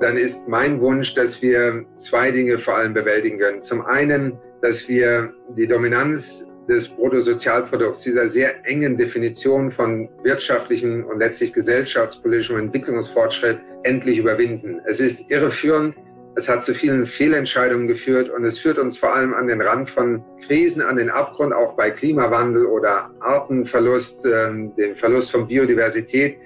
dann 0.00 0.16
ist 0.16 0.46
mein 0.46 0.80
Wunsch, 0.80 1.14
dass 1.14 1.40
wir 1.40 1.84
zwei 1.96 2.30
Dinge 2.30 2.58
vor 2.58 2.76
allem 2.76 2.94
bewältigen 2.94 3.38
können. 3.38 3.62
Zum 3.62 3.84
einen, 3.86 4.38
dass 4.62 4.88
wir 4.88 5.32
die 5.56 5.66
Dominanz 5.66 6.50
des 6.68 6.88
Bruttosozialprodukts, 6.88 8.02
dieser 8.02 8.28
sehr 8.28 8.66
engen 8.66 8.96
Definition 8.96 9.70
von 9.70 10.08
wirtschaftlichen 10.22 11.04
und 11.04 11.20
letztlich 11.20 11.52
gesellschaftspolitischem 11.52 12.58
Entwicklungsfortschritt 12.58 13.60
endlich 13.84 14.18
überwinden. 14.18 14.80
Es 14.84 15.00
ist 15.00 15.30
irreführend, 15.30 15.94
es 16.34 16.48
hat 16.48 16.64
zu 16.64 16.74
vielen 16.74 17.06
Fehlentscheidungen 17.06 17.86
geführt 17.86 18.28
und 18.28 18.44
es 18.44 18.58
führt 18.58 18.78
uns 18.78 18.98
vor 18.98 19.14
allem 19.14 19.32
an 19.32 19.46
den 19.46 19.62
Rand 19.62 19.88
von 19.88 20.22
Krisen, 20.46 20.82
an 20.82 20.96
den 20.96 21.08
Abgrund, 21.08 21.54
auch 21.54 21.74
bei 21.76 21.90
Klimawandel 21.90 22.66
oder 22.66 23.10
Artenverlust, 23.20 24.26
äh, 24.26 24.48
den 24.76 24.96
Verlust 24.96 25.30
von 25.30 25.46
Biodiversität, 25.46 26.36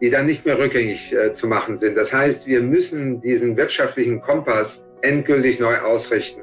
die 0.00 0.10
dann 0.10 0.26
nicht 0.26 0.46
mehr 0.46 0.58
rückgängig 0.58 1.12
äh, 1.12 1.32
zu 1.32 1.46
machen 1.46 1.76
sind. 1.76 1.96
Das 1.96 2.12
heißt, 2.12 2.46
wir 2.46 2.62
müssen 2.62 3.20
diesen 3.20 3.56
wirtschaftlichen 3.56 4.20
Kompass 4.20 4.86
endgültig 5.02 5.60
neu 5.60 5.78
ausrichten. 5.78 6.42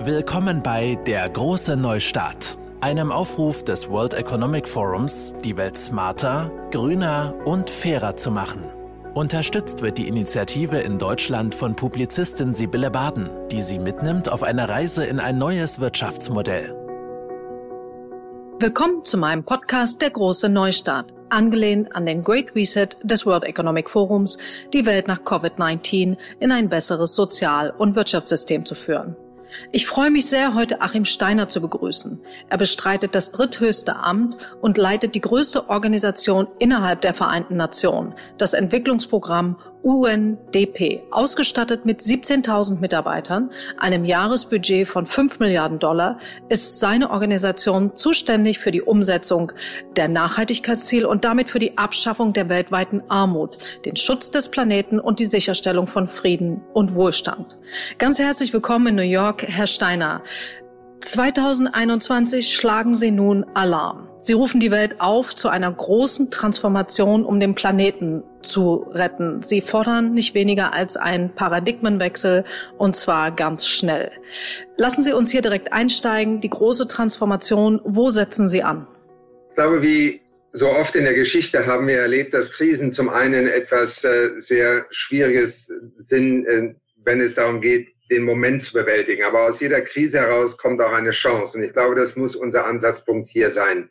Willkommen 0.00 0.62
bei 0.62 0.98
Der 1.06 1.28
große 1.28 1.76
Neustart, 1.76 2.58
einem 2.80 3.10
Aufruf 3.10 3.64
des 3.64 3.88
World 3.88 4.14
Economic 4.14 4.68
Forums, 4.68 5.34
die 5.44 5.56
Welt 5.56 5.76
smarter, 5.76 6.50
grüner 6.70 7.34
und 7.44 7.70
fairer 7.70 8.16
zu 8.16 8.30
machen. 8.30 8.64
Unterstützt 9.14 9.80
wird 9.80 9.96
die 9.96 10.08
Initiative 10.08 10.78
in 10.80 10.98
Deutschland 10.98 11.54
von 11.54 11.76
Publizistin 11.76 12.52
Sibylle 12.52 12.90
Baden, 12.90 13.30
die 13.50 13.62
sie 13.62 13.78
mitnimmt 13.78 14.30
auf 14.30 14.42
eine 14.42 14.68
Reise 14.68 15.06
in 15.06 15.20
ein 15.20 15.38
neues 15.38 15.78
Wirtschaftsmodell. 15.78 16.83
Willkommen 18.64 19.04
zu 19.04 19.18
meinem 19.18 19.44
Podcast 19.44 20.00
Der 20.00 20.08
große 20.08 20.48
Neustart, 20.48 21.12
angelehnt 21.28 21.94
an 21.94 22.06
den 22.06 22.24
Great 22.24 22.54
Reset 22.54 22.88
des 23.02 23.26
World 23.26 23.44
Economic 23.44 23.90
Forums, 23.90 24.38
die 24.72 24.86
Welt 24.86 25.06
nach 25.06 25.20
Covid-19 25.20 26.16
in 26.40 26.50
ein 26.50 26.70
besseres 26.70 27.14
Sozial- 27.14 27.74
und 27.76 27.94
Wirtschaftssystem 27.94 28.64
zu 28.64 28.74
führen. 28.74 29.16
Ich 29.70 29.86
freue 29.86 30.10
mich 30.10 30.30
sehr, 30.30 30.54
heute 30.54 30.80
Achim 30.80 31.04
Steiner 31.04 31.46
zu 31.46 31.60
begrüßen. 31.60 32.18
Er 32.48 32.56
bestreitet 32.56 33.14
das 33.14 33.32
dritthöchste 33.32 33.96
Amt 33.96 34.38
und 34.62 34.78
leitet 34.78 35.14
die 35.14 35.20
größte 35.20 35.68
Organisation 35.68 36.48
innerhalb 36.58 37.02
der 37.02 37.12
Vereinten 37.12 37.56
Nationen, 37.56 38.14
das 38.38 38.54
Entwicklungsprogramm 38.54 39.58
UNDP, 39.84 41.02
ausgestattet 41.10 41.84
mit 41.84 42.00
17.000 42.00 42.80
Mitarbeitern, 42.80 43.50
einem 43.76 44.06
Jahresbudget 44.06 44.88
von 44.88 45.04
5 45.04 45.40
Milliarden 45.40 45.78
Dollar, 45.78 46.18
ist 46.48 46.80
seine 46.80 47.10
Organisation 47.10 47.94
zuständig 47.94 48.58
für 48.58 48.72
die 48.72 48.80
Umsetzung 48.80 49.52
der 49.96 50.08
Nachhaltigkeitsziele 50.08 51.06
und 51.06 51.26
damit 51.26 51.50
für 51.50 51.58
die 51.58 51.76
Abschaffung 51.76 52.32
der 52.32 52.48
weltweiten 52.48 53.02
Armut, 53.08 53.58
den 53.84 53.94
Schutz 53.96 54.30
des 54.30 54.48
Planeten 54.48 54.98
und 54.98 55.18
die 55.18 55.26
Sicherstellung 55.26 55.86
von 55.86 56.08
Frieden 56.08 56.62
und 56.72 56.94
Wohlstand. 56.94 57.58
Ganz 57.98 58.18
herzlich 58.18 58.54
willkommen 58.54 58.86
in 58.86 58.94
New 58.94 59.02
York, 59.02 59.42
Herr 59.46 59.66
Steiner. 59.66 60.22
2021 61.04 62.56
schlagen 62.56 62.94
Sie 62.94 63.10
nun 63.10 63.44
Alarm. 63.52 64.08
Sie 64.20 64.32
rufen 64.32 64.58
die 64.58 64.70
Welt 64.70 64.96
auf 65.00 65.34
zu 65.34 65.50
einer 65.50 65.70
großen 65.70 66.30
Transformation, 66.30 67.26
um 67.26 67.40
den 67.40 67.54
Planeten 67.54 68.22
zu 68.40 68.86
retten. 68.90 69.42
Sie 69.42 69.60
fordern 69.60 70.14
nicht 70.14 70.34
weniger 70.34 70.72
als 70.72 70.96
einen 70.96 71.34
Paradigmenwechsel 71.34 72.44
und 72.78 72.96
zwar 72.96 73.32
ganz 73.32 73.68
schnell. 73.68 74.12
Lassen 74.78 75.02
Sie 75.02 75.12
uns 75.12 75.30
hier 75.30 75.42
direkt 75.42 75.74
einsteigen. 75.74 76.40
Die 76.40 76.48
große 76.48 76.88
Transformation, 76.88 77.82
wo 77.84 78.08
setzen 78.08 78.48
Sie 78.48 78.62
an? 78.62 78.86
Ich 79.50 79.56
glaube, 79.56 79.82
wie 79.82 80.22
so 80.52 80.70
oft 80.70 80.96
in 80.96 81.04
der 81.04 81.14
Geschichte 81.14 81.66
haben 81.66 81.86
wir 81.86 81.98
erlebt, 81.98 82.32
dass 82.32 82.50
Krisen 82.50 82.92
zum 82.92 83.10
einen 83.10 83.46
etwas 83.46 84.04
äh, 84.04 84.30
sehr 84.38 84.86
Schwieriges 84.88 85.70
sind, 85.98 86.46
äh, 86.46 86.74
wenn 87.04 87.20
es 87.20 87.34
darum 87.34 87.60
geht, 87.60 87.93
den 88.10 88.22
Moment 88.22 88.62
zu 88.62 88.72
bewältigen. 88.72 89.24
Aber 89.24 89.46
aus 89.46 89.60
jeder 89.60 89.80
Krise 89.80 90.18
heraus 90.18 90.58
kommt 90.58 90.80
auch 90.80 90.92
eine 90.92 91.10
Chance. 91.10 91.58
Und 91.58 91.64
ich 91.64 91.72
glaube, 91.72 91.94
das 91.94 92.16
muss 92.16 92.36
unser 92.36 92.66
Ansatzpunkt 92.66 93.28
hier 93.28 93.50
sein. 93.50 93.90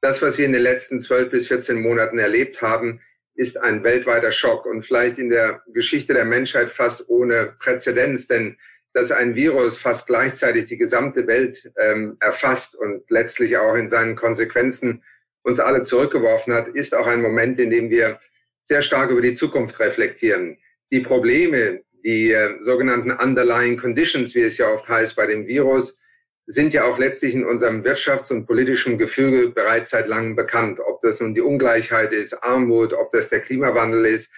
Das, 0.00 0.22
was 0.22 0.38
wir 0.38 0.46
in 0.46 0.52
den 0.52 0.62
letzten 0.62 1.00
zwölf 1.00 1.30
bis 1.30 1.48
14 1.48 1.80
Monaten 1.80 2.18
erlebt 2.18 2.60
haben, 2.62 3.00
ist 3.34 3.60
ein 3.60 3.84
weltweiter 3.84 4.32
Schock 4.32 4.66
und 4.66 4.82
vielleicht 4.82 5.18
in 5.18 5.30
der 5.30 5.62
Geschichte 5.72 6.14
der 6.14 6.24
Menschheit 6.24 6.70
fast 6.70 7.08
ohne 7.08 7.54
Präzedenz, 7.58 8.26
denn 8.26 8.56
dass 8.94 9.12
ein 9.12 9.34
Virus 9.34 9.78
fast 9.78 10.06
gleichzeitig 10.06 10.66
die 10.66 10.78
gesamte 10.78 11.26
Welt 11.26 11.70
ähm, 11.78 12.16
erfasst 12.20 12.74
und 12.74 13.02
letztlich 13.10 13.58
auch 13.58 13.74
in 13.74 13.90
seinen 13.90 14.16
Konsequenzen 14.16 15.02
uns 15.42 15.60
alle 15.60 15.82
zurückgeworfen 15.82 16.54
hat, 16.54 16.68
ist 16.68 16.94
auch 16.94 17.06
ein 17.06 17.20
Moment, 17.20 17.60
in 17.60 17.68
dem 17.68 17.90
wir 17.90 18.18
sehr 18.62 18.80
stark 18.80 19.10
über 19.10 19.20
die 19.20 19.34
Zukunft 19.34 19.78
reflektieren. 19.80 20.58
Die 20.90 21.00
Probleme, 21.00 21.82
die 22.06 22.30
äh, 22.30 22.54
sogenannten 22.62 23.10
Underlying 23.10 23.76
Conditions, 23.76 24.34
wie 24.36 24.42
es 24.42 24.58
ja 24.58 24.72
oft 24.72 24.88
heißt 24.88 25.16
bei 25.16 25.26
dem 25.26 25.46
Virus, 25.48 26.00
sind 26.46 26.72
ja 26.72 26.84
auch 26.84 26.98
letztlich 26.98 27.34
in 27.34 27.44
unserem 27.44 27.82
wirtschafts- 27.82 28.32
und 28.32 28.46
politischen 28.46 28.96
Gefüge 28.96 29.48
bereits 29.48 29.90
seit 29.90 30.06
langem 30.06 30.36
bekannt. 30.36 30.78
Ob 30.78 31.02
das 31.02 31.18
nun 31.18 31.34
die 31.34 31.40
Ungleichheit 31.40 32.12
ist, 32.12 32.44
Armut, 32.44 32.92
ob 32.92 33.10
das 33.10 33.28
der 33.30 33.40
Klimawandel 33.40 34.06
ist. 34.06 34.32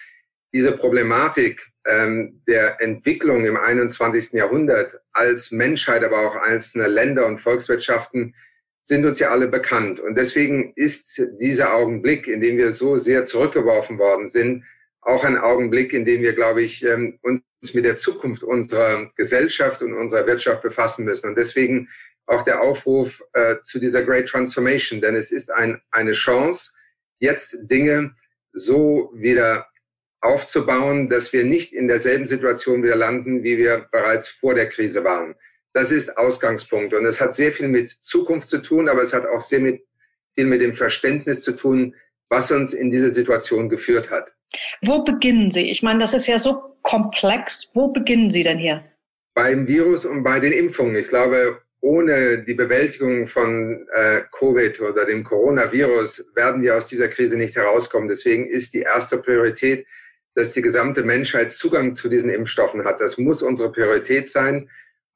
Diese 0.55 0.73
Problematik 0.73 1.61
ähm, 1.87 2.41
der 2.49 2.81
Entwicklung 2.81 3.45
im 3.45 3.59
21. 3.59 4.33
Jahrhundert 4.33 4.99
als 5.12 5.51
Menschheit, 5.51 6.03
aber 6.03 6.27
auch 6.27 6.37
einzelne 6.37 6.87
Länder 6.87 7.27
und 7.27 7.39
Volkswirtschaften 7.39 8.34
sind 8.81 9.05
uns 9.05 9.19
ja 9.19 9.28
alle 9.28 9.49
bekannt. 9.49 10.01
Und 10.01 10.17
deswegen 10.17 10.73
ist 10.75 11.23
dieser 11.39 11.75
Augenblick, 11.75 12.27
in 12.27 12.41
dem 12.41 12.57
wir 12.57 12.73
so 12.73 12.97
sehr 12.97 13.27
zurückgeworfen 13.27 13.99
worden 13.99 14.27
sind, 14.27 14.65
auch 15.09 15.25
ein 15.25 15.39
Augenblick, 15.39 15.95
in 15.95 16.05
dem 16.05 16.23
wir, 16.23 16.35
glaube 16.35 16.63
ich, 16.63 16.85
ähm, 16.85 17.19
uns 17.23 17.43
mit 17.73 17.85
der 17.85 17.97
Zukunft 17.97 18.43
unserer 18.43 19.11
Gesellschaft 19.17 19.81
und 19.81 19.95
unserer 19.95 20.27
Wirtschaft 20.27 20.63
befassen 20.63 21.05
müssen. 21.07 21.31
Und 21.31 21.39
deswegen 21.39 21.89
auch 22.27 22.45
der 22.45 22.61
Aufruf 22.61 23.23
äh, 23.33 23.57
zu 23.63 23.79
dieser 23.79 24.05
Great 24.05 24.29
Transformation, 24.29 25.01
denn 25.01 25.17
es 25.17 25.33
ist 25.33 25.51
ein, 25.51 25.81
eine 25.91 26.13
Chance, 26.13 26.73
jetzt 27.21 27.57
Dinge 27.63 28.15
so 28.53 29.11
wieder 29.15 29.67
aufzubauen, 30.21 31.09
dass 31.09 31.33
wir 31.33 31.45
nicht 31.45 31.73
in 31.73 31.89
derselben 31.89 32.27
Situation 32.27 32.83
wieder 32.83 32.97
landen, 32.97 33.45
wie 33.45 33.57
wir 33.57 33.89
bereits 33.91 34.29
vor 34.29 34.55
der 34.55 34.69
Krise 34.69 35.05
waren. 35.05 35.35
Das 35.73 35.91
ist 35.91 36.19
Ausgangspunkt 36.19 36.93
und 36.93 37.07
es 37.07 37.21
hat 37.21 37.35
sehr 37.35 37.53
viel 37.53 37.69
mit 37.69 37.89
Zukunft 37.89 38.49
zu 38.49 38.59
tun, 38.59 38.89
aber 38.89 39.03
es 39.03 39.15
hat 39.15 39.27
auch 39.27 39.41
sehr 39.41 39.61
mit, 39.61 39.87
viel 40.35 40.47
mit 40.47 40.61
dem 40.61 40.75
Verständnis 40.75 41.41
zu 41.41 41.53
tun, 41.53 41.95
was 42.29 42.51
uns 42.51 42.75
in 42.75 42.91
diese 42.91 43.11
Situation 43.11 43.71
geführt 43.71 44.11
hat. 44.11 44.33
Wo 44.83 45.05
beginnen 45.05 45.51
Sie? 45.51 45.71
Ich 45.71 45.83
meine, 45.83 46.01
das 46.01 46.15
ist 46.15 46.27
ja 46.27 46.39
so 46.39 46.77
komplex. 46.83 47.69
Wo 47.75 47.89
beginnen 47.89 48.31
Sie 48.31 48.43
denn 48.43 48.59
hier? 48.59 48.85
Beim 49.35 49.67
Virus 49.67 50.05
und 50.05 50.23
bei 50.23 50.41
den 50.41 50.53
Impfungen. 50.53 50.97
Ich 50.97 51.09
glaube, 51.09 51.63
ohne 51.81 52.39
die 52.39 52.55
Bewältigung 52.55 53.27
von 53.27 53.87
äh, 53.93 54.23
Covid 54.33 54.81
oder 54.81 55.05
dem 55.05 55.23
Coronavirus 55.23 56.33
werden 56.35 56.63
wir 56.63 56.77
aus 56.77 56.89
dieser 56.89 57.09
Krise 57.09 57.37
nicht 57.37 57.55
herauskommen. 57.55 58.09
Deswegen 58.09 58.49
ist 58.49 58.75
die 58.75 58.83
erste 58.83 59.19
Priorität, 59.19 59.87
dass 60.35 60.53
die 60.53 60.63
gesamte 60.63 61.03
Menschheit 61.03 61.53
Zugang 61.53 61.95
zu 61.95 62.09
diesen 62.09 62.31
Impfstoffen 62.31 62.85
hat. 62.85 63.01
Das 63.01 63.19
muss 63.19 63.43
unsere 63.43 63.71
Priorität 63.71 64.29
sein. 64.29 64.69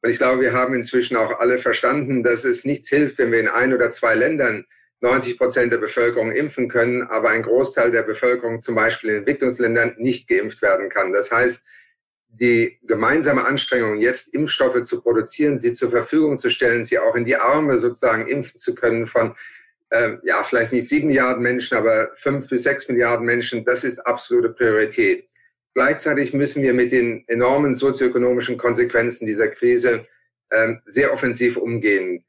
Und 0.02 0.10
ich 0.10 0.18
glaube, 0.18 0.40
wir 0.40 0.52
haben 0.52 0.74
inzwischen 0.74 1.16
auch 1.16 1.38
alle 1.38 1.58
verstanden, 1.58 2.22
dass 2.22 2.44
es 2.44 2.64
nichts 2.64 2.88
hilft, 2.88 3.18
wenn 3.18 3.32
wir 3.32 3.40
in 3.40 3.48
ein 3.48 3.72
oder 3.72 3.90
zwei 3.92 4.14
Ländern 4.14 4.66
90 5.02 5.36
Prozent 5.36 5.72
der 5.72 5.78
Bevölkerung 5.78 6.30
impfen 6.30 6.68
können, 6.68 7.02
aber 7.02 7.30
ein 7.30 7.42
Großteil 7.42 7.90
der 7.90 8.02
Bevölkerung 8.02 8.60
zum 8.60 8.76
Beispiel 8.76 9.10
in 9.10 9.16
Entwicklungsländern 9.16 9.94
nicht 9.98 10.28
geimpft 10.28 10.62
werden 10.62 10.88
kann. 10.88 11.12
Das 11.12 11.32
heißt, 11.32 11.66
die 12.28 12.78
gemeinsame 12.82 13.44
Anstrengung, 13.44 13.98
jetzt 13.98 14.32
Impfstoffe 14.32 14.84
zu 14.84 15.02
produzieren, 15.02 15.58
sie 15.58 15.74
zur 15.74 15.90
Verfügung 15.90 16.38
zu 16.38 16.50
stellen, 16.50 16.84
sie 16.84 16.98
auch 16.98 17.14
in 17.16 17.24
die 17.24 17.36
Arme 17.36 17.78
sozusagen 17.78 18.28
impfen 18.28 18.58
zu 18.58 18.74
können 18.74 19.06
von, 19.06 19.34
äh, 19.90 20.16
ja, 20.22 20.42
vielleicht 20.44 20.72
nicht 20.72 20.88
sieben 20.88 21.08
Milliarden 21.08 21.42
Menschen, 21.42 21.76
aber 21.76 22.12
fünf 22.14 22.48
bis 22.48 22.62
sechs 22.62 22.88
Milliarden 22.88 23.26
Menschen, 23.26 23.64
das 23.64 23.84
ist 23.84 23.98
absolute 23.98 24.50
Priorität. 24.50 25.28
Gleichzeitig 25.74 26.32
müssen 26.32 26.62
wir 26.62 26.72
mit 26.72 26.92
den 26.92 27.24
enormen 27.26 27.74
sozioökonomischen 27.74 28.56
Konsequenzen 28.56 29.26
dieser 29.26 29.48
Krise 29.48 30.06
äh, 30.50 30.74
sehr 30.86 31.12
offensiv 31.12 31.56
umgehen. 31.56 32.24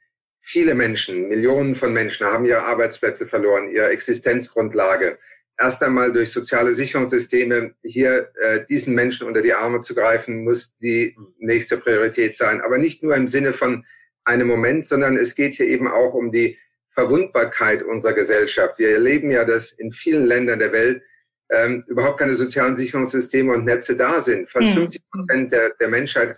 Viele 0.45 0.75
Menschen, 0.75 1.29
Millionen 1.29 1.73
von 1.73 1.93
Menschen 1.93 2.27
haben 2.27 2.45
ihre 2.45 2.63
Arbeitsplätze 2.63 3.27
verloren, 3.27 3.69
ihre 3.69 3.89
Existenzgrundlage. 3.89 5.17
Erst 5.57 5.81
einmal 5.81 6.11
durch 6.11 6.33
soziale 6.33 6.73
Sicherungssysteme 6.73 7.73
hier 7.81 8.29
äh, 8.41 8.65
diesen 8.65 8.93
Menschen 8.93 9.25
unter 9.25 9.41
die 9.41 9.53
Arme 9.53 9.79
zu 9.79 9.95
greifen, 9.95 10.43
muss 10.43 10.77
die 10.79 11.15
nächste 11.37 11.77
Priorität 11.77 12.35
sein. 12.35 12.59
Aber 12.59 12.77
nicht 12.77 13.03
nur 13.03 13.15
im 13.15 13.29
Sinne 13.29 13.53
von 13.53 13.85
einem 14.25 14.47
Moment, 14.47 14.85
sondern 14.85 15.17
es 15.17 15.33
geht 15.35 15.53
hier 15.53 15.67
eben 15.67 15.87
auch 15.87 16.13
um 16.13 16.31
die 16.31 16.57
Verwundbarkeit 16.89 17.81
unserer 17.81 18.13
Gesellschaft. 18.13 18.77
Wir 18.79 18.91
erleben 18.91 19.31
ja, 19.31 19.45
dass 19.45 19.71
in 19.71 19.93
vielen 19.93 20.25
Ländern 20.25 20.59
der 20.59 20.73
Welt 20.73 21.03
ähm, 21.49 21.85
überhaupt 21.87 22.19
keine 22.19 22.35
sozialen 22.35 22.75
Sicherungssysteme 22.75 23.53
und 23.53 23.63
Netze 23.63 23.95
da 23.95 24.19
sind. 24.19 24.49
Fast 24.49 24.69
mhm. 24.69 24.73
50 24.73 25.01
Prozent 25.09 25.51
der, 25.53 25.69
der 25.79 25.87
Menschheit 25.87 26.35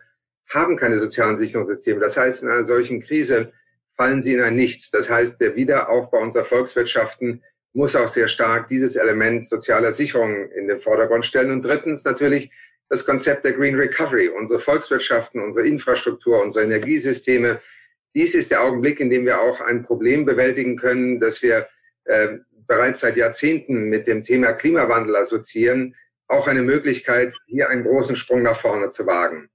haben 0.49 0.77
keine 0.77 0.99
sozialen 0.99 1.37
Sicherungssysteme. 1.37 1.99
Das 1.99 2.17
heißt, 2.17 2.43
in 2.43 2.49
einer 2.49 2.65
solchen 2.65 3.01
Krise 3.01 3.51
fallen 3.95 4.21
sie 4.21 4.33
in 4.33 4.41
ein 4.41 4.55
Nichts. 4.55 4.91
Das 4.91 5.09
heißt, 5.09 5.39
der 5.41 5.55
Wiederaufbau 5.55 6.19
unserer 6.19 6.45
Volkswirtschaften 6.45 7.43
muss 7.73 7.95
auch 7.95 8.07
sehr 8.07 8.27
stark 8.27 8.67
dieses 8.67 8.95
Element 8.95 9.45
sozialer 9.45 9.91
Sicherung 9.91 10.49
in 10.51 10.67
den 10.67 10.79
Vordergrund 10.79 11.25
stellen. 11.25 11.51
Und 11.51 11.61
drittens 11.61 12.03
natürlich 12.05 12.51
das 12.89 13.05
Konzept 13.05 13.43
der 13.43 13.53
Green 13.53 13.75
Recovery, 13.75 14.29
unsere 14.29 14.59
Volkswirtschaften, 14.59 15.41
unsere 15.41 15.67
Infrastruktur, 15.67 16.41
unsere 16.41 16.65
Energiesysteme. 16.65 17.59
Dies 18.13 18.35
ist 18.35 18.51
der 18.51 18.63
Augenblick, 18.63 18.99
in 18.99 19.09
dem 19.09 19.25
wir 19.25 19.41
auch 19.41 19.59
ein 19.59 19.83
Problem 19.83 20.23
bewältigen 20.23 20.77
können, 20.77 21.19
das 21.19 21.41
wir 21.41 21.67
äh, 22.05 22.37
bereits 22.67 23.01
seit 23.01 23.17
Jahrzehnten 23.17 23.89
mit 23.89 24.07
dem 24.07 24.23
Thema 24.23 24.53
Klimawandel 24.53 25.15
assoziieren, 25.15 25.95
auch 26.27 26.47
eine 26.47 26.61
Möglichkeit, 26.61 27.35
hier 27.47 27.69
einen 27.69 27.83
großen 27.83 28.15
Sprung 28.15 28.43
nach 28.43 28.55
vorne 28.55 28.89
zu 28.89 29.05
wagen. 29.05 29.49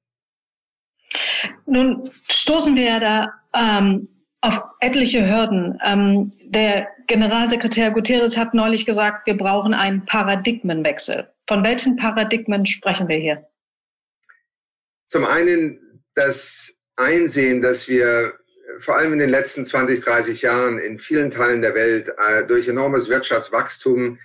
Nun 1.66 2.10
stoßen 2.28 2.76
wir 2.76 3.00
da 3.00 3.32
ähm, 3.54 4.08
auf 4.40 4.58
etliche 4.80 5.28
Hürden. 5.28 5.78
Ähm, 5.84 6.32
der 6.44 6.88
Generalsekretär 7.06 7.90
Guterres 7.90 8.36
hat 8.36 8.54
neulich 8.54 8.86
gesagt, 8.86 9.26
wir 9.26 9.36
brauchen 9.36 9.74
einen 9.74 10.06
Paradigmenwechsel. 10.06 11.28
Von 11.48 11.64
welchen 11.64 11.96
Paradigmen 11.96 12.64
sprechen 12.66 13.08
wir 13.08 13.18
hier? 13.18 13.46
Zum 15.08 15.24
einen 15.24 16.00
das 16.14 16.78
Einsehen, 16.96 17.62
dass 17.62 17.88
wir 17.88 18.34
vor 18.78 18.96
allem 18.96 19.12
in 19.12 19.18
den 19.18 19.30
letzten 19.30 19.66
20, 19.66 20.00
30 20.00 20.42
Jahren 20.42 20.78
in 20.78 20.98
vielen 20.98 21.30
Teilen 21.30 21.62
der 21.62 21.74
Welt 21.74 22.08
äh, 22.18 22.44
durch 22.46 22.68
enormes 22.68 23.08
Wirtschaftswachstum 23.08 24.18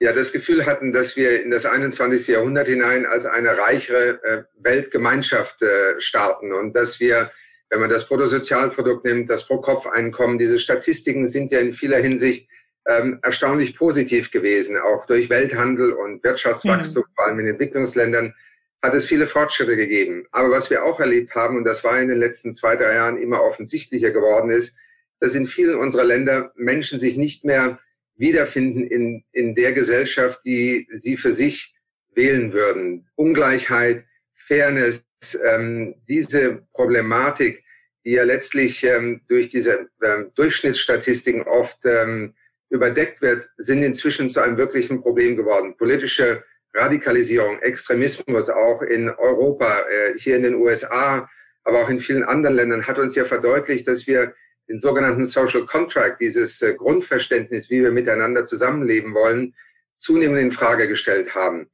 ja 0.00 0.12
das 0.12 0.32
Gefühl 0.32 0.66
hatten, 0.66 0.92
dass 0.92 1.16
wir 1.16 1.42
in 1.42 1.50
das 1.50 1.66
21. 1.66 2.28
Jahrhundert 2.28 2.66
hinein 2.66 3.06
als 3.06 3.26
eine 3.26 3.56
reichere 3.58 4.22
äh, 4.24 4.44
Weltgemeinschaft 4.58 5.62
äh, 5.62 6.00
starten 6.00 6.52
und 6.52 6.74
dass 6.74 6.98
wir, 7.00 7.30
wenn 7.70 7.80
man 7.80 7.90
das 7.90 8.06
Bruttosozialprodukt 8.06 9.04
nimmt, 9.04 9.30
das 9.30 9.46
Pro-Kopf-Einkommen, 9.46 10.38
diese 10.38 10.58
Statistiken 10.58 11.28
sind 11.28 11.52
ja 11.52 11.60
in 11.60 11.72
vieler 11.72 11.98
Hinsicht 11.98 12.48
ähm, 12.86 13.20
erstaunlich 13.22 13.76
positiv 13.76 14.30
gewesen, 14.30 14.76
auch 14.76 15.06
durch 15.06 15.30
Welthandel 15.30 15.92
und 15.92 16.22
Wirtschaftswachstum, 16.24 17.04
mhm. 17.04 17.14
vor 17.14 17.26
allem 17.26 17.38
in 17.40 17.46
Entwicklungsländern, 17.46 18.34
hat 18.82 18.94
es 18.94 19.06
viele 19.06 19.26
Fortschritte 19.26 19.76
gegeben. 19.76 20.26
Aber 20.32 20.50
was 20.50 20.70
wir 20.70 20.84
auch 20.84 20.98
erlebt 20.98 21.34
haben, 21.34 21.56
und 21.56 21.64
das 21.64 21.84
war 21.84 22.00
in 22.00 22.08
den 22.08 22.18
letzten 22.18 22.54
zwei, 22.54 22.76
drei 22.76 22.94
Jahren 22.94 23.20
immer 23.22 23.42
offensichtlicher 23.42 24.10
geworden 24.10 24.50
ist, 24.50 24.76
dass 25.20 25.34
in 25.34 25.46
vielen 25.46 25.76
unserer 25.76 26.04
Länder 26.04 26.52
Menschen 26.56 26.98
sich 26.98 27.16
nicht 27.16 27.44
mehr 27.44 27.78
wiederfinden 28.16 28.86
in, 28.86 29.24
in 29.32 29.54
der 29.54 29.72
Gesellschaft, 29.72 30.40
die 30.44 30.88
sie 30.92 31.16
für 31.16 31.30
sich 31.30 31.74
wählen 32.14 32.52
würden. 32.52 33.08
Ungleichheit, 33.16 34.04
Fairness, 34.34 35.06
ähm, 35.46 35.94
diese 36.08 36.62
Problematik, 36.72 37.64
die 38.04 38.12
ja 38.12 38.24
letztlich 38.24 38.82
ähm, 38.84 39.20
durch 39.28 39.48
diese 39.48 39.88
ähm, 40.02 40.32
Durchschnittsstatistiken 40.34 41.42
oft 41.42 41.78
ähm, 41.84 42.34
überdeckt 42.70 43.20
wird, 43.20 43.48
sind 43.56 43.82
inzwischen 43.82 44.30
zu 44.30 44.40
einem 44.40 44.56
wirklichen 44.56 45.02
Problem 45.02 45.36
geworden. 45.36 45.76
Politische 45.76 46.44
Radikalisierung, 46.74 47.60
Extremismus 47.60 48.48
auch 48.48 48.82
in 48.82 49.10
Europa, 49.10 49.80
äh, 49.90 50.18
hier 50.18 50.36
in 50.36 50.44
den 50.44 50.54
USA, 50.54 51.28
aber 51.64 51.82
auch 51.82 51.88
in 51.90 52.00
vielen 52.00 52.22
anderen 52.22 52.56
Ländern 52.56 52.86
hat 52.86 52.98
uns 52.98 53.14
ja 53.16 53.24
verdeutlicht, 53.24 53.86
dass 53.88 54.06
wir 54.06 54.34
den 54.68 54.78
sogenannten 54.78 55.24
Social 55.24 55.66
Contract, 55.66 56.20
dieses 56.20 56.62
äh, 56.62 56.74
Grundverständnis, 56.74 57.70
wie 57.70 57.82
wir 57.82 57.90
miteinander 57.90 58.44
zusammenleben 58.44 59.14
wollen, 59.14 59.54
zunehmend 59.96 60.40
in 60.40 60.52
Frage 60.52 60.88
gestellt 60.88 61.34
haben. 61.34 61.68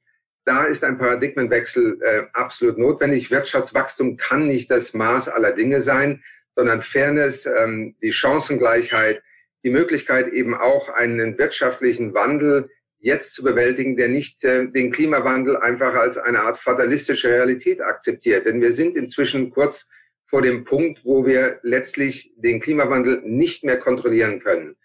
Da 0.46 0.64
ist 0.64 0.84
ein 0.84 0.96
Paradigmenwechsel 0.96 1.98
äh, 2.00 2.22
absolut 2.32 2.78
notwendig. 2.78 3.32
Wirtschaftswachstum 3.32 4.16
kann 4.16 4.46
nicht 4.46 4.70
das 4.70 4.94
Maß 4.94 5.28
aller 5.28 5.50
Dinge 5.50 5.80
sein, 5.80 6.22
sondern 6.54 6.82
Fairness, 6.82 7.46
ähm, 7.46 7.96
die 8.00 8.12
Chancengleichheit, 8.12 9.22
die 9.64 9.70
Möglichkeit 9.70 10.32
eben 10.32 10.54
auch 10.54 10.88
einen 10.88 11.36
wirtschaftlichen 11.36 12.14
Wandel 12.14 12.70
jetzt 13.00 13.34
zu 13.34 13.42
bewältigen, 13.42 13.96
der 13.96 14.08
nicht 14.08 14.44
äh, 14.44 14.68
den 14.68 14.92
Klimawandel 14.92 15.56
einfach 15.56 15.94
als 15.94 16.16
eine 16.16 16.42
Art 16.42 16.58
fatalistische 16.58 17.28
Realität 17.28 17.80
akzeptiert. 17.80 18.46
Denn 18.46 18.60
wir 18.60 18.72
sind 18.72 18.96
inzwischen 18.96 19.50
kurz 19.50 19.90
vor 20.28 20.42
dem 20.42 20.64
Punkt, 20.64 21.04
wo 21.04 21.26
wir 21.26 21.58
letztlich 21.62 22.32
den 22.36 22.60
Klimawandel 22.60 23.20
nicht 23.24 23.64
mehr 23.64 23.78
kontrollieren 23.78 24.38
können. 24.38 24.76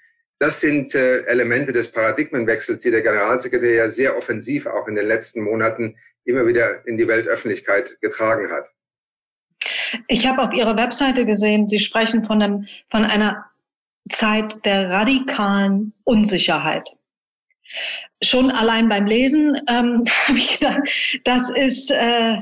Das 0.42 0.60
sind 0.60 0.96
äh, 0.96 1.20
Elemente 1.26 1.72
des 1.72 1.92
Paradigmenwechsels, 1.92 2.82
die 2.82 2.90
der 2.90 3.04
Generalsekretär 3.04 3.76
ja 3.76 3.90
sehr 3.92 4.18
offensiv 4.18 4.66
auch 4.66 4.88
in 4.88 4.96
den 4.96 5.06
letzten 5.06 5.44
Monaten 5.44 5.96
immer 6.26 6.48
wieder 6.48 6.84
in 6.88 6.98
die 6.98 7.08
Weltöffentlichkeit 7.08 8.02
getragen 8.02 8.52
hat. 8.52 8.66
Ich 10.08 10.26
habe 10.26 10.42
auf 10.42 10.52
Ihrer 10.52 10.76
Webseite 10.76 11.28
gesehen, 11.28 11.70
Sie 11.70 11.78
sprechen 11.78 12.26
von, 12.26 12.42
einem, 12.42 12.68
von 12.90 13.04
einer 13.04 13.46
Zeit 14.10 14.66
der 14.66 14.90
radikalen 14.90 15.94
Unsicherheit. 16.06 16.90
Schon 18.24 18.50
allein 18.50 18.90
beim 18.90 19.06
Lesen 19.06 19.62
ähm, 19.70 20.06
habe 20.28 20.40
ich 20.40 20.58
gedacht, 20.58 20.82
das 21.24 21.52
ist 21.52 21.92
äh, 21.92 22.38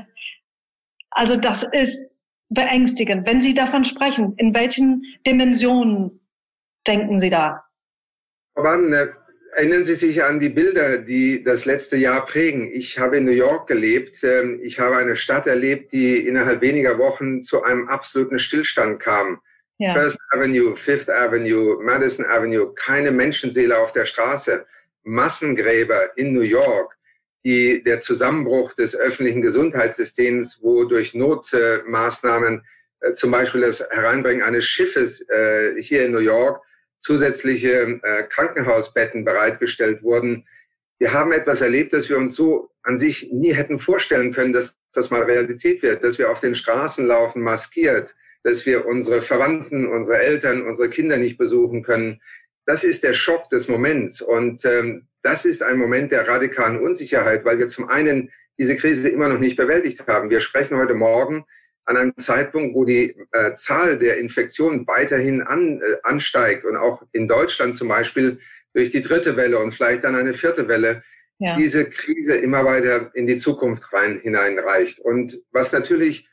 also 1.10 1.36
das 1.36 1.64
ist 1.64 2.08
beängstigend. 2.48 3.26
Wenn 3.26 3.42
Sie 3.42 3.52
davon 3.52 3.84
sprechen, 3.84 4.32
in 4.38 4.54
welchen 4.54 5.04
Dimensionen 5.26 6.18
denken 6.86 7.20
Sie 7.20 7.28
da? 7.28 7.62
Wann, 8.54 8.92
äh, 8.92 9.08
erinnern 9.52 9.84
Sie 9.84 9.94
sich 9.94 10.22
an 10.22 10.40
die 10.40 10.48
Bilder, 10.48 10.98
die 10.98 11.42
das 11.42 11.64
letzte 11.64 11.96
Jahr 11.96 12.26
prägen. 12.26 12.70
Ich 12.72 12.98
habe 12.98 13.18
in 13.18 13.24
New 13.24 13.32
York 13.32 13.66
gelebt. 13.66 14.22
Ähm, 14.22 14.60
ich 14.62 14.78
habe 14.78 14.96
eine 14.96 15.16
Stadt 15.16 15.46
erlebt, 15.46 15.92
die 15.92 16.26
innerhalb 16.26 16.60
weniger 16.60 16.98
Wochen 16.98 17.42
zu 17.42 17.62
einem 17.62 17.88
absoluten 17.88 18.38
Stillstand 18.38 19.00
kam. 19.00 19.40
Ja. 19.78 19.94
First 19.94 20.18
Avenue, 20.30 20.76
Fifth 20.76 21.08
Avenue, 21.08 21.82
Madison 21.82 22.26
Avenue, 22.26 22.74
keine 22.74 23.10
Menschenseele 23.10 23.78
auf 23.78 23.92
der 23.92 24.06
Straße. 24.06 24.66
Massengräber 25.02 26.16
in 26.16 26.34
New 26.34 26.42
York 26.42 26.96
die, 27.44 27.82
der 27.82 28.00
Zusammenbruch 28.00 28.74
des 28.74 28.96
öffentlichen 28.96 29.42
Gesundheitssystems, 29.42 30.58
wo 30.62 30.84
durch 30.84 31.14
Notmaßnahmen, 31.14 32.62
äh, 33.00 33.12
zum 33.14 33.30
Beispiel 33.30 33.62
das 33.62 33.80
Hereinbringen 33.90 34.42
eines 34.42 34.66
Schiffes 34.66 35.26
äh, 35.30 35.80
hier 35.80 36.04
in 36.04 36.12
New 36.12 36.18
York, 36.18 36.62
zusätzliche 37.00 38.00
äh, 38.02 38.22
Krankenhausbetten 38.24 39.24
bereitgestellt 39.24 40.02
wurden. 40.02 40.46
Wir 40.98 41.12
haben 41.12 41.32
etwas 41.32 41.62
erlebt, 41.62 41.92
das 41.92 42.08
wir 42.08 42.18
uns 42.18 42.34
so 42.34 42.70
an 42.82 42.96
sich 42.96 43.30
nie 43.32 43.52
hätten 43.52 43.78
vorstellen 43.78 44.32
können, 44.32 44.52
dass 44.52 44.78
das 44.92 45.10
mal 45.10 45.22
Realität 45.22 45.82
wird, 45.82 46.04
dass 46.04 46.18
wir 46.18 46.30
auf 46.30 46.40
den 46.40 46.54
Straßen 46.54 47.06
laufen, 47.06 47.42
maskiert, 47.42 48.14
dass 48.42 48.66
wir 48.66 48.86
unsere 48.86 49.22
Verwandten, 49.22 49.86
unsere 49.86 50.18
Eltern, 50.18 50.62
unsere 50.62 50.88
Kinder 50.88 51.16
nicht 51.16 51.38
besuchen 51.38 51.82
können. 51.82 52.20
Das 52.66 52.84
ist 52.84 53.02
der 53.02 53.14
Schock 53.14 53.50
des 53.50 53.68
Moments. 53.68 54.20
Und 54.20 54.64
ähm, 54.64 55.08
das 55.22 55.44
ist 55.44 55.62
ein 55.62 55.78
Moment 55.78 56.12
der 56.12 56.28
radikalen 56.28 56.78
Unsicherheit, 56.78 57.44
weil 57.44 57.58
wir 57.58 57.68
zum 57.68 57.88
einen 57.88 58.30
diese 58.58 58.76
Krise 58.76 59.08
immer 59.08 59.28
noch 59.28 59.38
nicht 59.38 59.56
bewältigt 59.56 60.06
haben. 60.06 60.30
Wir 60.30 60.40
sprechen 60.40 60.76
heute 60.76 60.94
Morgen 60.94 61.44
an 61.90 61.96
einem 61.96 62.16
Zeitpunkt, 62.16 62.74
wo 62.76 62.84
die 62.84 63.16
äh, 63.32 63.52
Zahl 63.54 63.98
der 63.98 64.18
Infektionen 64.18 64.86
weiterhin 64.86 65.42
an, 65.42 65.80
äh, 65.80 65.96
ansteigt 66.04 66.64
und 66.64 66.76
auch 66.76 67.02
in 67.10 67.26
Deutschland 67.26 67.74
zum 67.74 67.88
Beispiel 67.88 68.38
durch 68.72 68.90
die 68.90 69.02
dritte 69.02 69.36
Welle 69.36 69.58
und 69.58 69.72
vielleicht 69.72 70.04
dann 70.04 70.14
eine 70.14 70.32
vierte 70.32 70.68
Welle 70.68 71.02
ja. 71.40 71.56
diese 71.56 71.86
Krise 71.86 72.36
immer 72.36 72.64
weiter 72.64 73.10
in 73.14 73.26
die 73.26 73.38
Zukunft 73.38 73.92
rein 73.92 74.20
hineinreicht. 74.20 75.00
Und 75.00 75.42
was 75.50 75.72
natürlich 75.72 76.28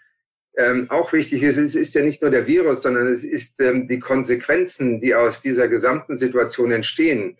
ähm, 0.57 0.85
auch 0.91 1.11
wichtig 1.11 1.41
ist, 1.41 1.57
es 1.57 1.73
ist 1.73 1.95
ja 1.95 2.03
nicht 2.03 2.21
nur 2.21 2.29
der 2.29 2.45
Virus, 2.45 2.83
sondern 2.83 3.07
es 3.11 3.23
ist 3.23 3.59
ähm, 3.59 3.87
die 3.87 3.99
Konsequenzen, 3.99 5.01
die 5.01 5.15
aus 5.15 5.41
dieser 5.41 5.67
gesamten 5.67 6.17
Situation 6.17 6.71
entstehen 6.71 7.37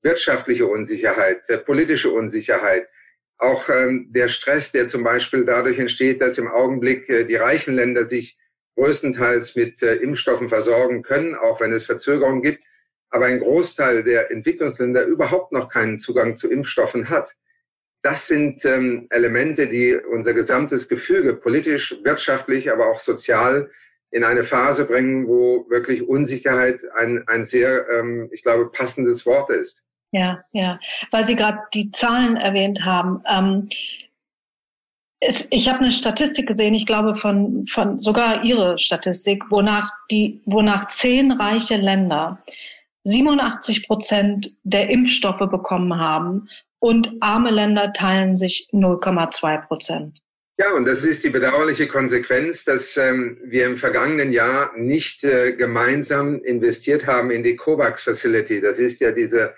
wirtschaftliche 0.00 0.66
Unsicherheit, 0.66 1.50
äh, 1.50 1.58
politische 1.58 2.10
Unsicherheit, 2.10 2.88
auch 3.38 3.68
ähm, 3.68 4.08
der 4.10 4.28
Stress, 4.28 4.72
der 4.72 4.88
zum 4.88 5.04
Beispiel 5.04 5.44
dadurch 5.44 5.78
entsteht, 5.78 6.20
dass 6.20 6.38
im 6.38 6.48
Augenblick 6.48 7.08
äh, 7.08 7.24
die 7.24 7.36
reichen 7.36 7.74
Länder 7.74 8.04
sich 8.04 8.36
größtenteils 8.76 9.54
mit 9.56 9.82
äh, 9.82 9.94
Impfstoffen 9.96 10.48
versorgen 10.48 11.02
können, 11.02 11.34
auch 11.34 11.60
wenn 11.60 11.72
es 11.72 11.86
Verzögerungen 11.86 12.42
gibt, 12.42 12.62
aber 13.10 13.26
ein 13.26 13.40
Großteil 13.40 14.02
der 14.02 14.30
Entwicklungsländer 14.30 15.04
überhaupt 15.04 15.52
noch 15.52 15.68
keinen 15.68 15.98
Zugang 15.98 16.36
zu 16.36 16.50
Impfstoffen 16.50 17.08
hat. 17.08 17.34
Das 18.02 18.26
sind 18.26 18.64
ähm, 18.64 19.06
Elemente, 19.10 19.66
die 19.66 19.94
unser 19.94 20.34
gesamtes 20.34 20.88
Gefüge 20.88 21.34
politisch, 21.34 21.96
wirtschaftlich, 22.04 22.70
aber 22.70 22.88
auch 22.88 23.00
sozial 23.00 23.70
in 24.10 24.24
eine 24.24 24.44
Phase 24.44 24.86
bringen, 24.86 25.26
wo 25.26 25.68
wirklich 25.68 26.06
Unsicherheit 26.06 26.82
ein, 26.94 27.26
ein 27.26 27.44
sehr, 27.44 27.88
ähm, 27.90 28.28
ich 28.32 28.42
glaube, 28.42 28.70
passendes 28.70 29.26
Wort 29.26 29.50
ist. 29.50 29.84
Ja, 30.12 30.42
ja, 30.52 30.80
weil 31.10 31.24
Sie 31.24 31.36
gerade 31.36 31.58
die 31.74 31.90
Zahlen 31.90 32.36
erwähnt 32.36 32.84
haben. 32.84 33.22
Ähm, 33.28 33.68
es, 35.20 35.46
ich 35.50 35.68
habe 35.68 35.80
eine 35.80 35.90
Statistik 35.90 36.46
gesehen, 36.46 36.74
ich 36.74 36.86
glaube 36.86 37.16
von, 37.16 37.66
von 37.66 38.00
sogar 38.00 38.44
Ihre 38.44 38.78
Statistik, 38.78 39.42
wonach 39.50 39.90
die, 40.10 40.40
wonach 40.46 40.88
zehn 40.88 41.32
reiche 41.32 41.76
Länder 41.76 42.42
87 43.04 43.86
Prozent 43.86 44.52
der 44.62 44.90
Impfstoffe 44.90 45.50
bekommen 45.50 45.98
haben 45.98 46.48
und 46.78 47.10
arme 47.20 47.50
Länder 47.50 47.92
teilen 47.92 48.36
sich 48.36 48.68
0,2 48.72 49.66
Prozent. 49.66 50.22
Ja, 50.60 50.72
und 50.72 50.86
das 50.88 51.04
ist 51.04 51.22
die 51.22 51.30
bedauerliche 51.30 51.86
Konsequenz, 51.86 52.64
dass 52.64 52.96
ähm, 52.96 53.38
wir 53.44 53.66
im 53.66 53.76
vergangenen 53.76 54.32
Jahr 54.32 54.76
nicht 54.76 55.22
äh, 55.22 55.52
gemeinsam 55.52 56.42
investiert 56.42 57.06
haben 57.06 57.30
in 57.30 57.44
die 57.44 57.54
COVAX 57.54 58.02
Facility. 58.02 58.60
Das 58.60 58.80
ist 58.80 59.00
ja 59.00 59.12
diese 59.12 59.54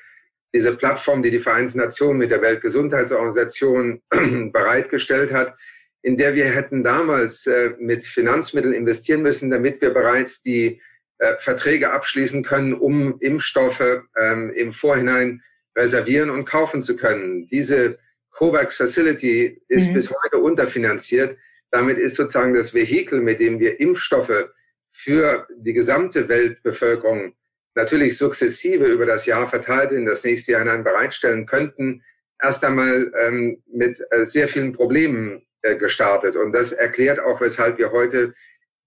diese 0.52 0.76
Plattform, 0.76 1.22
die 1.22 1.30
die 1.30 1.38
Vereinten 1.38 1.78
Nationen 1.78 2.18
mit 2.18 2.30
der 2.30 2.42
Weltgesundheitsorganisation 2.42 4.02
bereitgestellt 4.52 5.32
hat, 5.32 5.56
in 6.02 6.16
der 6.16 6.34
wir 6.34 6.46
hätten 6.46 6.82
damals 6.82 7.46
äh, 7.46 7.74
mit 7.78 8.04
Finanzmitteln 8.04 8.74
investieren 8.74 9.22
müssen, 9.22 9.50
damit 9.50 9.80
wir 9.80 9.90
bereits 9.90 10.42
die 10.42 10.80
äh, 11.18 11.36
Verträge 11.38 11.92
abschließen 11.92 12.42
können, 12.42 12.72
um 12.72 13.18
Impfstoffe 13.20 14.02
ähm, 14.16 14.50
im 14.54 14.72
Vorhinein 14.72 15.42
reservieren 15.76 16.30
und 16.30 16.46
kaufen 16.46 16.82
zu 16.82 16.96
können. 16.96 17.46
Diese 17.48 17.98
COVAX 18.30 18.76
Facility 18.76 19.62
ist 19.68 19.88
mhm. 19.88 19.94
bis 19.94 20.10
heute 20.10 20.38
unterfinanziert. 20.38 21.36
Damit 21.70 21.98
ist 21.98 22.16
sozusagen 22.16 22.54
das 22.54 22.74
Vehikel, 22.74 23.20
mit 23.20 23.38
dem 23.38 23.60
wir 23.60 23.78
Impfstoffe 23.78 24.48
für 24.92 25.46
die 25.56 25.74
gesamte 25.74 26.28
Weltbevölkerung 26.28 27.34
natürlich 27.80 28.18
sukzessive 28.18 28.84
über 28.84 29.06
das 29.06 29.26
Jahr 29.26 29.48
verteilt 29.48 29.92
in 29.92 30.04
das 30.04 30.24
nächste 30.24 30.52
Jahr 30.52 30.60
hinein 30.60 30.84
bereitstellen 30.84 31.46
könnten, 31.46 32.02
erst 32.42 32.62
einmal 32.64 33.12
ähm, 33.18 33.62
mit 33.72 34.00
äh, 34.10 34.26
sehr 34.26 34.48
vielen 34.48 34.72
Problemen 34.72 35.42
äh, 35.62 35.76
gestartet. 35.76 36.36
Und 36.36 36.52
das 36.52 36.72
erklärt 36.72 37.20
auch, 37.20 37.40
weshalb 37.40 37.78
wir 37.78 37.90
heute 37.92 38.34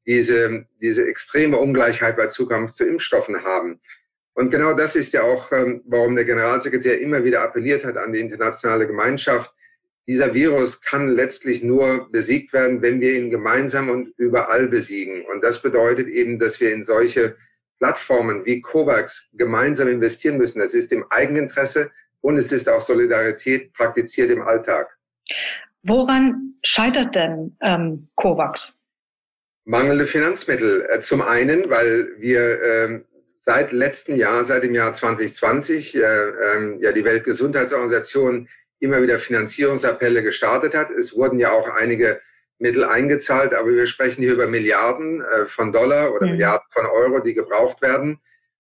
diese, 0.06 0.66
diese 0.82 1.08
extreme 1.08 1.58
Ungleichheit 1.58 2.18
bei 2.18 2.28
Zugang 2.28 2.68
zu 2.70 2.86
Impfstoffen 2.86 3.44
haben. 3.44 3.80
Und 4.36 4.50
genau 4.50 4.74
das 4.74 4.96
ist 4.96 5.14
ja 5.14 5.24
auch, 5.24 5.52
ähm, 5.52 5.82
warum 5.86 6.16
der 6.16 6.26
Generalsekretär 6.26 7.00
immer 7.00 7.24
wieder 7.24 7.42
appelliert 7.42 7.86
hat 7.86 7.98
an 7.98 8.14
die 8.14 8.20
internationale 8.20 8.88
Gemeinschaft. 8.88 9.54
Dieser 10.08 10.34
Virus 10.34 10.82
kann 10.82 11.08
letztlich 11.08 11.64
nur 11.64 12.12
besiegt 12.12 12.52
werden, 12.54 12.82
wenn 12.82 13.00
wir 13.00 13.14
ihn 13.14 13.30
gemeinsam 13.30 13.90
und 13.90 14.14
überall 14.18 14.68
besiegen. 14.68 15.24
Und 15.26 15.44
das 15.44 15.62
bedeutet 15.62 16.10
eben, 16.10 16.40
dass 16.40 16.60
wir 16.60 16.74
in 16.74 16.84
solche 16.84 17.38
Plattformen 17.80 18.46
wie 18.46 18.62
COVAX 18.62 19.30
gemeinsam 19.34 19.88
investieren 19.88 20.38
müssen. 20.38 20.60
Das 20.60 20.74
ist 20.74 20.92
im 20.92 21.06
Eigeninteresse 21.10 21.92
und 22.22 22.38
es 22.38 22.52
ist 22.52 22.70
auch 22.70 22.82
Solidarität 22.82 23.74
praktiziert 23.74 24.32
im 24.32 24.42
Alltag. 24.42 24.98
Woran 25.84 26.56
scheitert 26.64 27.16
denn 27.16 27.58
ähm, 27.62 28.08
COVAX? 28.16 28.74
Mangelnde 29.66 30.08
Finanzmittel. 30.08 30.88
Äh, 30.90 31.02
zum 31.02 31.22
einen, 31.22 31.70
weil 31.70 32.10
wir 32.20 32.62
ähm, 32.62 33.06
seit 33.40 33.72
letztem 33.72 34.16
Jahr, 34.16 34.44
seit 34.44 34.64
dem 34.64 34.74
Jahr 34.74 34.94
2020, 34.94 35.96
äh, 35.96 36.00
ähm, 36.00 36.80
ja 36.82 36.92
die 36.92 37.04
Weltgesundheitsorganisation 37.04 38.48
immer 38.80 39.02
wieder 39.02 39.20
Finanzierungsappelle 39.20 40.24
gestartet 40.24 40.76
hat. 40.76 40.92
Es 40.92 41.16
wurden 41.16 41.40
ja 41.40 41.52
auch 41.52 41.70
einige 41.70 42.22
Mittel 42.60 42.84
eingezahlt, 42.84 43.54
aber 43.54 43.70
wir 43.70 43.88
sprechen 43.88 44.22
hier 44.22 44.34
über 44.34 44.48
Milliarden 44.48 45.22
äh, 45.22 45.46
von 45.48 45.72
Dollar 45.72 46.14
oder 46.14 46.26
mhm. 46.26 46.34
Milliarden 46.34 46.68
von 46.72 46.86
Euro, 46.86 47.20
die 47.20 47.34
gebraucht 47.34 47.82
werden. 47.82 48.20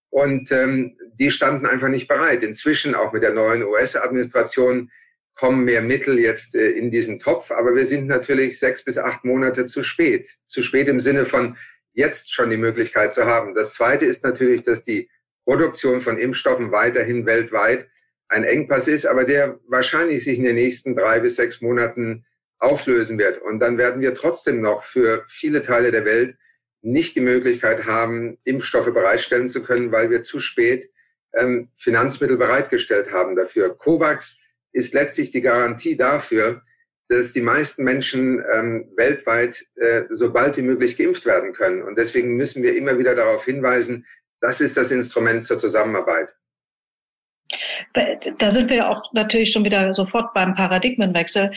Und 0.09 0.51
ähm, 0.51 0.97
die 1.15 1.31
standen 1.31 1.65
einfach 1.65 1.88
nicht 1.88 2.07
bereit. 2.07 2.43
Inzwischen 2.43 2.95
auch 2.95 3.13
mit 3.13 3.23
der 3.23 3.33
neuen 3.33 3.63
US-Administration 3.63 4.91
kommen 5.35 5.65
mehr 5.65 5.81
Mittel 5.81 6.19
jetzt 6.19 6.55
äh, 6.55 6.69
in 6.71 6.91
diesen 6.91 7.19
Topf, 7.19 7.51
aber 7.51 7.75
wir 7.75 7.85
sind 7.85 8.07
natürlich 8.07 8.59
sechs 8.59 8.83
bis 8.83 8.97
acht 8.97 9.23
Monate 9.23 9.65
zu 9.65 9.83
spät. 9.83 10.38
Zu 10.47 10.62
spät 10.62 10.88
im 10.88 11.00
Sinne 11.00 11.25
von 11.25 11.57
jetzt 11.93 12.33
schon 12.33 12.50
die 12.50 12.57
Möglichkeit 12.57 13.12
zu 13.12 13.25
haben. 13.25 13.55
Das 13.55 13.73
Zweite 13.73 14.05
ist 14.05 14.23
natürlich, 14.23 14.63
dass 14.63 14.83
die 14.83 15.09
Produktion 15.45 16.01
von 16.01 16.17
Impfstoffen 16.17 16.71
weiterhin 16.71 17.25
weltweit 17.25 17.88
ein 18.29 18.43
Engpass 18.43 18.88
ist, 18.88 19.05
aber 19.05 19.25
der 19.25 19.59
wahrscheinlich 19.67 20.23
sich 20.23 20.38
in 20.38 20.45
den 20.45 20.55
nächsten 20.55 20.95
drei 20.95 21.19
bis 21.19 21.35
sechs 21.35 21.62
Monaten 21.62 22.25
auflösen 22.63 23.17
wird. 23.20 23.41
Und 23.41 23.60
dann 23.60 23.77
werden 23.77 24.01
wir 24.01 24.15
trotzdem 24.15 24.62
noch 24.62 24.84
für 24.84 25.25
viele 25.27 25.62
Teile 25.62 25.91
der 25.91 26.05
Welt 26.05 26.38
nicht 26.82 27.15
die 27.15 27.22
Möglichkeit 27.22 27.86
haben, 27.86 28.38
Impfstoffe 28.43 28.93
bereitstellen 28.93 29.48
zu 29.48 29.63
können, 29.63 29.91
weil 29.91 30.10
wir 30.10 30.24
zu 30.24 30.39
spät 30.39 30.89
ähm, 31.34 31.70
Finanzmittel 31.75 32.38
bereitgestellt 32.38 33.12
haben 33.12 33.36
dafür. 33.36 33.77
COVAX 33.77 34.41
ist 34.72 34.93
letztlich 34.93 35.32
die 35.32 35.41
Garantie 35.41 35.96
dafür, 35.96 36.62
dass 37.10 37.34
die 37.34 37.41
meisten 37.41 37.84
Menschen 37.84 38.43
ähm, 38.53 38.91
weltweit 38.96 39.65
äh, 39.75 40.03
so 40.12 40.32
bald 40.32 40.58
wie 40.58 40.62
möglich 40.62 40.98
geimpft 40.98 41.25
werden 41.25 41.53
können. 41.53 41.84
Und 41.84 41.98
deswegen 41.98 42.36
müssen 42.36 42.63
wir 42.63 42.75
immer 42.75 42.98
wieder 42.98 43.15
darauf 43.15 43.46
hinweisen, 43.46 44.05
das 44.41 44.62
ist 44.62 44.75
das 44.77 44.91
Instrument 44.91 45.43
zur 45.43 45.58
Zusammenarbeit. 45.58 46.29
Da 48.39 48.50
sind 48.50 48.70
wir 48.70 48.89
auch 48.89 49.13
natürlich 49.13 49.51
schon 49.51 49.63
wieder 49.63 49.93
sofort 49.93 50.34
beim 50.34 50.55
Paradigmenwechsel 50.55 51.51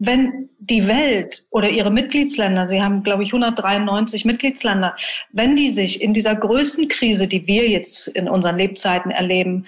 wenn 0.00 0.48
die 0.58 0.86
Welt 0.86 1.46
oder 1.50 1.68
ihre 1.68 1.90
Mitgliedsländer, 1.90 2.66
Sie 2.66 2.80
haben, 2.80 3.02
glaube 3.02 3.22
ich, 3.22 3.28
193 3.28 4.24
Mitgliedsländer, 4.24 4.96
wenn 5.30 5.56
die 5.56 5.70
sich 5.70 6.00
in 6.00 6.14
dieser 6.14 6.34
größten 6.34 6.88
Krise, 6.88 7.28
die 7.28 7.46
wir 7.46 7.68
jetzt 7.68 8.08
in 8.08 8.28
unseren 8.28 8.56
Lebzeiten 8.56 9.10
erleben, 9.10 9.66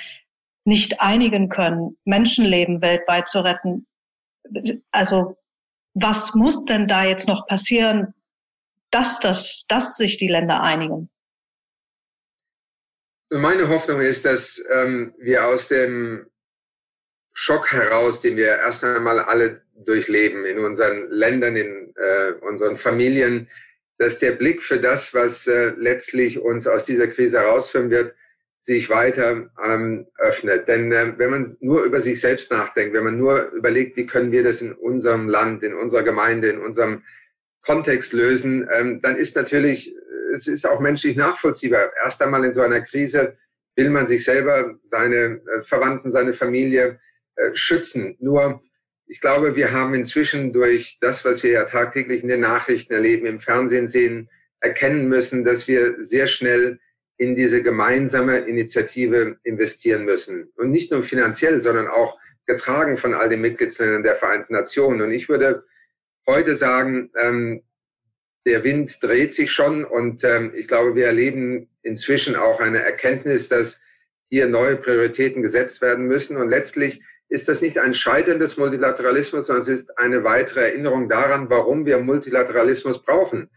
nicht 0.64 1.00
einigen 1.00 1.50
können, 1.50 1.98
Menschenleben 2.04 2.80
weltweit 2.80 3.28
zu 3.28 3.44
retten, 3.44 3.86
also 4.90 5.36
was 5.94 6.34
muss 6.34 6.64
denn 6.64 6.88
da 6.88 7.04
jetzt 7.04 7.28
noch 7.28 7.46
passieren, 7.46 8.14
dass, 8.90 9.20
das, 9.20 9.66
dass 9.68 9.96
sich 9.96 10.16
die 10.16 10.28
Länder 10.28 10.62
einigen? 10.62 11.10
Meine 13.30 13.68
Hoffnung 13.68 14.00
ist, 14.00 14.24
dass 14.24 14.62
ähm, 14.72 15.14
wir 15.18 15.46
aus 15.46 15.68
dem 15.68 16.26
Schock 17.32 17.72
heraus, 17.72 18.20
den 18.20 18.36
wir 18.36 18.46
erst 18.46 18.84
einmal 18.84 19.20
alle 19.20 19.62
durchleben 19.74 20.44
in 20.44 20.58
unseren 20.58 21.10
Ländern, 21.10 21.56
in 21.56 21.94
äh, 21.96 22.32
unseren 22.40 22.76
Familien, 22.76 23.48
dass 23.98 24.18
der 24.18 24.32
Blick 24.32 24.62
für 24.62 24.78
das, 24.78 25.14
was 25.14 25.46
äh, 25.46 25.72
letztlich 25.76 26.40
uns 26.40 26.66
aus 26.66 26.84
dieser 26.84 27.08
Krise 27.08 27.38
herausführen 27.40 27.90
wird, 27.90 28.14
sich 28.60 28.90
weiter 28.90 29.50
ähm, 29.64 30.06
öffnet. 30.18 30.68
Denn 30.68 30.92
äh, 30.92 31.14
wenn 31.18 31.30
man 31.30 31.56
nur 31.60 31.82
über 31.82 32.00
sich 32.00 32.20
selbst 32.20 32.50
nachdenkt, 32.50 32.94
wenn 32.94 33.04
man 33.04 33.18
nur 33.18 33.50
überlegt, 33.52 33.96
wie 33.96 34.06
können 34.06 34.30
wir 34.30 34.44
das 34.44 34.62
in 34.62 34.72
unserem 34.72 35.28
Land, 35.28 35.62
in 35.62 35.74
unserer 35.74 36.04
Gemeinde, 36.04 36.48
in 36.48 36.58
unserem 36.58 37.02
Kontext 37.64 38.12
lösen, 38.12 38.68
ähm, 38.72 39.00
dann 39.02 39.16
ist 39.16 39.36
natürlich, 39.36 39.94
es 40.34 40.46
ist 40.46 40.64
auch 40.68 40.80
menschlich 40.80 41.16
nachvollziehbar. 41.16 41.92
Erst 42.04 42.22
einmal 42.22 42.44
in 42.44 42.54
so 42.54 42.60
einer 42.60 42.80
Krise 42.80 43.36
will 43.76 43.90
man 43.90 44.06
sich 44.06 44.24
selber, 44.24 44.78
seine 44.84 45.40
äh, 45.46 45.62
Verwandten, 45.62 46.10
seine 46.10 46.32
Familie 46.32 47.00
schützen. 47.54 48.16
Nur 48.20 48.62
ich 49.06 49.20
glaube, 49.20 49.56
wir 49.56 49.72
haben 49.72 49.94
inzwischen 49.94 50.52
durch 50.52 50.98
das, 51.00 51.24
was 51.24 51.42
wir 51.42 51.50
ja 51.50 51.64
tagtäglich 51.64 52.22
in 52.22 52.28
den 52.28 52.40
Nachrichten 52.40 52.94
erleben, 52.94 53.26
im 53.26 53.40
Fernsehen 53.40 53.86
sehen, 53.86 54.30
erkennen 54.60 55.08
müssen, 55.08 55.44
dass 55.44 55.68
wir 55.68 55.96
sehr 56.02 56.26
schnell 56.28 56.78
in 57.18 57.34
diese 57.34 57.62
gemeinsame 57.62 58.38
Initiative 58.38 59.36
investieren 59.44 60.04
müssen. 60.04 60.50
Und 60.56 60.70
nicht 60.70 60.90
nur 60.90 61.02
finanziell, 61.02 61.60
sondern 61.60 61.88
auch 61.88 62.18
getragen 62.46 62.96
von 62.96 63.14
all 63.14 63.28
den 63.28 63.40
Mitgliedsländern 63.40 64.02
der 64.02 64.16
Vereinten 64.16 64.54
Nationen. 64.54 65.02
Und 65.02 65.12
ich 65.12 65.28
würde 65.28 65.64
heute 66.26 66.56
sagen, 66.56 67.10
ähm, 67.16 67.62
der 68.46 68.64
Wind 68.64 69.02
dreht 69.02 69.34
sich 69.34 69.52
schon 69.52 69.84
und 69.84 70.24
ähm, 70.24 70.52
ich 70.54 70.66
glaube, 70.66 70.96
wir 70.96 71.06
erleben 71.06 71.68
inzwischen 71.82 72.34
auch 72.34 72.60
eine 72.60 72.82
Erkenntnis, 72.82 73.48
dass 73.48 73.82
hier 74.30 74.48
neue 74.48 74.76
Prioritäten 74.76 75.42
gesetzt 75.42 75.82
werden 75.82 76.06
müssen. 76.06 76.36
Und 76.38 76.48
letztlich 76.48 77.02
ist 77.32 77.48
das 77.48 77.62
nicht 77.62 77.78
ein 77.78 77.94
Scheitern 77.94 78.38
des 78.38 78.58
Multilateralismus, 78.58 79.46
sondern 79.46 79.62
es 79.62 79.68
ist 79.68 79.98
eine 79.98 80.22
weitere 80.22 80.68
Erinnerung 80.68 81.08
daran, 81.08 81.48
warum 81.48 81.86
wir 81.86 81.98
Multilateralismus 81.98 83.02
brauchen. 83.02 83.48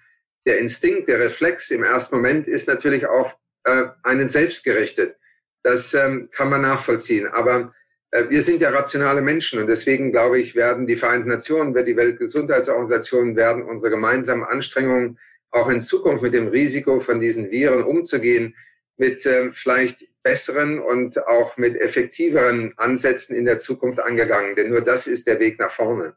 Der 0.48 0.60
Instinkt, 0.60 1.10
der 1.10 1.20
Reflex 1.20 1.72
im 1.72 1.84
ersten 1.84 2.16
Moment 2.16 2.48
ist 2.48 2.70
natürlich 2.70 3.06
auf 3.06 3.36
äh, 3.66 3.88
einen 4.02 4.30
selbst 4.30 4.64
gerichtet. 4.64 5.18
Das 5.62 5.94
ähm, 5.94 6.30
kann 6.32 6.50
man 6.50 6.62
nachvollziehen. 6.62 7.28
Aber 7.28 7.74
äh, 8.12 8.30
wir 8.30 8.42
sind 8.42 8.62
ja 8.62 8.70
rationale 8.70 9.22
Menschen 9.22 9.60
und 9.60 9.68
deswegen 9.68 10.14
glaube 10.14 10.40
ich, 10.40 10.56
werden 10.56 10.88
die 10.88 10.96
Vereinten 10.96 11.28
Nationen, 11.28 11.76
wird 11.76 11.90
die 11.90 11.98
Weltgesundheitsorganisation, 11.98 13.36
werden 13.36 13.62
unsere 13.64 13.92
gemeinsamen 13.92 14.46
Anstrengungen 14.46 15.20
auch 15.52 15.68
in 15.68 15.82
Zukunft 15.82 16.24
mit 16.24 16.34
dem 16.34 16.48
Risiko 16.48 17.02
von 17.02 17.20
diesen 17.20 17.52
Viren 17.52 17.84
umzugehen, 17.84 18.56
mit 18.98 19.26
äh, 19.26 19.52
vielleicht 19.54 20.06
besseren 20.24 20.80
und 20.80 21.26
auch 21.28 21.56
mit 21.58 21.76
effektiveren 21.76 22.74
Ansätzen 22.78 23.36
in 23.36 23.46
der 23.46 23.60
Zukunft 23.60 24.00
angegangen. 24.00 24.56
Denn 24.56 24.70
nur 24.70 24.82
das 24.82 25.08
ist 25.08 25.28
der 25.28 25.40
Weg 25.40 25.60
nach 25.60 25.72
vorne. 25.72 26.16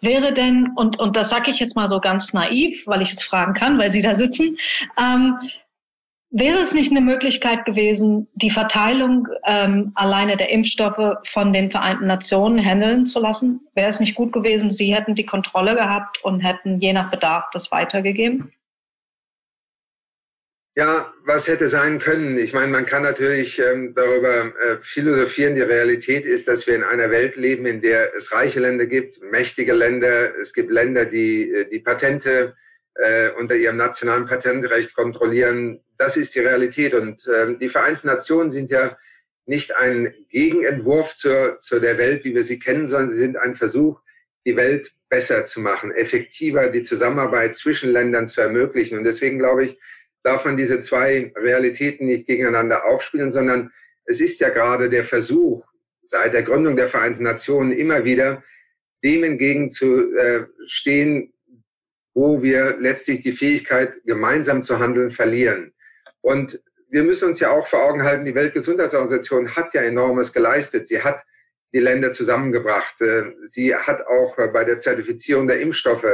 Wäre 0.00 0.32
denn, 0.32 0.70
und, 0.76 0.98
und 0.98 1.16
das 1.16 1.30
sage 1.30 1.50
ich 1.50 1.60
jetzt 1.60 1.76
mal 1.76 1.86
so 1.86 2.00
ganz 2.00 2.32
naiv, 2.32 2.86
weil 2.86 3.02
ich 3.02 3.12
es 3.12 3.22
fragen 3.22 3.54
kann, 3.54 3.78
weil 3.78 3.92
Sie 3.92 4.02
da 4.02 4.14
sitzen, 4.14 4.58
ähm, 4.98 5.38
wäre 6.30 6.58
es 6.58 6.74
nicht 6.74 6.90
eine 6.90 7.00
Möglichkeit 7.00 7.64
gewesen, 7.64 8.26
die 8.34 8.50
Verteilung 8.50 9.28
ähm, 9.46 9.92
alleine 9.94 10.36
der 10.36 10.50
Impfstoffe 10.50 11.18
von 11.28 11.52
den 11.52 11.70
Vereinten 11.70 12.06
Nationen 12.06 12.58
handeln 12.58 13.06
zu 13.06 13.20
lassen? 13.20 13.60
Wäre 13.74 13.88
es 13.88 14.00
nicht 14.00 14.16
gut 14.16 14.32
gewesen, 14.32 14.70
Sie 14.70 14.92
hätten 14.94 15.14
die 15.14 15.26
Kontrolle 15.26 15.74
gehabt 15.76 16.22
und 16.24 16.40
hätten 16.40 16.80
je 16.80 16.92
nach 16.92 17.10
Bedarf 17.10 17.44
das 17.52 17.70
weitergegeben? 17.70 18.52
Ja, 20.76 21.14
was 21.24 21.46
hätte 21.46 21.68
sein 21.68 22.00
können? 22.00 22.36
Ich 22.36 22.52
meine, 22.52 22.72
man 22.72 22.84
kann 22.84 23.04
natürlich 23.04 23.60
ähm, 23.60 23.94
darüber 23.94 24.46
äh, 24.46 24.78
philosophieren. 24.82 25.54
Die 25.54 25.62
Realität 25.62 26.26
ist, 26.26 26.48
dass 26.48 26.66
wir 26.66 26.74
in 26.74 26.82
einer 26.82 27.10
Welt 27.10 27.36
leben, 27.36 27.64
in 27.66 27.80
der 27.80 28.12
es 28.16 28.32
reiche 28.32 28.58
Länder 28.58 28.86
gibt, 28.86 29.22
mächtige 29.22 29.72
Länder. 29.72 30.36
Es 30.36 30.52
gibt 30.52 30.72
Länder, 30.72 31.04
die 31.04 31.48
äh, 31.48 31.70
die 31.70 31.78
Patente 31.78 32.56
äh, 32.96 33.30
unter 33.38 33.54
ihrem 33.54 33.76
nationalen 33.76 34.26
Patentrecht 34.26 34.96
kontrollieren. 34.96 35.80
Das 35.96 36.16
ist 36.16 36.34
die 36.34 36.40
Realität. 36.40 36.94
Und 36.94 37.24
äh, 37.28 37.56
die 37.56 37.68
Vereinten 37.68 38.08
Nationen 38.08 38.50
sind 38.50 38.68
ja 38.70 38.98
nicht 39.46 39.76
ein 39.76 40.12
Gegenentwurf 40.28 41.14
zur, 41.14 41.60
zur 41.60 41.78
der 41.78 41.98
Welt, 41.98 42.24
wie 42.24 42.34
wir 42.34 42.42
sie 42.42 42.58
kennen, 42.58 42.88
sondern 42.88 43.10
sie 43.10 43.18
sind 43.18 43.36
ein 43.36 43.54
Versuch, 43.54 44.00
die 44.44 44.56
Welt 44.56 44.90
besser 45.08 45.46
zu 45.46 45.60
machen, 45.60 45.92
effektiver 45.92 46.68
die 46.68 46.82
Zusammenarbeit 46.82 47.54
zwischen 47.54 47.90
Ländern 47.92 48.26
zu 48.26 48.40
ermöglichen. 48.40 48.98
Und 48.98 49.04
deswegen 49.04 49.38
glaube 49.38 49.66
ich, 49.66 49.78
darf 50.24 50.44
man 50.44 50.56
diese 50.56 50.80
zwei 50.80 51.32
Realitäten 51.36 52.06
nicht 52.06 52.26
gegeneinander 52.26 52.86
aufspielen, 52.86 53.30
sondern 53.30 53.70
es 54.06 54.20
ist 54.20 54.40
ja 54.40 54.48
gerade 54.48 54.90
der 54.90 55.04
Versuch, 55.04 55.64
seit 56.06 56.34
der 56.34 56.42
Gründung 56.42 56.76
der 56.76 56.88
Vereinten 56.88 57.22
Nationen 57.22 57.70
immer 57.72 58.04
wieder 58.04 58.42
dem 59.04 59.22
entgegenzustehen, 59.22 61.22
äh, 61.22 61.28
wo 62.14 62.42
wir 62.42 62.76
letztlich 62.78 63.20
die 63.20 63.32
Fähigkeit, 63.32 64.00
gemeinsam 64.04 64.62
zu 64.62 64.78
handeln, 64.78 65.10
verlieren. 65.10 65.74
Und 66.22 66.62
wir 66.88 67.02
müssen 67.02 67.28
uns 67.28 67.40
ja 67.40 67.50
auch 67.50 67.66
vor 67.66 67.84
Augen 67.84 68.04
halten, 68.04 68.24
die 68.24 68.34
Weltgesundheitsorganisation 68.34 69.56
hat 69.56 69.74
ja 69.74 69.82
enormes 69.82 70.32
geleistet. 70.32 70.88
Sie 70.88 71.02
hat 71.02 71.22
die 71.74 71.80
Länder 71.80 72.12
zusammengebracht. 72.12 72.98
Äh, 73.02 73.32
sie 73.46 73.74
hat 73.74 74.06
auch 74.06 74.36
bei 74.36 74.64
der 74.64 74.78
Zertifizierung 74.78 75.48
der 75.48 75.60
Impfstoffe 75.60 76.06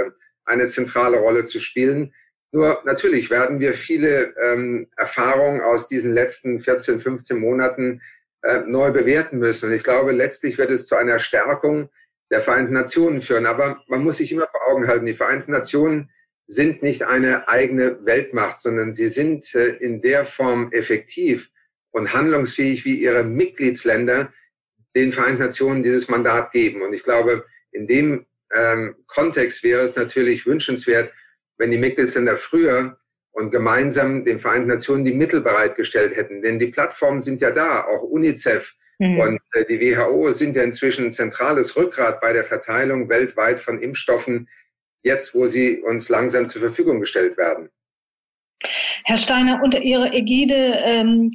eine 0.45 0.67
zentrale 0.67 1.19
Rolle 1.19 1.45
zu 1.45 1.61
spielen. 1.61 2.13
Nur 2.53 2.83
natürlich 2.85 3.31
werden 3.31 3.61
wir 3.61 3.75
viele 3.75 4.35
ähm, 4.43 4.89
Erfahrungen 4.97 5.61
aus 5.61 5.87
diesen 5.87 6.13
letzten 6.13 6.61
14, 6.61 7.01
15 7.01 7.39
Monaten 7.39 8.03
äh, 8.43 8.61
neu 8.67 8.91
bewerten 8.91 9.39
müssen. 9.39 9.69
Und 9.69 9.77
ich 9.77 9.85
glaube, 9.85 10.13
letztlich 10.13 10.59
wird 10.59 10.71
es 10.71 10.87
zu 10.87 10.97
einer 10.97 11.19
Stärkung 11.19 11.91
der 12.31 12.41
Vereinten 12.41 12.73
Nationen 12.73 13.23
führen. 13.23 13.47
Aber 13.47 13.83
man 13.87 14.03
muss 14.03 14.19
sich 14.19 14.33
immer 14.33 14.49
vor 14.49 14.67
Augen 14.69 14.89
halten, 14.89 15.07
die 15.07 15.15
Vereinten 15.15 15.53
Nationen 15.53 16.11
sind 16.47 16.83
nicht 16.83 17.05
eine 17.05 17.49
eigene 17.49 18.05
Weltmacht, 18.05 18.61
sondern 18.61 18.93
sie 18.93 19.09
sind 19.09 19.55
äh, 19.55 19.69
in 19.77 20.03
der 20.03 20.27
Form 20.27 20.73
effektiv 20.73 21.51
und 21.93 22.13
handlungsfähig, 22.13 22.85
wie 22.85 23.01
ihre 23.01 23.23
Mitgliedsländer 23.23 24.33
den 24.97 25.13
Vereinten 25.13 25.43
Nationen 25.43 25.85
dieses 25.85 26.09
Mandat 26.09 26.51
geben. 26.51 26.83
Und 26.83 26.93
ich 26.93 27.05
glaube, 27.05 27.45
in 27.71 27.87
dem 27.87 28.27
ähm, 28.53 28.97
Kontext 29.07 29.63
wäre 29.63 29.83
es 29.83 29.95
natürlich 29.95 30.47
wünschenswert, 30.47 31.13
wenn 31.61 31.71
die 31.71 31.79
Mitgliedsländer 31.79 32.39
früher 32.39 32.99
und 33.33 33.51
gemeinsam 33.51 34.25
den 34.25 34.41
Vereinten 34.41 34.69
Nationen 34.69 35.05
die 35.05 35.15
Mittel 35.15 35.43
bereitgestellt 35.43 36.17
hätten. 36.17 36.43
Denn 36.43 36.59
die 36.59 36.67
Plattformen 36.67 37.21
sind 37.21 37.41
ja 37.41 37.51
da, 37.51 37.85
auch 37.85 38.03
UNICEF 38.03 38.75
mhm. 38.99 39.21
und 39.21 39.41
äh, 39.53 39.65
die 39.67 39.81
WHO 39.81 40.33
sind 40.33 40.57
ja 40.57 40.63
inzwischen 40.63 41.07
ein 41.07 41.13
zentrales 41.13 41.77
Rückgrat 41.77 42.21
bei 42.21 42.33
der 42.33 42.45
Verteilung 42.45 43.09
weltweit 43.09 43.61
von 43.61 43.81
Impfstoffen, 43.81 44.49
jetzt 45.03 45.35
wo 45.35 45.47
sie 45.47 45.81
uns 45.83 46.09
langsam 46.09 46.49
zur 46.49 46.63
Verfügung 46.63 47.01
gestellt 47.01 47.37
werden. 47.37 47.69
Herr 49.05 49.19
Steiner, 49.19 49.61
unter 49.63 49.81
Ihrer 49.81 50.13
Ägide 50.13 50.79
ähm, 50.85 51.31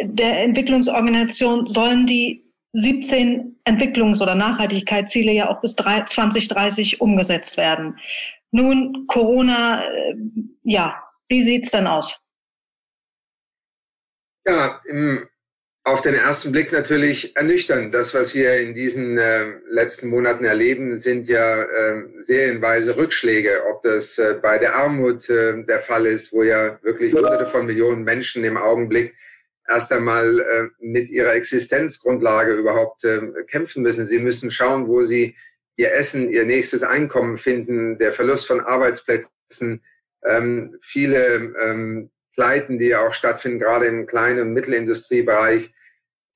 der 0.00 0.42
Entwicklungsorganisation 0.42 1.66
sollen 1.66 2.06
die 2.06 2.44
17 2.72 3.56
Entwicklungs- 3.64 4.22
oder 4.22 4.34
Nachhaltigkeitsziele 4.34 5.32
ja 5.32 5.50
auch 5.50 5.60
bis 5.60 5.74
2030 5.76 7.00
umgesetzt 7.00 7.56
werden. 7.56 7.98
Nun, 8.52 9.06
Corona, 9.06 9.84
äh, 9.84 10.14
ja, 10.62 11.02
wie 11.28 11.42
sieht's 11.42 11.70
denn 11.70 11.86
aus? 11.86 12.18
Ja, 14.46 14.80
im, 14.86 15.28
auf 15.84 16.02
den 16.02 16.14
ersten 16.14 16.52
Blick 16.52 16.72
natürlich 16.72 17.36
ernüchternd. 17.36 17.94
Das, 17.94 18.14
was 18.14 18.34
wir 18.34 18.60
in 18.60 18.74
diesen 18.74 19.18
äh, 19.18 19.46
letzten 19.68 20.08
Monaten 20.08 20.44
erleben, 20.44 20.98
sind 20.98 21.28
ja 21.28 21.62
äh, 21.62 22.04
serienweise 22.20 22.96
Rückschläge. 22.96 23.62
Ob 23.70 23.82
das 23.82 24.18
äh, 24.18 24.38
bei 24.42 24.58
der 24.58 24.74
Armut 24.74 25.28
äh, 25.30 25.62
der 25.64 25.80
Fall 25.80 26.06
ist, 26.06 26.32
wo 26.32 26.42
ja 26.42 26.78
wirklich 26.82 27.14
Hunderte 27.14 27.46
von 27.46 27.66
Millionen 27.66 28.04
Menschen 28.04 28.44
im 28.44 28.56
Augenblick 28.56 29.14
erst 29.68 29.92
einmal 29.92 30.40
äh, 30.40 30.68
mit 30.80 31.08
ihrer 31.08 31.34
Existenzgrundlage 31.34 32.52
überhaupt 32.54 33.04
äh, 33.04 33.20
kämpfen 33.46 33.82
müssen. 33.82 34.06
Sie 34.06 34.18
müssen 34.18 34.50
schauen, 34.50 34.88
wo 34.88 35.04
sie 35.04 35.36
ihr 35.80 35.94
Essen, 35.94 36.30
ihr 36.30 36.44
nächstes 36.44 36.82
Einkommen 36.82 37.38
finden, 37.38 37.96
der 37.96 38.12
Verlust 38.12 38.46
von 38.46 38.60
Arbeitsplätzen, 38.60 39.82
ähm, 40.22 40.76
viele 40.82 41.54
ähm, 41.58 42.10
Pleiten, 42.34 42.78
die 42.78 42.88
ja 42.88 43.06
auch 43.06 43.14
stattfinden, 43.14 43.58
gerade 43.58 43.86
im 43.86 44.06
kleinen 44.06 44.42
und 44.42 44.52
Mittelindustriebereich. 44.52 45.72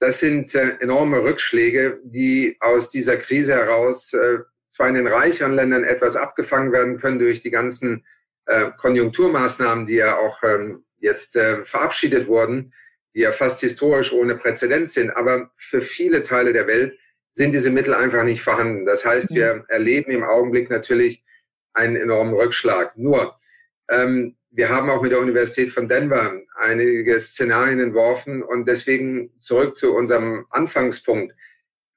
Das 0.01 0.21
sind 0.21 0.55
äh, 0.55 0.79
enorme 0.81 1.23
Rückschläge, 1.23 2.01
die 2.05 2.57
aus 2.61 2.91
dieser 2.91 3.19
Krise 3.19 3.53
heraus 3.53 4.15
äh, 4.15 4.39
zwar 4.71 4.89
in 4.89 4.95
den 4.95 5.07
reicheren 5.07 5.53
Ländern 5.53 5.85
etwas 5.85 6.17
abgefangen 6.17 6.73
werden 6.73 6.99
können 6.99 7.19
durch 7.19 7.43
die 7.43 7.51
ganzen 7.51 8.07
äh, 8.47 8.71
Konjunkturmaßnahmen, 8.79 9.87
die 9.87 9.97
ja 9.97 10.17
auch 10.17 10.43
ähm, 10.43 10.85
jetzt 11.01 11.37
äh, 11.37 11.67
verabschiedet 11.67 12.29
wurden, 12.29 12.73
die 13.15 13.21
ja 13.21 13.33
fast 13.33 13.61
historisch 13.61 14.11
ohne 14.11 14.37
Präzedenz 14.37 14.95
sind. 14.95 15.11
Aber 15.11 15.51
für 15.59 15.83
viele 15.83 16.23
Teile 16.23 16.55
der 16.55 16.67
Welt 16.67 16.99
sind 17.35 17.53
diese 17.53 17.71
Mittel 17.71 17.95
einfach 17.95 18.23
nicht 18.23 18.43
vorhanden. 18.43 18.87
Das 18.87 19.05
heißt, 19.05 19.35
wir 19.35 19.65
erleben 19.69 20.13
im 20.13 20.23
Augenblick 20.23 20.71
natürlich 20.71 21.25
einen 21.75 21.97
enormen 21.97 22.35
Rückschlag. 22.35 22.97
Nur, 22.97 23.37
ähm, 23.91 24.37
wir 24.51 24.69
haben 24.69 24.89
auch 24.89 25.03
mit 25.03 25.11
der 25.11 25.19
Universität 25.19 25.73
von 25.73 25.89
Denver 25.89 26.41
einige 26.57 27.19
Szenarien 27.19 27.81
entworfen 27.81 28.43
und 28.43 28.69
deswegen 28.69 29.33
zurück 29.41 29.77
zu 29.77 29.97
unserem 29.97 30.47
Anfangspunkt. 30.51 31.35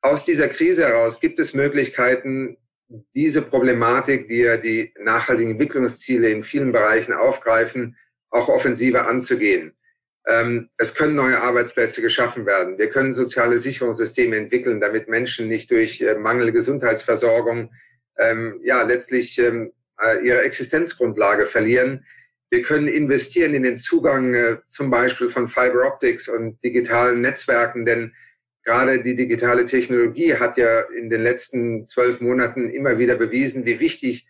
Aus 0.01 0.25
dieser 0.25 0.47
Krise 0.47 0.87
heraus 0.87 1.19
gibt 1.19 1.39
es 1.39 1.53
Möglichkeiten, 1.53 2.57
diese 3.13 3.43
Problematik, 3.43 4.27
die 4.29 4.39
ja 4.39 4.57
die 4.57 4.91
nachhaltigen 4.99 5.51
Entwicklungsziele 5.51 6.31
in 6.31 6.43
vielen 6.43 6.71
Bereichen 6.71 7.13
aufgreifen, 7.13 7.95
auch 8.31 8.47
offensiver 8.47 9.07
anzugehen. 9.07 9.76
Ähm, 10.27 10.69
es 10.77 10.93
können 10.93 11.15
neue 11.15 11.41
Arbeitsplätze 11.41 12.01
geschaffen 12.01 12.45
werden. 12.45 12.77
Wir 12.77 12.89
können 12.89 13.13
soziale 13.13 13.59
Sicherungssysteme 13.59 14.35
entwickeln, 14.35 14.81
damit 14.81 15.07
Menschen 15.07 15.47
nicht 15.47 15.71
durch 15.71 16.01
äh, 16.01 16.15
mangelnde 16.15 16.51
Gesundheitsversorgung 16.51 17.71
ähm, 18.17 18.59
ja 18.61 18.81
letztlich 18.83 19.39
ähm, 19.39 19.71
äh, 20.01 20.25
ihre 20.25 20.41
Existenzgrundlage 20.41 21.45
verlieren. 21.45 22.05
Wir 22.49 22.61
können 22.61 22.89
investieren 22.89 23.53
in 23.53 23.63
den 23.63 23.77
Zugang 23.77 24.33
äh, 24.33 24.57
zum 24.65 24.89
Beispiel 24.89 25.29
von 25.29 25.47
Fiber 25.47 25.87
Optics 25.87 26.27
und 26.27 26.61
digitalen 26.61 27.21
Netzwerken, 27.21 27.85
denn 27.85 28.13
gerade 28.65 29.01
die 29.01 29.15
digitale 29.15 29.65
Technologie 29.65 30.35
hat 30.35 30.57
ja 30.57 30.81
in 30.97 31.09
den 31.09 31.23
letzten 31.23 31.85
zwölf 31.85 32.19
Monaten 32.19 32.69
immer 32.69 32.97
wieder 32.97 33.15
bewiesen, 33.15 33.65
wie 33.65 33.79
wichtig 33.79 34.27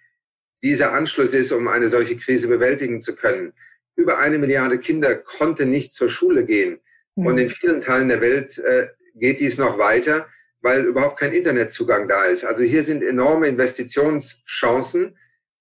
dieser 0.62 0.94
Anschluss 0.94 1.34
ist, 1.34 1.52
um 1.52 1.68
eine 1.68 1.90
solche 1.90 2.18
Krise 2.18 2.48
bewältigen 2.48 3.02
zu 3.02 3.16
können 3.16 3.54
über 3.98 4.20
eine 4.20 4.38
Milliarde 4.38 4.80
Kinder 4.80 5.16
konnte 5.16 5.66
nicht 5.66 5.94
zur 5.94 6.10
Schule 6.10 6.46
gehen. 6.46 6.80
Mhm. 7.16 7.26
Und 7.26 7.38
in 7.40 7.50
vielen 7.50 7.82
Teilen 7.82 8.08
der 8.08 8.22
Welt 8.22 8.58
äh, 8.60 8.88
geht 9.16 9.42
dies 9.42 9.58
noch 9.58 9.78
weiter, 9.78 10.28
weil 10.62 10.86
überhaupt 10.86 11.20
kein 11.20 11.34
Internetzugang 11.34 12.08
da 12.08 12.26
ist. 12.26 12.46
Also 12.46 12.64
hier 12.64 12.84
sind 12.84 13.04
enorme 13.04 13.48
Investitionschancen, 13.48 15.18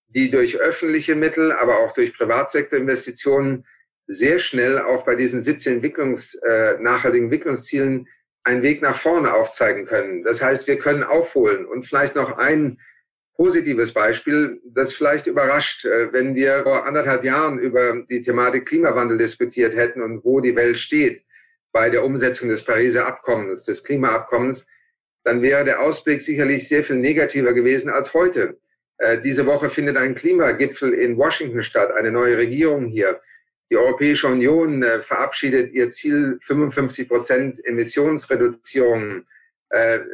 die 0.09 0.31
durch 0.31 0.59
öffentliche 0.59 1.15
Mittel, 1.15 1.51
aber 1.51 1.79
auch 1.81 1.93
durch 1.95 2.17
Privatsektorinvestitionen 2.17 3.67
sehr 4.07 4.39
schnell 4.39 4.79
auch 4.79 5.05
bei 5.05 5.17
diesen 5.17 5.43
17 5.43 5.75
Entwicklungs, 5.75 6.35
äh, 6.35 6.77
nachhaltigen 6.79 7.27
Entwicklungszielen 7.27 8.07
einen 8.45 8.63
Weg 8.63 8.81
nach 8.81 8.97
vorne 8.97 9.35
aufzeigen 9.35 9.87
können. 9.87 10.23
Das 10.23 10.41
heißt, 10.41 10.69
wir 10.69 10.79
können 10.79 11.03
aufholen 11.03 11.67
und 11.67 11.85
vielleicht 11.85 12.15
noch 12.15 12.39
ein 12.39 12.79
positives 13.37 13.93
Beispiel, 13.93 14.61
das 14.65 14.95
vielleicht 14.95 15.27
überrascht, 15.27 15.85
äh, 15.85 16.13
wenn 16.13 16.35
wir 16.35 16.63
vor 16.63 16.87
anderthalb 16.87 17.25
Jahren 17.25 17.59
über 17.59 18.03
die 18.09 18.23
Thematik 18.23 18.67
Klimawandel 18.67 19.19
diskutiert 19.19 19.77
hätten 19.77 20.03
und 20.03 20.25
wo 20.25 20.41
die 20.41 20.57
Welt 20.57 20.79
steht 20.79 21.23
bei 21.73 21.91
der 21.91 22.05
Umsetzung 22.05 22.49
des 22.49 22.65
Pariser 22.65 23.07
Abkommens, 23.07 23.65
des 23.65 23.85
Klimaabkommens, 23.85 24.67
dann 25.25 25.43
wäre 25.43 25.65
der 25.65 25.81
Ausblick 25.81 26.23
sicherlich 26.23 26.67
sehr 26.69 26.83
viel 26.83 26.97
negativer 26.97 27.53
gewesen 27.53 27.91
als 27.91 28.15
heute. 28.15 28.59
Äh, 28.99 29.21
diese 29.21 29.45
Woche 29.45 29.69
findet 29.69 29.97
ein 29.97 30.15
Klimagipfel 30.15 30.95
in 30.95 31.19
Washington 31.19 31.63
statt, 31.63 31.91
eine 31.95 32.11
neue 32.11 32.39
Regierung 32.39 32.87
hier. 32.87 33.21
Die 33.71 33.77
Europäische 33.77 34.29
Union 34.29 34.83
äh, 34.83 35.03
verabschiedet 35.03 35.73
ihr 35.75 35.91
Ziel 35.91 36.39
55 36.41 37.09
Prozent 37.09 37.65
Emissionsreduzierung 37.67 39.25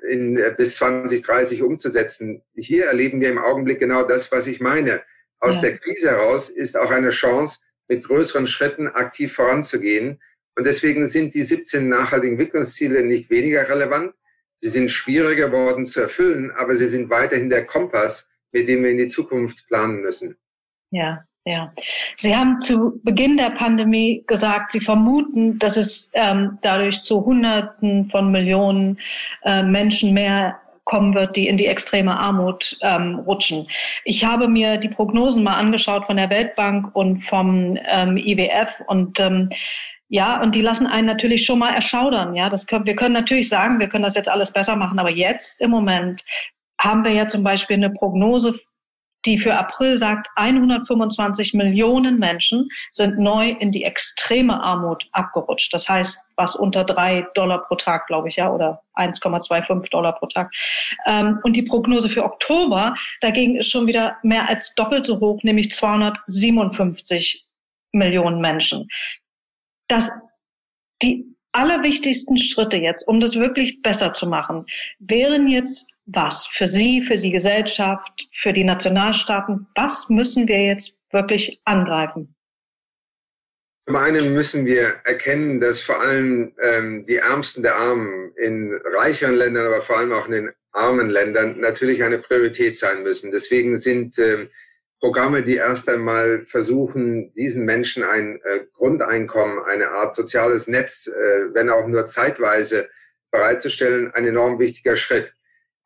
in, 0.09 0.37
äh, 0.39 0.55
bis 0.57 0.77
2030 0.77 1.63
umzusetzen. 1.63 2.43
Hier 2.55 2.87
erleben 2.87 3.21
wir 3.21 3.31
im 3.31 3.39
Augenblick 3.39 3.79
genau 3.79 4.03
das, 4.03 4.33
was 4.33 4.47
ich 4.47 4.61
meine. 4.61 5.03
Aus 5.41 5.57
ja. 5.57 5.69
der 5.69 5.79
Krise 5.79 6.11
heraus 6.11 6.49
ist 6.49 6.77
auch 6.77 6.91
eine 6.91 7.11
Chance, 7.11 7.61
mit 7.89 8.05
größeren 8.05 8.47
Schritten 8.47 8.89
aktiv 8.89 9.35
voranzugehen. 9.35 10.23
Und 10.57 10.67
deswegen 10.67 11.09
sind 11.09 11.35
die 11.35 11.43
17 11.43 11.89
nachhaltigen 11.89 12.39
Entwicklungsziele 12.39 13.03
nicht 13.05 13.31
weniger 13.31 13.69
relevant. 13.69 14.15
Sie 14.61 14.69
sind 14.69 14.91
schwieriger 14.91 15.49
geworden 15.49 15.85
zu 15.87 16.01
erfüllen, 16.01 16.51
aber 16.53 16.77
sie 16.77 16.87
sind 16.87 17.11
weiterhin 17.11 17.51
der 17.51 17.67
Kompass, 17.67 18.31
mit 18.53 18.69
dem 18.69 18.83
wir 18.85 18.91
in 18.91 18.99
die 18.99 19.09
Zukunft 19.09 19.67
planen 19.67 20.01
müssen. 20.01 20.39
Ja, 20.91 21.25
ja, 21.45 21.73
Sie 22.17 22.37
haben 22.37 22.61
zu 22.61 23.01
Beginn 23.03 23.37
der 23.37 23.51
Pandemie 23.51 24.23
gesagt, 24.27 24.73
Sie 24.73 24.81
vermuten, 24.81 25.59
dass 25.59 25.77
es 25.77 26.11
ähm, 26.15 26.59
dadurch 26.63 27.03
zu 27.03 27.25
Hunderten 27.25 28.09
von 28.11 28.31
Millionen 28.31 28.99
äh, 29.45 29.63
Menschen 29.63 30.15
mehr 30.15 30.61
kommen 30.85 31.15
wird, 31.15 31.37
die 31.37 31.49
in 31.49 31.57
die 31.57 31.67
extreme 31.67 32.19
Armut 32.19 32.77
ähm, 32.83 33.21
rutschen. 33.21 33.69
Ich 34.05 34.25
habe 34.25 34.49
mir 34.49 34.79
die 34.79 34.89
Prognosen 34.89 35.43
mal 35.45 35.57
angeschaut 35.57 36.07
von 36.07 36.17
der 36.17 36.31
Weltbank 36.31 36.95
und 36.95 37.23
vom 37.25 37.79
ähm, 37.89 38.17
IWF 38.17 38.69
und 38.87 39.19
ähm, 39.21 39.51
Ja, 40.09 40.43
und 40.43 40.55
die 40.55 40.61
lassen 40.61 40.87
einen 40.87 41.07
natürlich 41.07 41.45
schon 41.47 41.59
mal 41.59 41.73
erschaudern. 41.73 42.35
Ja, 42.35 42.49
das 42.49 42.67
können, 42.67 42.85
wir 42.85 42.97
können 42.97 43.15
natürlich 43.15 43.49
sagen, 43.49 43.81
wir 43.81 43.89
können 43.89 44.05
das 44.05 44.15
jetzt 44.15 44.29
alles 44.29 44.53
besser 44.53 44.77
machen, 44.77 44.99
aber 44.99 45.11
jetzt 45.11 45.61
im 45.61 45.71
Moment 45.71 46.23
haben 46.79 47.05
wir 47.05 47.13
ja 47.13 47.27
zum 47.27 47.43
Beispiel 47.45 47.77
eine 47.77 47.91
Prognose, 47.91 48.59
die 49.25 49.39
für 49.39 49.55
April 49.55 49.97
sagt, 49.97 50.29
125 50.37 51.55
Millionen 51.55 52.19
Menschen 52.19 52.69
sind 52.91 53.19
neu 53.19 53.51
in 53.51 53.73
die 53.73 53.85
extreme 53.85 54.63
Armut 54.63 55.07
abgerutscht. 55.13 55.73
Das 55.73 55.89
heißt, 55.89 56.19
was 56.37 56.55
unter 56.57 56.85
drei 56.85 57.27
Dollar 57.35 57.65
pro 57.67 57.77
Tag, 57.77 58.07
glaube 58.07 58.29
ich, 58.29 58.37
ja, 58.37 58.51
oder 58.51 58.83
1,25 58.97 59.91
Dollar 59.91 60.13
pro 60.15 60.27
Tag. 60.27 60.53
Ähm, 61.07 61.39
und 61.45 61.57
die 61.57 61.63
Prognose 61.63 62.09
für 62.09 62.25
Oktober 62.25 62.95
dagegen 63.21 63.57
ist 63.57 63.71
schon 63.71 63.87
wieder 63.87 64.17
mehr 64.23 64.49
als 64.49 64.75
doppelt 64.75 65.07
so 65.07 65.21
hoch, 65.21 65.43
nämlich 65.43 65.71
257 65.71 67.47
Millionen 67.93 68.41
Menschen 68.41 68.89
dass 69.93 70.11
die 71.03 71.27
allerwichtigsten 71.53 72.39
Schritte 72.39 72.79
jetzt, 72.79 73.07
um 73.07 73.21
das 73.21 73.37
wirklich 73.37 73.83
besser 73.83 74.15
zu 74.15 74.27
machen, 74.27 74.65
wären 74.99 75.49
jetzt 75.49 75.87
was 76.07 76.47
für 76.47 76.67
Sie, 76.67 77.03
für 77.03 77.17
die 77.17 77.31
Gesellschaft, 77.31 78.29
für 78.33 78.53
die 78.53 78.65
Nationalstaaten? 78.65 79.67
Was 79.75 80.09
müssen 80.09 80.49
wir 80.49 80.65
jetzt 80.65 80.99
wirklich 81.11 81.61
angreifen? 81.65 82.35
Zum 83.87 83.97
einen 83.97 84.33
müssen 84.33 84.65
wir 84.65 85.01
erkennen, 85.05 85.61
dass 85.61 85.81
vor 85.81 86.01
allem 86.01 86.55
ähm, 86.63 87.05
die 87.07 87.17
Ärmsten 87.17 87.63
der 87.63 87.77
Armen 87.77 88.33
in 88.37 88.73
reicheren 88.97 89.35
Ländern, 89.35 89.67
aber 89.67 89.83
vor 89.83 89.99
allem 89.99 90.13
auch 90.13 90.27
in 90.27 90.33
den 90.33 90.51
armen 90.71 91.11
Ländern 91.11 91.59
natürlich 91.61 92.03
eine 92.03 92.19
Priorität 92.19 92.79
sein 92.79 93.03
müssen. 93.03 93.33
Deswegen 93.33 93.79
sind 93.79 94.17
ähm, 94.19 94.49
Programme, 95.01 95.43
die 95.43 95.57
erst 95.57 95.89
einmal 95.89 96.47
versuchen, 96.47 97.35
diesen 97.35 97.65
Menschen 97.65 98.05
ein 98.05 98.41
äh, 98.45 98.61
Grundeinkommen, 98.73 99.59
eine 99.65 99.89
Art 99.89 100.15
soziales 100.15 100.69
Netz, 100.69 101.09
äh, 101.09 101.53
wenn 101.53 101.69
auch 101.69 101.89
nur 101.89 102.07
zeitweise 102.07 102.89
bereitzustellen, 103.33 104.13
ein 104.15 104.27
enorm 104.29 104.61
wichtiger 104.61 104.97
Schritt. 104.97 105.35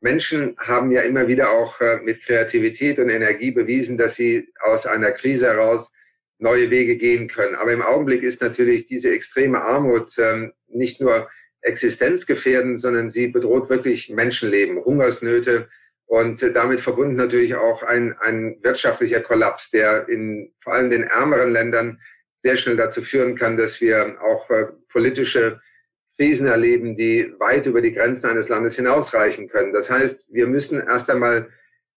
Menschen 0.01 0.57
haben 0.59 0.91
ja 0.91 1.03
immer 1.03 1.27
wieder 1.29 1.51
auch 1.51 1.81
äh, 1.81 1.99
mit 2.03 2.23
Kreativität 2.23 2.99
und 2.99 3.09
Energie 3.09 3.51
bewiesen, 3.51 3.97
dass 3.97 4.17
sie 4.17 4.49
aus 4.61 4.87
einer 4.87 5.13
Krise 5.13 5.47
heraus 5.47 5.93
neue 6.39 6.71
Wege 6.71 6.97
gehen 6.97 7.29
können. 7.29 7.55
Aber 7.55 7.73
im 7.73 7.83
Augenblick 7.83 8.23
ist 8.23 8.43
natürlich 8.43 8.85
diese 8.85 9.11
extreme 9.11 9.63
Armut 9.63 10.13
ähm, 10.19 10.53
nicht 10.69 11.01
nur 11.01 11.29
existenzgefährdend, 11.63 12.79
sondern 12.79 13.11
sie 13.11 13.29
bedroht 13.29 13.71
wirklich 13.71 14.11
Menschenleben, 14.11 14.85
Hungersnöte, 14.85 15.69
und 16.07 16.41
damit 16.55 16.81
verbunden 16.81 17.17
natürlich 17.17 17.57
auch 17.57 17.83
ein, 17.83 18.15
ein 18.21 18.59
wirtschaftlicher 18.63 19.21
Kollaps, 19.21 19.71
der 19.71 20.09
in 20.09 20.53
vor 20.61 20.75
allem 20.75 20.89
den 20.89 21.03
ärmeren 21.03 21.53
Ländern 21.53 22.01
sehr 22.45 22.57
schnell 22.57 22.77
dazu 22.77 23.03
führen 23.03 23.37
kann, 23.37 23.57
dass 23.57 23.81
wir 23.81 24.17
auch 24.23 24.49
äh, 24.51 24.67
politische 24.89 25.61
Krisen 26.19 26.47
erleben, 26.47 26.97
die 26.97 27.33
weit 27.39 27.67
über 27.67 27.83
die 27.83 27.93
Grenzen 27.93 28.31
eines 28.31 28.49
Landes 28.49 28.77
hinausreichen 28.77 29.49
können. 29.49 29.73
Das 29.73 29.91
heißt, 29.91 30.33
wir 30.33 30.47
müssen 30.47 30.81
erst 30.81 31.11
einmal 31.11 31.49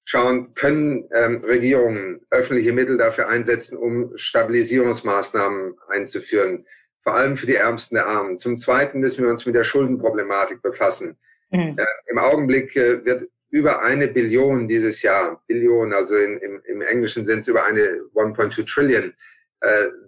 schauen, 0.04 0.54
können 0.56 1.08
ähm, 1.14 1.44
Regierungen 1.44 2.22
öffentliche 2.30 2.74
Mittel 2.74 2.98
dafür 2.98 3.30
einsetzen, 3.30 3.78
um 3.78 4.12
Stabilisierungsmaßnahmen 4.16 5.76
einzuführen, 5.88 6.66
vor 7.04 7.16
allem 7.16 7.38
für 7.38 7.46
die 7.46 7.56
Ärmsten 7.56 7.96
der 7.96 8.08
Armen. 8.08 8.38
Zum 8.38 8.58
Zweiten 8.58 9.00
müssen 9.00 9.24
wir 9.24 9.30
uns 9.30 9.46
mit 9.46 9.56
der 9.56 9.64
Schuldenproblematik 9.64 10.62
befassen. 10.62 11.18
Mhm. 11.52 11.78
Äh, 11.78 11.86
Im 12.08 12.18
Augenblick 12.18 12.76
äh, 12.76 13.06
wird 13.06 13.30
über 13.52 13.82
eine 13.82 14.08
Billion 14.08 14.68
dieses 14.68 15.02
Jahr, 15.02 15.42
Billion, 15.48 15.94
also 15.94 16.16
in, 16.16 16.38
im, 16.40 16.62
im 16.66 16.82
Englischen 16.82 17.26
sind 17.26 17.40
es 17.40 17.48
über 17.48 17.66
eine 17.66 18.02
1.2 18.14 18.68
Trillion 18.68 19.14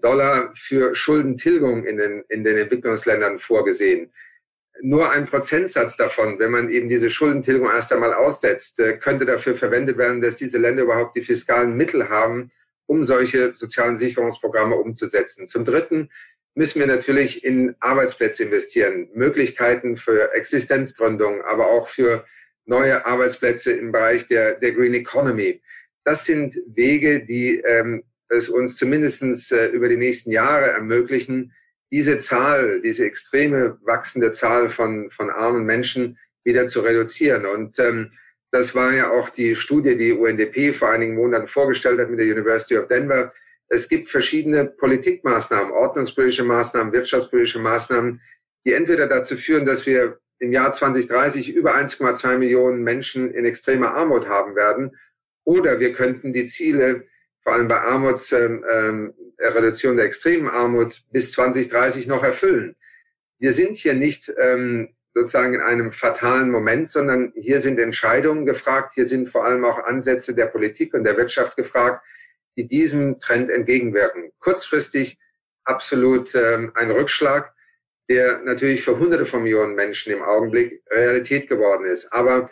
Dollar 0.02 0.52
für 0.56 0.96
Schuldentilgung 0.96 1.86
in 1.86 1.98
den, 1.98 2.24
in 2.30 2.44
den 2.44 2.58
Entwicklungsländern 2.58 3.40
vorgesehen. 3.40 4.12
Nur 4.82 5.12
ein 5.12 5.28
Prozentsatz 5.28 5.98
davon, 5.98 6.40
wenn 6.40 6.52
man 6.52 6.70
eben 6.70 6.90
diese 6.90 7.12
Schuldentilgung 7.12 7.70
erst 7.70 7.92
einmal 7.94 8.14
aussetzt, 8.14 8.80
äh, 8.80 8.98
könnte 8.98 9.26
dafür 9.26 9.56
verwendet 9.56 9.98
werden, 9.98 10.22
dass 10.22 10.38
diese 10.38 10.58
Länder 10.58 10.84
überhaupt 10.84 11.16
die 11.16 11.22
fiskalen 11.22 11.76
Mittel 11.76 12.10
haben, 12.10 12.52
um 12.88 13.04
solche 13.04 13.54
sozialen 13.56 13.98
Sicherungsprogramme 13.98 14.76
umzusetzen. 14.76 15.46
Zum 15.46 15.66
Dritten 15.66 16.10
müssen 16.56 16.80
wir 16.80 16.88
natürlich 16.88 17.44
in 17.44 17.76
Arbeitsplätze 17.80 18.46
investieren, 18.46 19.10
Möglichkeiten 19.14 19.98
für 19.98 20.34
Existenzgründung, 20.34 21.42
aber 21.44 21.68
auch 21.68 21.88
für 21.88 22.26
neue 22.66 23.06
Arbeitsplätze 23.06 23.74
im 23.74 23.92
Bereich 23.92 24.28
der, 24.28 24.56
der 24.56 24.72
Green 24.72 24.94
Economy. 24.94 25.62
Das 26.04 26.26
sind 26.26 26.60
Wege, 26.68 27.24
die 27.24 27.60
ähm, 27.60 28.04
es 28.32 28.50
uns 28.50 28.78
zumindest 28.78 29.52
äh, 29.52 29.68
über 29.68 29.90
die 29.90 29.98
nächsten 29.98 30.32
Jahre 30.32 30.72
ermöglichen, 30.72 31.54
diese 31.92 32.18
Zahl, 32.20 32.82
diese 32.82 33.06
extreme 33.06 33.78
wachsende 33.84 34.32
Zahl 34.32 34.70
von, 34.70 35.12
von 35.12 35.30
armen 35.30 35.66
Menschen 35.66 36.18
wieder 36.44 36.68
zu 36.68 36.82
reduzieren. 36.82 37.46
Und 37.46 37.78
ähm, 37.80 38.12
das 38.52 38.74
war 38.76 38.94
ja 38.94 39.12
auch 39.12 39.30
die 39.30 39.56
Studie, 39.56 39.98
die 39.98 40.14
UNDP 40.14 40.74
vor 40.74 40.90
einigen 40.90 41.16
Monaten 41.16 41.48
vorgestellt 41.48 42.00
hat 42.00 42.10
mit 42.10 42.20
der 42.20 42.28
University 42.28 42.78
of 42.78 42.88
Denver. 42.88 43.34
Es 43.68 43.88
gibt 43.88 44.10
verschiedene 44.10 44.66
Politikmaßnahmen, 44.66 45.72
ordnungspolitische 45.72 46.44
Maßnahmen, 46.44 46.92
wirtschaftspolitische 46.92 47.60
Maßnahmen, 47.60 48.22
die 48.66 48.74
entweder 48.74 49.08
dazu 49.08 49.36
führen, 49.38 49.66
dass 49.66 49.86
wir 49.86 50.20
im 50.40 50.52
Jahr 50.52 50.74
2030 50.74 51.54
über 51.54 51.76
1,2 51.76 52.38
Millionen 52.38 52.84
Menschen 52.84 53.32
in 53.32 53.46
extremer 53.46 53.94
Armut 53.94 54.28
haben 54.28 54.56
werden. 54.56 54.98
Oder 55.46 55.80
wir 55.80 55.94
könnten 55.94 56.34
die 56.34 56.46
Ziele, 56.46 57.08
vor 57.44 57.54
allem 57.54 57.68
bei 57.68 57.80
Armutsreduktion 57.80 58.72
ähm, 58.72 59.14
ähm 59.40 59.98
der 59.98 60.06
extremen 60.06 60.50
Armut, 60.50 61.04
bis 61.12 61.32
2030 61.32 62.08
noch 62.08 62.24
erfüllen. 62.24 62.76
Wir 63.40 63.52
sind 63.52 63.76
hier 63.76 63.94
nicht 63.94 64.32
ähm, 64.40 64.96
sozusagen 65.14 65.56
in 65.56 65.62
einem 65.62 65.92
fatalen 65.92 66.52
Moment, 66.52 66.90
sondern 66.90 67.34
hier 67.36 67.60
sind 67.60 67.80
Entscheidungen 67.80 68.46
gefragt, 68.46 68.94
hier 68.94 69.06
sind 69.06 69.30
vor 69.30 69.46
allem 69.46 69.66
auch 69.66 69.84
Ansätze 69.84 70.34
der 70.36 70.46
Politik 70.46 70.94
und 70.94 71.04
der 71.04 71.18
Wirtschaft 71.18 71.58
gefragt, 71.58 72.06
die 72.56 72.68
diesem 72.68 73.20
Trend 73.20 73.50
entgegenwirken. 73.50 74.32
Kurzfristig 74.40 75.20
absolut 75.64 76.34
ähm, 76.36 76.72
ein 76.76 76.92
Rückschlag 76.92 77.54
der 78.12 78.40
natürlich 78.40 78.84
für 78.84 79.00
Hunderte 79.00 79.26
von 79.26 79.44
Millionen 79.44 79.74
Menschen 79.74 80.12
im 80.12 80.22
Augenblick 80.22 80.84
Realität 80.90 81.48
geworden 81.48 81.86
ist. 81.86 82.12
Aber 82.12 82.50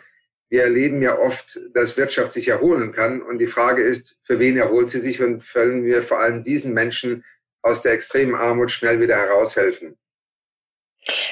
wir 0.50 0.64
erleben 0.64 1.00
ja 1.00 1.16
oft, 1.16 1.58
dass 1.74 1.96
Wirtschaft 1.96 2.32
sich 2.32 2.48
erholen 2.48 2.92
kann. 2.92 3.22
Und 3.22 3.38
die 3.38 3.46
Frage 3.46 3.82
ist, 3.82 4.18
für 4.24 4.38
wen 4.40 4.56
erholt 4.56 4.90
sie 4.90 4.98
sich 4.98 5.22
und 5.22 5.46
können 5.46 5.84
wir 5.84 6.02
vor 6.02 6.18
allem 6.18 6.42
diesen 6.44 6.74
Menschen 6.74 7.24
aus 7.62 7.82
der 7.82 7.92
extremen 7.92 8.34
Armut 8.34 8.70
schnell 8.70 9.00
wieder 9.00 9.16
heraushelfen? 9.16 9.96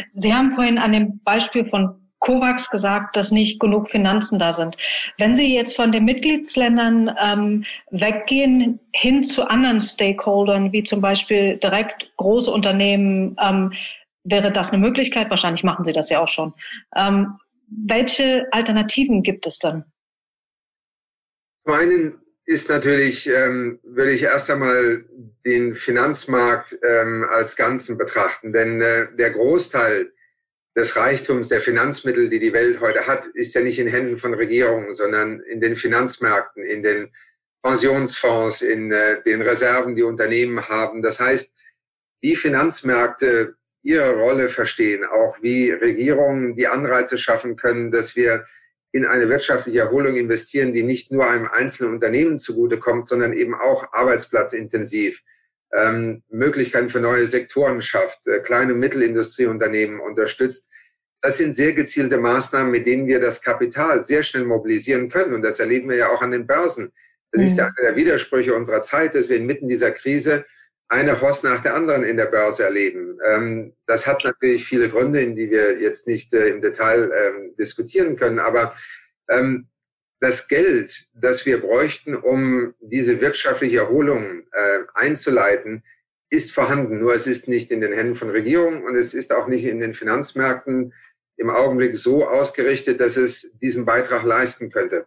Sie 0.09 0.33
haben 0.33 0.55
vorhin 0.55 0.79
an 0.79 0.93
dem 0.93 1.21
Beispiel 1.25 1.69
von 1.69 2.09
COVAX 2.21 2.71
gesagt, 2.71 3.17
dass 3.17 3.31
nicht 3.31 3.61
genug 3.61 3.91
Finanzen 3.91 4.39
da 4.39 4.53
sind. 4.53 4.77
Wenn 5.19 5.35
Sie 5.35 5.55
jetzt 5.55 5.77
von 5.77 5.93
den 5.93 6.05
Mitgliedsländern 6.05 7.15
ähm, 7.21 7.65
weggehen 7.91 8.81
hin 8.93 9.23
zu 9.23 9.49
anderen 9.49 9.81
Stakeholdern, 9.81 10.73
wie 10.73 10.83
zum 10.83 11.01
Beispiel 11.01 11.59
direkt 11.59 12.11
große 12.17 12.51
Unternehmen, 12.51 13.37
ähm, 13.41 13.73
wäre 14.25 14.53
das 14.53 14.73
eine 14.73 14.81
Möglichkeit. 14.81 15.31
Wahrscheinlich 15.31 15.63
machen 15.63 15.85
Sie 15.85 15.93
das 15.93 16.11
ja 16.11 16.21
auch 16.21 16.29
schon. 16.29 16.55
Ähm, 16.97 17.39
welche 17.71 18.47
Alternativen 18.51 19.23
gibt 19.23 19.47
es 19.47 19.59
dann? 19.59 19.85
Zum 21.65 21.75
einen 21.75 22.21
ist 22.47 22.71
natürlich, 22.71 23.29
ähm, 23.29 23.79
würde 23.83 24.13
ich 24.13 24.23
erst 24.23 24.51
einmal 24.51 25.05
den 25.45 25.75
Finanzmarkt 25.75 26.79
ähm, 26.83 27.27
als 27.29 27.57
Ganzen 27.57 27.99
betrachten, 27.99 28.55
denn 28.55 28.81
äh, 28.81 29.09
der 29.17 29.33
Großteil 29.33 30.13
des 30.75 30.97
Reichtums 30.97 31.49
der 31.49 31.61
Finanzmittel, 31.61 32.31
die 32.31 32.39
die 32.39 32.55
Welt 32.55 32.81
heute 32.81 33.07
hat, 33.07 33.27
ist 33.27 33.55
ja 33.55 33.61
nicht 33.61 33.79
in 33.79 33.89
Händen 33.89 34.17
von 34.17 34.33
Regierungen, 34.33 34.95
sondern 34.95 35.41
in 35.41 35.61
den 35.61 35.77
Finanzmärkten, 35.77 36.65
in 36.65 36.83
den 36.83 37.13
Pensionsfonds, 37.63 38.63
in 38.63 38.93
äh, 38.93 39.23
den 39.25 39.43
Reserven, 39.43 39.95
die 39.95 40.05
Unternehmen 40.05 40.69
haben. 40.69 41.03
Das 41.03 41.21
heißt, 41.21 41.55
die 42.23 42.35
Finanzmärkte 42.35 43.58
ihre 43.89 44.21
Rolle 44.21 44.51
verstehen, 44.51 45.05
auch 45.07 45.39
wie 45.41 45.71
Regierungen 45.71 46.55
die 46.57 46.67
Anreize 46.67 47.17
schaffen 47.17 47.57
können, 47.57 47.91
dass 47.91 48.17
wir 48.17 48.45
in 48.93 49.07
eine 49.07 49.31
wirtschaftliche 49.31 49.81
Erholung 49.81 50.15
investieren, 50.17 50.75
die 50.75 50.83
nicht 50.83 51.11
nur 51.11 51.27
einem 51.27 51.47
einzelnen 51.47 51.95
Unternehmen 51.95 52.39
zugutekommt, 52.39 53.09
sondern 53.09 53.33
eben 53.33 53.55
auch 53.55 53.91
arbeitsplatzintensiv, 53.93 55.23
ähm, 55.73 56.23
Möglichkeiten 56.29 56.91
für 56.91 57.01
neue 57.01 57.27
Sektoren 57.27 57.81
schafft, 57.81 58.27
äh, 58.27 58.41
kleine 58.41 58.75
und 58.75 58.81
Mittelindustrieunternehmen 58.81 60.01
unterstützt. 60.01 60.69
Das 61.23 61.39
sind 61.39 61.55
sehr 61.55 61.73
gezielte 61.73 62.19
Maßnahmen, 62.19 62.71
mit 62.71 62.87
denen 62.87 63.07
wir 63.07 63.21
das 63.21 63.41
Kapital 63.41 64.03
sehr 64.03 64.23
schnell 64.23 64.45
mobilisieren 64.45 65.09
können. 65.09 65.33
Und 65.33 65.43
das 65.43 65.61
erleben 65.61 65.89
wir 65.89 65.97
ja 65.97 66.09
auch 66.11 66.21
an 66.21 66.31
den 66.31 66.47
Börsen. 66.47 66.93
Das 67.33 67.41
mhm. 67.41 67.47
ist 67.47 67.59
ja 67.59 67.65
einer 67.65 67.89
der 67.89 67.97
Widersprüche 67.97 68.55
unserer 68.55 68.83
Zeit, 68.83 69.15
dass 69.15 69.31
wir 69.31 69.39
inmitten 69.39 69.69
dieser 69.69 69.93
Krise 69.93 70.45
eine 70.89 71.21
Hoss 71.21 71.43
nach 71.43 71.63
der 71.63 71.75
anderen 71.75 72.03
in 72.03 72.17
der 72.17 72.27
Börse 72.27 72.65
erleben. 72.65 73.19
Ähm, 73.25 73.75
das 73.87 74.07
hat 74.07 74.25
natürlich 74.25 74.67
viele 74.67 74.89
Gründe, 74.89 75.21
in 75.21 75.37
die 75.37 75.51
wir 75.51 75.79
jetzt 75.79 76.07
nicht 76.07 76.33
äh, 76.33 76.49
im 76.49 76.63
Detail 76.63 77.11
ähm, 77.13 77.55
diskutieren 77.59 78.17
können, 78.17 78.39
aber 78.39 78.75
ähm, 79.29 79.69
das 80.21 80.49
Geld, 80.49 81.07
das 81.15 81.47
wir 81.47 81.61
bräuchten, 81.61 82.17
um 82.17 82.75
diese 82.81 83.21
wirtschaftliche 83.21 83.79
Erholung 83.79 84.43
äh, 84.53 84.81
einzuleiten, 84.95 85.85
ist 86.31 86.53
vorhanden, 86.53 86.99
nur 86.99 87.15
es 87.15 87.27
ist 87.27 87.49
nicht 87.49 87.71
in 87.71 87.81
den 87.81 87.93
Händen 87.93 88.17
von 88.17 88.31
Regierungen 88.31 88.85
und 88.85 88.97
es 88.97 89.15
ist 89.15 89.33
auch 89.33 89.47
nicht 89.47 89.65
in 89.65 89.81
den 89.81 89.95
Finanzmärkten 89.95 90.93
im 91.37 91.51
Augenblick 91.51 91.97
so 91.97 92.27
ausgerichtet, 92.27 93.01
dass 93.01 93.17
es 93.17 93.57
diesen 93.59 93.85
Beitrag 93.85 94.25
leisten 94.25 94.71
könnte. 94.71 95.07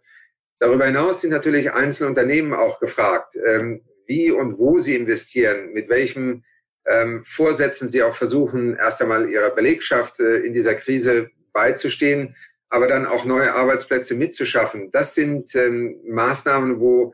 Darüber 0.60 0.86
hinaus 0.86 1.22
sind 1.22 1.32
natürlich 1.32 1.74
einzelne 1.74 2.10
Unternehmen 2.10 2.54
auch 2.54 2.80
gefragt, 2.80 3.36
ähm, 3.46 3.84
wie 4.12 4.30
und 4.30 4.58
wo 4.60 4.80
sie 4.80 4.96
investieren, 4.96 5.72
mit 5.72 5.88
welchen 5.88 6.44
ähm, 6.86 7.24
Vorsätzen 7.26 7.88
sie 7.88 8.04
auch 8.04 8.16
versuchen, 8.16 8.76
erst 8.76 9.02
einmal 9.02 9.30
ihrer 9.30 9.52
Belegschaft 9.52 10.20
äh, 10.20 10.38
in 10.38 10.54
dieser 10.54 10.76
Krise 10.76 11.30
beizustehen, 11.54 12.36
aber 12.70 12.88
dann 12.88 13.06
auch 13.06 13.24
neue 13.24 13.54
Arbeitsplätze 13.54 14.16
mitzuschaffen. 14.16 14.92
Das 14.92 15.16
sind 15.16 15.56
ähm, 15.56 15.96
Maßnahmen, 16.06 16.80
wo 16.80 17.14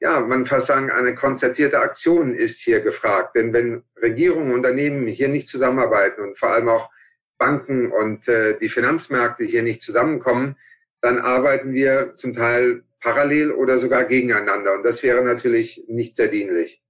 ja, 0.00 0.20
man 0.20 0.44
fast 0.44 0.66
sagen, 0.66 0.90
eine 0.90 1.14
konzertierte 1.14 1.78
Aktion 1.78 2.34
ist 2.34 2.60
hier 2.60 2.80
gefragt. 2.80 3.36
Denn 3.36 3.54
wenn 3.54 3.84
Regierungen, 4.02 4.52
Unternehmen 4.52 5.06
hier 5.06 5.28
nicht 5.28 5.48
zusammenarbeiten 5.48 6.20
und 6.22 6.38
vor 6.38 6.50
allem 6.50 6.68
auch 6.68 6.90
Banken 7.38 7.90
und 7.90 8.28
äh, 8.28 8.58
die 8.58 8.68
Finanzmärkte 8.68 9.44
hier 9.44 9.62
nicht 9.62 9.80
zusammenkommen, 9.80 10.56
dann 11.00 11.18
arbeiten 11.18 11.72
wir 11.72 12.16
zum 12.16 12.34
Teil 12.34 12.82
parallel 13.04 13.52
oder 13.52 13.78
sogar 13.78 14.04
gegeneinander. 14.04 14.72
Und 14.74 14.82
das 14.82 15.02
wäre 15.02 15.22
natürlich 15.22 15.84
nicht 15.88 16.16
sehr 16.16 16.28
dienlich. 16.28 16.82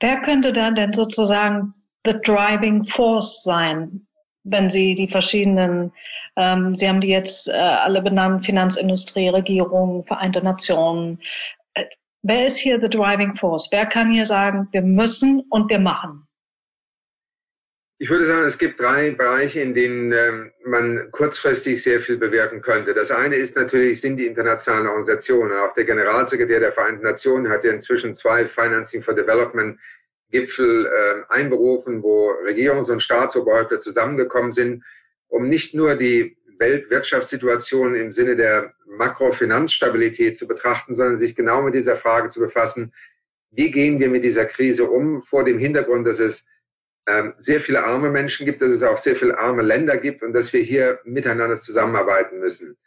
Wer 0.00 0.20
könnte 0.20 0.52
dann 0.52 0.74
denn 0.74 0.92
sozusagen 0.92 1.72
the 2.04 2.14
driving 2.22 2.84
force 2.84 3.42
sein, 3.42 4.06
wenn 4.42 4.68
Sie 4.68 4.94
die 4.94 5.08
verschiedenen, 5.08 5.92
ähm, 6.36 6.76
Sie 6.76 6.86
haben 6.86 7.00
die 7.00 7.08
jetzt 7.08 7.48
äh, 7.48 7.52
alle 7.52 8.02
benannt, 8.02 8.44
Finanzindustrie, 8.44 9.28
Regierung, 9.28 10.04
Vereinte 10.06 10.42
Nationen. 10.42 11.20
Äh, 11.74 11.84
wer 12.22 12.46
ist 12.46 12.58
hier 12.58 12.78
the 12.80 12.88
driving 12.90 13.34
force? 13.36 13.68
Wer 13.70 13.86
kann 13.86 14.12
hier 14.12 14.26
sagen, 14.26 14.68
wir 14.72 14.82
müssen 14.82 15.40
und 15.48 15.70
wir 15.70 15.78
machen? 15.78 16.23
Ich 17.98 18.10
würde 18.10 18.26
sagen, 18.26 18.44
es 18.44 18.58
gibt 18.58 18.80
drei 18.80 19.12
Bereiche, 19.12 19.60
in 19.60 19.72
denen 19.72 20.12
ähm, 20.12 20.50
man 20.64 21.10
kurzfristig 21.12 21.80
sehr 21.80 22.00
viel 22.00 22.16
bewirken 22.16 22.60
könnte. 22.60 22.92
Das 22.92 23.12
eine 23.12 23.36
ist 23.36 23.54
natürlich, 23.56 24.00
sind 24.00 24.16
die 24.16 24.26
internationalen 24.26 24.88
Organisationen. 24.88 25.56
Auch 25.58 25.74
der 25.74 25.84
Generalsekretär 25.84 26.58
der 26.58 26.72
Vereinten 26.72 27.04
Nationen 27.04 27.48
hat 27.48 27.62
ja 27.62 27.70
inzwischen 27.70 28.16
zwei 28.16 28.46
Financing 28.46 29.00
for 29.00 29.14
Development 29.14 29.78
Gipfel 30.30 30.86
äh, 30.86 31.32
einberufen, 31.32 32.02
wo 32.02 32.32
Regierungs- 32.44 32.90
und 32.90 33.00
Staatsoberhäupter 33.00 33.78
zusammengekommen 33.78 34.52
sind, 34.52 34.82
um 35.28 35.48
nicht 35.48 35.74
nur 35.74 35.94
die 35.94 36.36
Weltwirtschaftssituation 36.58 37.94
im 37.94 38.12
Sinne 38.12 38.34
der 38.34 38.74
Makrofinanzstabilität 38.86 40.36
zu 40.36 40.48
betrachten, 40.48 40.96
sondern 40.96 41.18
sich 41.18 41.36
genau 41.36 41.62
mit 41.62 41.74
dieser 41.74 41.94
Frage 41.94 42.30
zu 42.30 42.40
befassen, 42.40 42.92
wie 43.52 43.70
gehen 43.70 44.00
wir 44.00 44.08
mit 44.08 44.24
dieser 44.24 44.46
Krise 44.46 44.90
um 44.90 45.22
vor 45.22 45.44
dem 45.44 45.60
Hintergrund, 45.60 46.06
dass 46.08 46.18
es 46.18 46.40
ähm, 46.40 46.53
sehr 47.36 47.60
viele 47.60 47.84
arme 47.84 48.08
Menschen 48.08 48.46
gibt, 48.46 48.62
dass 48.62 48.70
es 48.70 48.82
auch 48.82 48.96
sehr 48.96 49.14
viele 49.14 49.38
arme 49.38 49.60
Länder 49.60 49.98
gibt 49.98 50.22
und 50.22 50.32
dass 50.32 50.54
wir 50.54 50.62
hier 50.62 51.00
miteinander 51.04 51.58
zusammenarbeiten 51.58 52.40
müssen. 52.40 52.78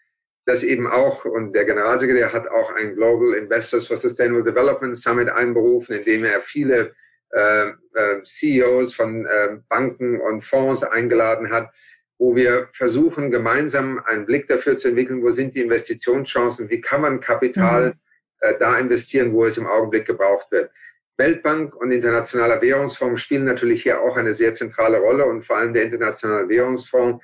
Das 0.47 0.63
eben 0.63 0.87
auch, 0.87 1.25
und 1.25 1.53
der 1.53 1.65
Generalsekretär 1.65 2.33
hat 2.33 2.47
auch 2.47 2.73
ein 2.73 2.95
Global 2.95 3.33
Investors 3.33 3.85
for 3.85 3.97
Sustainable 3.97 4.43
Development 4.43 4.97
Summit 4.97 5.29
einberufen, 5.29 5.97
in 5.97 6.05
dem 6.05 6.23
er 6.23 6.41
viele 6.41 6.95
äh, 7.31 7.67
äh, 7.67 8.23
CEOs 8.23 8.93
von 8.93 9.25
äh, 9.25 9.57
Banken 9.67 10.21
und 10.21 10.45
Fonds 10.45 10.83
eingeladen 10.83 11.51
hat, 11.51 11.69
wo 12.17 12.35
wir 12.35 12.69
versuchen, 12.71 13.29
gemeinsam 13.29 14.01
einen 14.05 14.25
Blick 14.25 14.47
dafür 14.47 14.77
zu 14.77 14.87
entwickeln, 14.87 15.21
wo 15.21 15.31
sind 15.31 15.53
die 15.53 15.61
Investitionschancen, 15.61 16.69
wie 16.69 16.79
kann 16.79 17.01
man 17.01 17.19
Kapital 17.19 17.89
mhm. 17.89 17.93
äh, 18.39 18.53
da 18.57 18.79
investieren, 18.79 19.33
wo 19.33 19.45
es 19.45 19.57
im 19.57 19.67
Augenblick 19.67 20.05
gebraucht 20.05 20.49
wird. 20.51 20.71
Weltbank 21.17 21.75
und 21.75 21.91
Internationaler 21.91 22.61
Währungsfonds 22.61 23.21
spielen 23.21 23.45
natürlich 23.45 23.83
hier 23.83 24.01
auch 24.01 24.15
eine 24.17 24.33
sehr 24.33 24.53
zentrale 24.53 24.99
Rolle 24.99 25.25
und 25.25 25.43
vor 25.43 25.57
allem 25.57 25.73
der 25.73 25.83
Internationale 25.83 26.47
Währungsfonds 26.47 27.23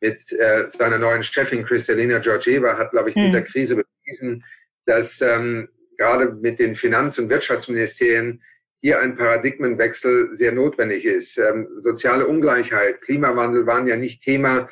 mit 0.00 0.32
äh, 0.32 0.68
seiner 0.68 0.98
neuen 0.98 1.22
Chefin 1.22 1.64
Kristalina 1.64 2.18
Georgieva 2.18 2.76
hat, 2.76 2.90
glaube 2.90 3.10
ich, 3.10 3.16
mhm. 3.16 3.22
dieser 3.22 3.42
Krise 3.42 3.76
bewiesen, 3.76 4.44
dass 4.84 5.20
ähm, 5.20 5.68
gerade 5.96 6.32
mit 6.32 6.58
den 6.58 6.74
Finanz- 6.74 7.18
und 7.18 7.30
Wirtschaftsministerien 7.30 8.42
hier 8.82 9.00
ein 9.00 9.16
Paradigmenwechsel 9.16 10.30
sehr 10.36 10.52
notwendig 10.52 11.04
ist. 11.04 11.38
Ähm, 11.38 11.68
soziale 11.82 12.26
Ungleichheit, 12.26 13.00
Klimawandel 13.00 13.64
waren 13.64 13.86
ja 13.86 13.96
nicht 13.96 14.22
Thema, 14.22 14.68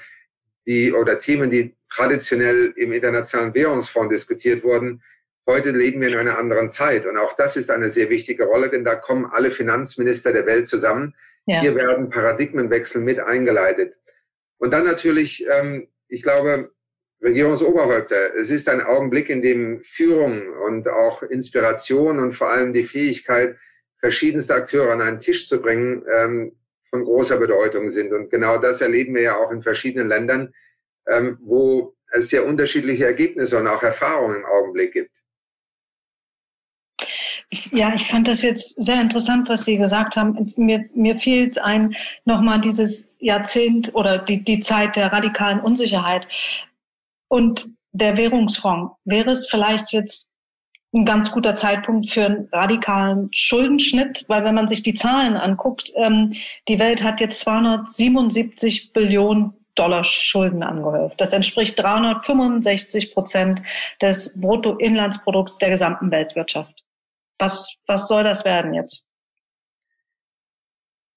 die 0.67 0.93
oder 0.93 1.19
Themen, 1.19 1.51
die 1.51 1.77
traditionell 1.93 2.75
im 2.77 2.93
Internationalen 2.93 3.55
Währungsfonds 3.55 4.13
diskutiert 4.13 4.65
wurden. 4.65 5.03
Heute 5.51 5.71
leben 5.71 6.01
wir 6.01 6.07
in 6.07 6.15
einer 6.15 6.39
anderen 6.39 6.71
Zeit 6.71 7.07
und 7.07 7.17
auch 7.17 7.35
das 7.35 7.57
ist 7.57 7.73
eine 7.73 7.91
sehr 7.91 8.09
wichtige 8.09 8.45
Rolle, 8.45 8.71
denn 8.71 8.85
da 8.85 8.95
kommen 8.95 9.27
alle 9.27 9.51
Finanzminister 9.51 10.33
der 10.33 10.47
Welt 10.47 10.69
zusammen. 10.69 11.17
Ja. 11.47 11.61
Hier 11.61 11.75
werden 11.75 12.09
Paradigmenwechsel 12.09 13.01
mit 13.01 13.19
eingeleitet. 13.19 13.97
Und 14.59 14.73
dann 14.73 14.85
natürlich, 14.85 15.45
ähm, 15.51 15.89
ich 16.07 16.23
glaube, 16.23 16.71
Regierungsoberhäupter. 17.21 18.37
Es 18.37 18.53
ist 18.53 18.69
ein 18.69 18.81
Augenblick, 18.81 19.29
in 19.29 19.43
dem 19.43 19.83
Führung 19.83 20.41
und 20.69 20.89
auch 20.89 21.25
Inspiration 21.25 22.21
und 22.21 22.33
vor 22.33 22.51
allem 22.51 22.73
die 22.73 22.85
Fähigkeit, 22.85 23.57
verschiedenste 23.99 24.55
Akteure 24.55 24.93
an 24.93 25.03
einen 25.03 25.19
Tisch 25.19 25.49
zu 25.49 25.61
bringen, 25.61 26.05
ähm, 26.13 26.53
von 26.91 27.03
großer 27.03 27.39
Bedeutung 27.39 27.91
sind. 27.91 28.13
Und 28.13 28.31
genau 28.31 28.59
das 28.59 28.83
erleben 28.83 29.17
wir 29.17 29.23
ja 29.23 29.37
auch 29.37 29.51
in 29.51 29.63
verschiedenen 29.63 30.07
Ländern, 30.07 30.55
ähm, 31.09 31.39
wo 31.41 31.97
es 32.13 32.29
sehr 32.29 32.47
unterschiedliche 32.47 33.07
Ergebnisse 33.07 33.59
und 33.59 33.67
auch 33.67 33.83
Erfahrungen 33.83 34.37
im 34.37 34.45
Augenblick 34.45 34.93
gibt. 34.93 35.11
Ja, 37.73 37.93
ich 37.95 38.05
fand 38.05 38.29
das 38.29 38.43
jetzt 38.43 38.81
sehr 38.81 39.01
interessant, 39.01 39.49
was 39.49 39.65
Sie 39.65 39.77
gesagt 39.77 40.15
haben. 40.17 40.53
Mir, 40.57 40.89
mir 40.95 41.19
fiel 41.19 41.49
es 41.49 41.59
ein, 41.59 41.97
nochmal 42.25 42.61
dieses 42.61 43.13
Jahrzehnt 43.19 43.93
oder 43.95 44.19
die, 44.19 44.45
die 44.45 44.61
Zeit 44.61 44.95
der 44.95 45.13
radikalen 45.13 45.59
Unsicherheit 45.59 46.29
und 47.29 47.71
der 47.93 48.17
Währungsfonds. 48.17 48.95
Wäre 49.05 49.31
es 49.31 49.49
vielleicht 49.49 49.93
jetzt 49.93 50.29
ein 50.93 51.05
ganz 51.05 51.33
guter 51.33 51.57
Zeitpunkt 51.57 52.11
für 52.11 52.27
einen 52.27 52.49
radikalen 52.53 53.29
Schuldenschnitt, 53.33 54.25
weil 54.29 54.45
wenn 54.45 54.55
man 54.55 54.69
sich 54.69 54.83
die 54.83 54.95
Zahlen 54.95 55.37
anguckt, 55.37 55.93
ähm, 55.97 56.35
die 56.69 56.79
Welt 56.79 57.03
hat 57.03 57.21
jetzt 57.21 57.41
277 57.41 58.93
Billionen 58.93 59.55
Dollar 59.75 60.05
Schulden 60.05 60.63
angehäuft. 60.63 61.21
Das 61.21 61.33
entspricht 61.33 61.79
365 61.79 63.15
Prozent 63.15 63.63
des 64.01 64.39
Bruttoinlandsprodukts 64.41 65.59
der 65.59 65.71
gesamten 65.71 66.11
Weltwirtschaft. 66.11 66.85
Was, 67.41 67.75
was 67.87 68.07
soll 68.07 68.23
das 68.23 68.45
werden 68.45 68.75
jetzt? 68.75 69.03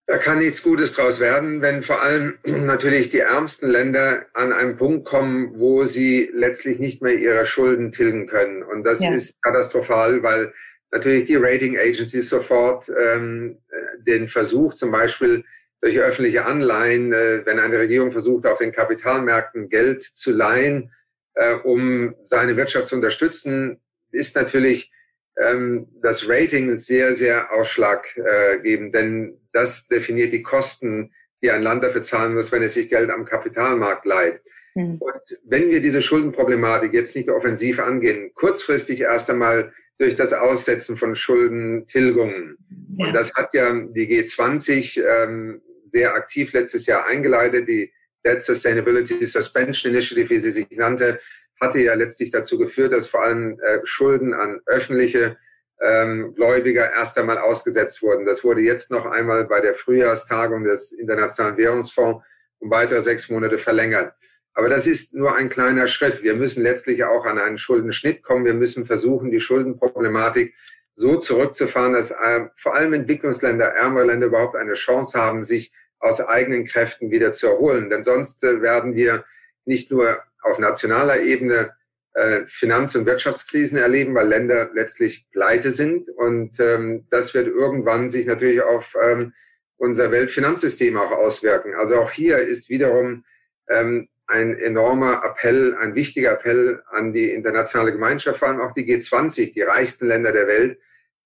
Da 0.05 0.17
kann 0.17 0.39
nichts 0.39 0.63
Gutes 0.63 0.93
draus 0.93 1.19
werden, 1.19 1.61
wenn 1.61 1.83
vor 1.83 2.01
allem 2.01 2.37
natürlich 2.43 3.09
die 3.09 3.19
ärmsten 3.19 3.69
Länder 3.69 4.25
an 4.33 4.53
einen 4.53 4.77
Punkt 4.77 5.05
kommen, 5.05 5.59
wo 5.59 5.85
sie 5.85 6.29
letztlich 6.33 6.79
nicht 6.79 7.01
mehr 7.01 7.17
ihre 7.17 7.45
Schulden 7.45 7.91
tilgen 7.91 8.27
können. 8.27 8.63
Und 8.63 8.83
das 8.83 9.01
ja. 9.01 9.13
ist 9.13 9.41
katastrophal, 9.41 10.23
weil 10.23 10.53
natürlich 10.91 11.25
die 11.25 11.35
Rating 11.35 11.77
Agencies 11.77 12.29
sofort 12.29 12.89
ähm, 12.89 13.57
den 14.05 14.27
Versuch 14.27 14.73
zum 14.75 14.91
Beispiel 14.91 15.43
durch 15.81 15.99
öffentliche 15.99 16.45
Anleihen, 16.45 17.11
äh, 17.11 17.45
wenn 17.45 17.59
eine 17.59 17.79
Regierung 17.79 18.11
versucht, 18.11 18.47
auf 18.47 18.59
den 18.59 18.71
Kapitalmärkten 18.71 19.67
Geld 19.67 20.01
zu 20.01 20.31
leihen, 20.31 20.91
äh, 21.33 21.55
um 21.55 22.15
seine 22.25 22.55
Wirtschaft 22.55 22.87
zu 22.87 22.95
unterstützen, 22.95 23.81
ist 24.11 24.35
natürlich 24.35 24.92
das 25.35 26.29
Rating 26.29 26.75
sehr, 26.77 27.15
sehr 27.15 27.51
ausschlaggebend, 27.51 28.93
denn 28.93 29.39
das 29.51 29.87
definiert 29.87 30.31
die 30.31 30.43
Kosten, 30.43 31.11
die 31.41 31.51
ein 31.51 31.63
Land 31.63 31.83
dafür 31.83 32.01
zahlen 32.01 32.33
muss, 32.35 32.51
wenn 32.51 32.63
es 32.63 32.75
sich 32.75 32.89
Geld 32.89 33.09
am 33.09 33.25
Kapitalmarkt 33.25 34.05
leiht. 34.05 34.41
Mhm. 34.75 34.97
Und 34.99 35.39
wenn 35.43 35.69
wir 35.69 35.81
diese 35.81 36.01
Schuldenproblematik 36.01 36.93
jetzt 36.93 37.15
nicht 37.15 37.29
offensiv 37.29 37.79
angehen, 37.79 38.31
kurzfristig 38.35 39.01
erst 39.01 39.29
einmal 39.29 39.73
durch 39.99 40.15
das 40.15 40.33
Aussetzen 40.33 40.97
von 40.97 41.15
Schuldentilgungen. 41.15 42.57
Ja. 42.97 43.07
Und 43.07 43.13
das 43.13 43.33
hat 43.33 43.53
ja 43.53 43.71
die 43.73 44.07
G20 44.07 45.01
ähm, 45.01 45.61
sehr 45.91 46.15
aktiv 46.15 46.53
letztes 46.53 46.85
Jahr 46.87 47.05
eingeleitet, 47.05 47.67
die 47.67 47.91
Debt 48.25 48.41
Sustainability 48.41 49.25
Suspension 49.25 49.91
Initiative, 49.91 50.29
wie 50.29 50.39
sie 50.39 50.51
sich 50.51 50.67
nannte, 50.71 51.19
hatte 51.63 51.79
ja 51.79 51.93
letztlich 51.95 52.31
dazu 52.31 52.57
geführt, 52.57 52.93
dass 52.93 53.07
vor 53.07 53.23
allem 53.23 53.59
äh, 53.59 53.79
Schulden 53.83 54.33
an 54.33 54.61
öffentliche 54.65 55.37
ähm, 55.81 56.33
Gläubiger 56.35 56.93
erst 56.93 57.17
einmal 57.17 57.37
ausgesetzt 57.37 58.01
wurden. 58.01 58.25
Das 58.25 58.43
wurde 58.43 58.61
jetzt 58.61 58.91
noch 58.91 59.05
einmal 59.05 59.45
bei 59.45 59.61
der 59.61 59.75
Frühjahrstagung 59.75 60.63
des 60.63 60.91
Internationalen 60.91 61.57
Währungsfonds 61.57 62.23
um 62.59 62.71
weitere 62.71 63.01
sechs 63.01 63.29
Monate 63.29 63.57
verlängert. 63.57 64.13
Aber 64.53 64.69
das 64.69 64.87
ist 64.87 65.13
nur 65.13 65.35
ein 65.35 65.49
kleiner 65.49 65.87
Schritt. 65.87 66.23
Wir 66.23 66.35
müssen 66.35 66.63
letztlich 66.63 67.03
auch 67.03 67.25
an 67.25 67.39
einen 67.39 67.57
Schuldenschnitt 67.57 68.23
kommen. 68.23 68.45
Wir 68.45 68.53
müssen 68.53 68.85
versuchen, 68.85 69.31
die 69.31 69.41
Schuldenproblematik 69.41 70.53
so 70.95 71.17
zurückzufahren, 71.17 71.93
dass 71.93 72.11
äh, 72.11 72.45
vor 72.55 72.75
allem 72.75 72.93
Entwicklungsländer, 72.93 73.65
ärmere 73.65 74.05
Länder 74.05 74.27
überhaupt 74.27 74.55
eine 74.55 74.75
Chance 74.75 75.19
haben, 75.19 75.43
sich 75.43 75.73
aus 75.99 76.21
eigenen 76.21 76.65
Kräften 76.65 77.09
wieder 77.09 77.31
zu 77.31 77.47
erholen. 77.47 77.89
Denn 77.89 78.03
sonst 78.03 78.43
äh, 78.43 78.61
werden 78.61 78.95
wir 78.95 79.25
nicht 79.65 79.89
nur 79.89 80.21
auf 80.43 80.59
nationaler 80.59 81.21
Ebene 81.21 81.73
äh, 82.13 82.41
Finanz- 82.47 82.95
und 82.95 83.05
Wirtschaftskrisen 83.05 83.77
erleben, 83.77 84.13
weil 84.13 84.27
Länder 84.27 84.69
letztlich 84.73 85.27
pleite 85.31 85.71
sind. 85.71 86.09
Und 86.09 86.59
ähm, 86.59 87.07
das 87.09 87.33
wird 87.33 87.47
irgendwann 87.47 88.09
sich 88.09 88.25
natürlich 88.25 88.61
auf 88.61 88.95
ähm, 89.01 89.33
unser 89.77 90.11
Weltfinanzsystem 90.11 90.95
auch 90.97 91.11
auswirken. 91.11 91.73
Also 91.75 91.95
auch 91.95 92.11
hier 92.11 92.37
ist 92.37 92.69
wiederum 92.69 93.25
ähm, 93.67 94.09
ein 94.27 94.57
enormer 94.57 95.23
Appell, 95.25 95.75
ein 95.75 95.95
wichtiger 95.95 96.33
Appell 96.33 96.81
an 96.91 97.13
die 97.13 97.31
internationale 97.31 97.91
Gemeinschaft, 97.91 98.39
vor 98.39 98.47
allem 98.47 98.61
auch 98.61 98.73
die 98.73 98.85
G20, 98.85 99.53
die 99.53 99.61
reichsten 99.61 100.07
Länder 100.07 100.31
der 100.31 100.47
Welt, 100.47 100.79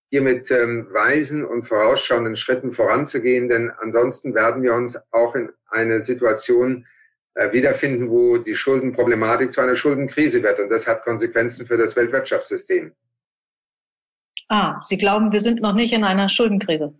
hier 0.09 0.21
mit 0.21 0.49
ähm, 0.51 0.87
weisen 0.91 1.43
und 1.43 1.67
vorausschauenden 1.67 2.37
Schritten 2.37 2.71
voranzugehen, 2.71 3.49
denn 3.49 3.71
ansonsten 3.71 4.33
werden 4.33 4.63
wir 4.63 4.73
uns 4.73 4.97
auch 5.11 5.35
in 5.35 5.49
eine 5.67 6.01
Situation 6.01 6.85
wiederfinden, 7.51 8.09
wo 8.09 8.37
die 8.37 8.55
Schuldenproblematik 8.55 9.51
zu 9.51 9.61
einer 9.61 9.75
Schuldenkrise 9.75 10.41
wird. 10.41 10.59
Und 10.59 10.69
das 10.69 10.87
hat 10.87 11.03
Konsequenzen 11.03 11.65
für 11.67 11.77
das 11.77 11.95
Weltwirtschaftssystem. 11.95 12.93
Ah, 14.49 14.79
Sie 14.83 14.97
glauben, 14.97 15.31
wir 15.31 15.41
sind 15.41 15.61
noch 15.61 15.73
nicht 15.73 15.93
in 15.93 16.03
einer 16.03 16.29
Schuldenkrise? 16.29 16.93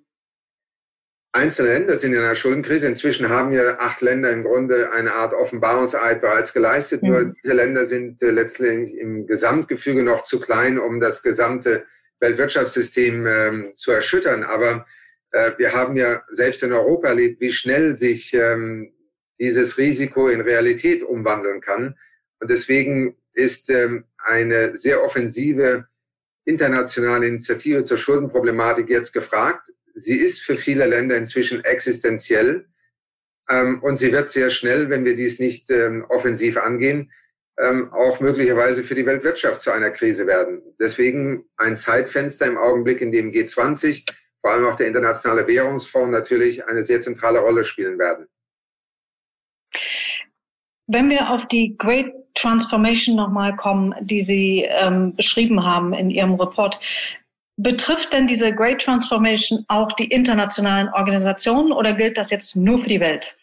Einzelne 1.31 1.73
Länder 1.73 1.97
sind 1.97 2.13
in 2.13 2.19
einer 2.19 2.35
Schuldenkrise. 2.35 2.87
Inzwischen 2.87 3.29
haben 3.29 3.51
ja 3.51 3.79
acht 3.79 4.01
Länder 4.01 4.31
im 4.31 4.43
Grunde 4.43 4.91
eine 4.91 5.13
Art 5.13 5.33
Offenbarungseid 5.33 6.21
bereits 6.21 6.53
geleistet. 6.53 7.03
Mhm. 7.03 7.09
Nur 7.09 7.35
diese 7.43 7.53
Länder 7.53 7.85
sind 7.85 8.21
äh, 8.21 8.31
letztlich 8.31 8.95
im 8.97 9.27
Gesamtgefüge 9.27 10.03
noch 10.03 10.23
zu 10.23 10.39
klein, 10.39 10.79
um 10.79 10.99
das 10.99 11.23
gesamte 11.23 11.85
Weltwirtschaftssystem 12.19 13.27
ähm, 13.27 13.73
zu 13.75 13.91
erschüttern. 13.91 14.43
Aber 14.43 14.85
äh, 15.31 15.51
wir 15.57 15.73
haben 15.73 15.95
ja 15.95 16.23
selbst 16.31 16.63
in 16.63 16.73
Europa 16.73 17.09
erlebt, 17.09 17.39
wie 17.39 17.53
schnell 17.53 17.95
sich 17.95 18.33
ähm, 18.33 18.91
dieses 19.39 19.77
Risiko 19.77 20.29
in 20.29 20.41
Realität 20.41 21.03
umwandeln 21.03 21.61
kann. 21.61 21.95
Und 22.39 22.49
deswegen 22.49 23.15
ist 23.33 23.69
ähm, 23.69 24.05
eine 24.17 24.75
sehr 24.75 25.03
offensive 25.03 25.87
internationale 26.45 27.27
Initiative 27.27 27.83
zur 27.83 27.97
Schuldenproblematik 27.97 28.89
jetzt 28.89 29.13
gefragt. 29.13 29.71
Sie 29.93 30.17
ist 30.17 30.41
für 30.41 30.57
viele 30.57 30.85
Länder 30.85 31.17
inzwischen 31.17 31.63
existenziell 31.63 32.67
ähm, 33.49 33.81
und 33.81 33.97
sie 33.97 34.11
wird 34.11 34.29
sehr 34.29 34.49
schnell, 34.49 34.89
wenn 34.89 35.05
wir 35.05 35.15
dies 35.15 35.39
nicht 35.39 35.69
ähm, 35.69 36.05
offensiv 36.09 36.57
angehen, 36.57 37.11
ähm, 37.59 37.91
auch 37.91 38.19
möglicherweise 38.19 38.83
für 38.83 38.95
die 38.95 39.05
Weltwirtschaft 39.05 39.61
zu 39.61 39.71
einer 39.71 39.89
Krise 39.89 40.27
werden. 40.27 40.61
Deswegen 40.79 41.45
ein 41.57 41.75
Zeitfenster 41.75 42.45
im 42.45 42.57
Augenblick, 42.57 43.01
in 43.01 43.11
dem 43.11 43.31
G20, 43.31 44.05
vor 44.41 44.51
allem 44.51 44.65
auch 44.65 44.77
der 44.77 44.87
Internationale 44.87 45.47
Währungsfonds 45.47 46.11
natürlich 46.11 46.65
eine 46.65 46.83
sehr 46.83 47.01
zentrale 47.01 47.39
Rolle 47.39 47.65
spielen 47.65 47.97
werden. 47.97 48.27
Wenn 50.87 51.09
wir 51.09 51.29
auf 51.31 51.47
die 51.47 51.77
Great 51.77 52.13
Transformation 52.33 53.15
nochmal 53.15 53.55
kommen, 53.55 53.95
die 54.01 54.21
Sie 54.21 54.65
ähm, 54.69 55.15
beschrieben 55.15 55.65
haben 55.65 55.93
in 55.93 56.09
Ihrem 56.09 56.35
Report, 56.35 56.79
betrifft 57.57 58.13
denn 58.13 58.27
diese 58.27 58.53
Great 58.53 58.81
Transformation 58.81 59.65
auch 59.67 59.91
die 59.93 60.05
internationalen 60.05 60.89
Organisationen 60.89 61.71
oder 61.71 61.93
gilt 61.93 62.17
das 62.17 62.29
jetzt 62.29 62.55
nur 62.55 62.79
für 62.79 62.89
die 62.89 62.99
Welt? 62.99 63.35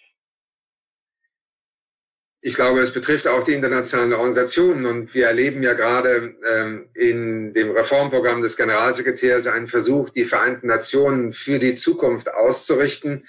Ich 2.47 2.55
glaube, 2.55 2.81
es 2.81 2.92
betrifft 2.92 3.27
auch 3.27 3.42
die 3.42 3.55
internationalen 3.55 4.12
Organisationen 4.12 4.85
und 4.85 5.14
wir 5.14 5.29
erleben 5.29 5.62
ja 5.62 5.73
gerade 5.73 6.37
ähm, 6.47 6.90
in 6.92 7.55
dem 7.55 7.70
Reformprogramm 7.70 8.42
des 8.42 8.59
Generalsekretärs 8.59 9.47
einen 9.47 9.66
Versuch, 9.66 10.11
die 10.11 10.27
Vereinten 10.27 10.66
Nationen 10.66 11.33
für 11.33 11.59
die 11.59 11.75
Zukunft 11.75 12.31
auszurichten. 12.33 13.27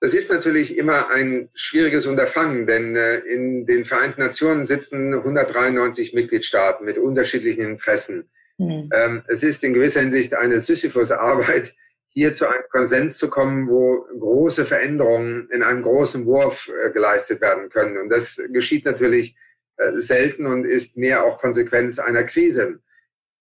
Das 0.00 0.12
ist 0.12 0.30
natürlich 0.30 0.76
immer 0.76 1.10
ein 1.10 1.48
schwieriges 1.54 2.06
Unterfangen, 2.06 2.66
denn 2.66 2.96
äh, 2.96 3.18
in 3.18 3.66
den 3.66 3.84
Vereinten 3.84 4.20
Nationen 4.20 4.64
sitzen 4.64 5.14
193 5.14 6.12
Mitgliedstaaten 6.12 6.84
mit 6.84 6.98
unterschiedlichen 6.98 7.62
Interessen. 7.62 8.28
Mhm. 8.58 8.90
Es 9.28 9.42
ist 9.42 9.62
in 9.64 9.74
gewisser 9.74 10.00
Hinsicht 10.00 10.32
eine 10.32 10.60
Sisyphus-Arbeit, 10.60 11.74
hier 12.16 12.32
zu 12.32 12.48
einem 12.48 12.64
Konsens 12.70 13.18
zu 13.18 13.28
kommen, 13.28 13.68
wo 13.68 14.06
große 14.18 14.64
Veränderungen 14.64 15.50
in 15.50 15.62
einem 15.62 15.82
großen 15.82 16.24
Wurf 16.24 16.70
äh, 16.70 16.90
geleistet 16.90 17.42
werden 17.42 17.68
können. 17.68 17.98
Und 17.98 18.08
das 18.08 18.40
geschieht 18.52 18.86
natürlich 18.86 19.36
äh, 19.76 19.92
selten 19.96 20.46
und 20.46 20.64
ist 20.64 20.96
mehr 20.96 21.24
auch 21.24 21.38
Konsequenz 21.38 21.98
einer 21.98 22.24
Krise 22.24 22.80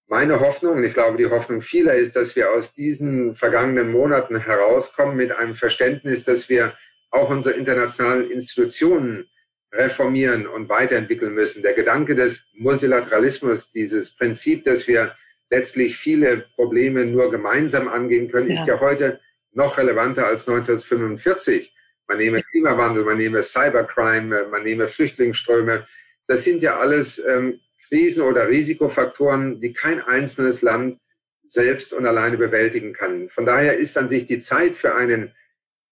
meine 0.07 0.39
Hoffnung, 0.39 0.77
und 0.77 0.83
ich 0.83 0.93
glaube 0.93 1.17
die 1.17 1.29
Hoffnung 1.29 1.61
vieler 1.61 1.95
ist, 1.95 2.15
dass 2.15 2.35
wir 2.35 2.51
aus 2.51 2.73
diesen 2.73 3.35
vergangenen 3.35 3.91
Monaten 3.91 4.37
herauskommen 4.37 5.15
mit 5.15 5.31
einem 5.31 5.55
Verständnis, 5.55 6.23
dass 6.23 6.49
wir 6.49 6.75
auch 7.11 7.29
unsere 7.29 7.55
internationalen 7.55 8.29
Institutionen 8.29 9.27
reformieren 9.71 10.47
und 10.47 10.69
weiterentwickeln 10.69 11.33
müssen. 11.33 11.63
Der 11.63 11.73
Gedanke 11.73 12.15
des 12.15 12.45
Multilateralismus, 12.53 13.71
dieses 13.71 14.15
Prinzip, 14.15 14.63
dass 14.63 14.87
wir 14.87 15.15
letztlich 15.49 15.97
viele 15.97 16.45
Probleme 16.55 17.05
nur 17.05 17.31
gemeinsam 17.31 17.87
angehen 17.87 18.31
können, 18.31 18.49
ja. 18.49 18.53
ist 18.53 18.67
ja 18.67 18.79
heute 18.79 19.19
noch 19.51 19.77
relevanter 19.77 20.27
als 20.27 20.47
1945. 20.47 21.73
Man 22.07 22.17
nehme 22.17 22.43
Klimawandel, 22.43 23.03
man 23.03 23.17
nehme 23.17 23.41
Cybercrime, 23.41 24.47
man 24.49 24.63
nehme 24.63 24.87
Flüchtlingsströme. 24.87 25.87
Das 26.27 26.43
sind 26.43 26.61
ja 26.61 26.77
alles 26.77 27.23
ähm, 27.25 27.59
Krisen 27.87 28.23
oder 28.23 28.47
Risikofaktoren, 28.47 29.61
die 29.61 29.73
kein 29.73 30.01
einzelnes 30.01 30.61
Land 30.61 30.99
selbst 31.47 31.93
und 31.93 32.05
alleine 32.05 32.37
bewältigen 32.37 32.93
kann. 32.93 33.29
Von 33.29 33.45
daher 33.45 33.77
ist 33.77 33.97
an 33.97 34.09
sich 34.09 34.25
die 34.25 34.39
Zeit 34.39 34.75
für 34.75 34.95
einen 34.95 35.33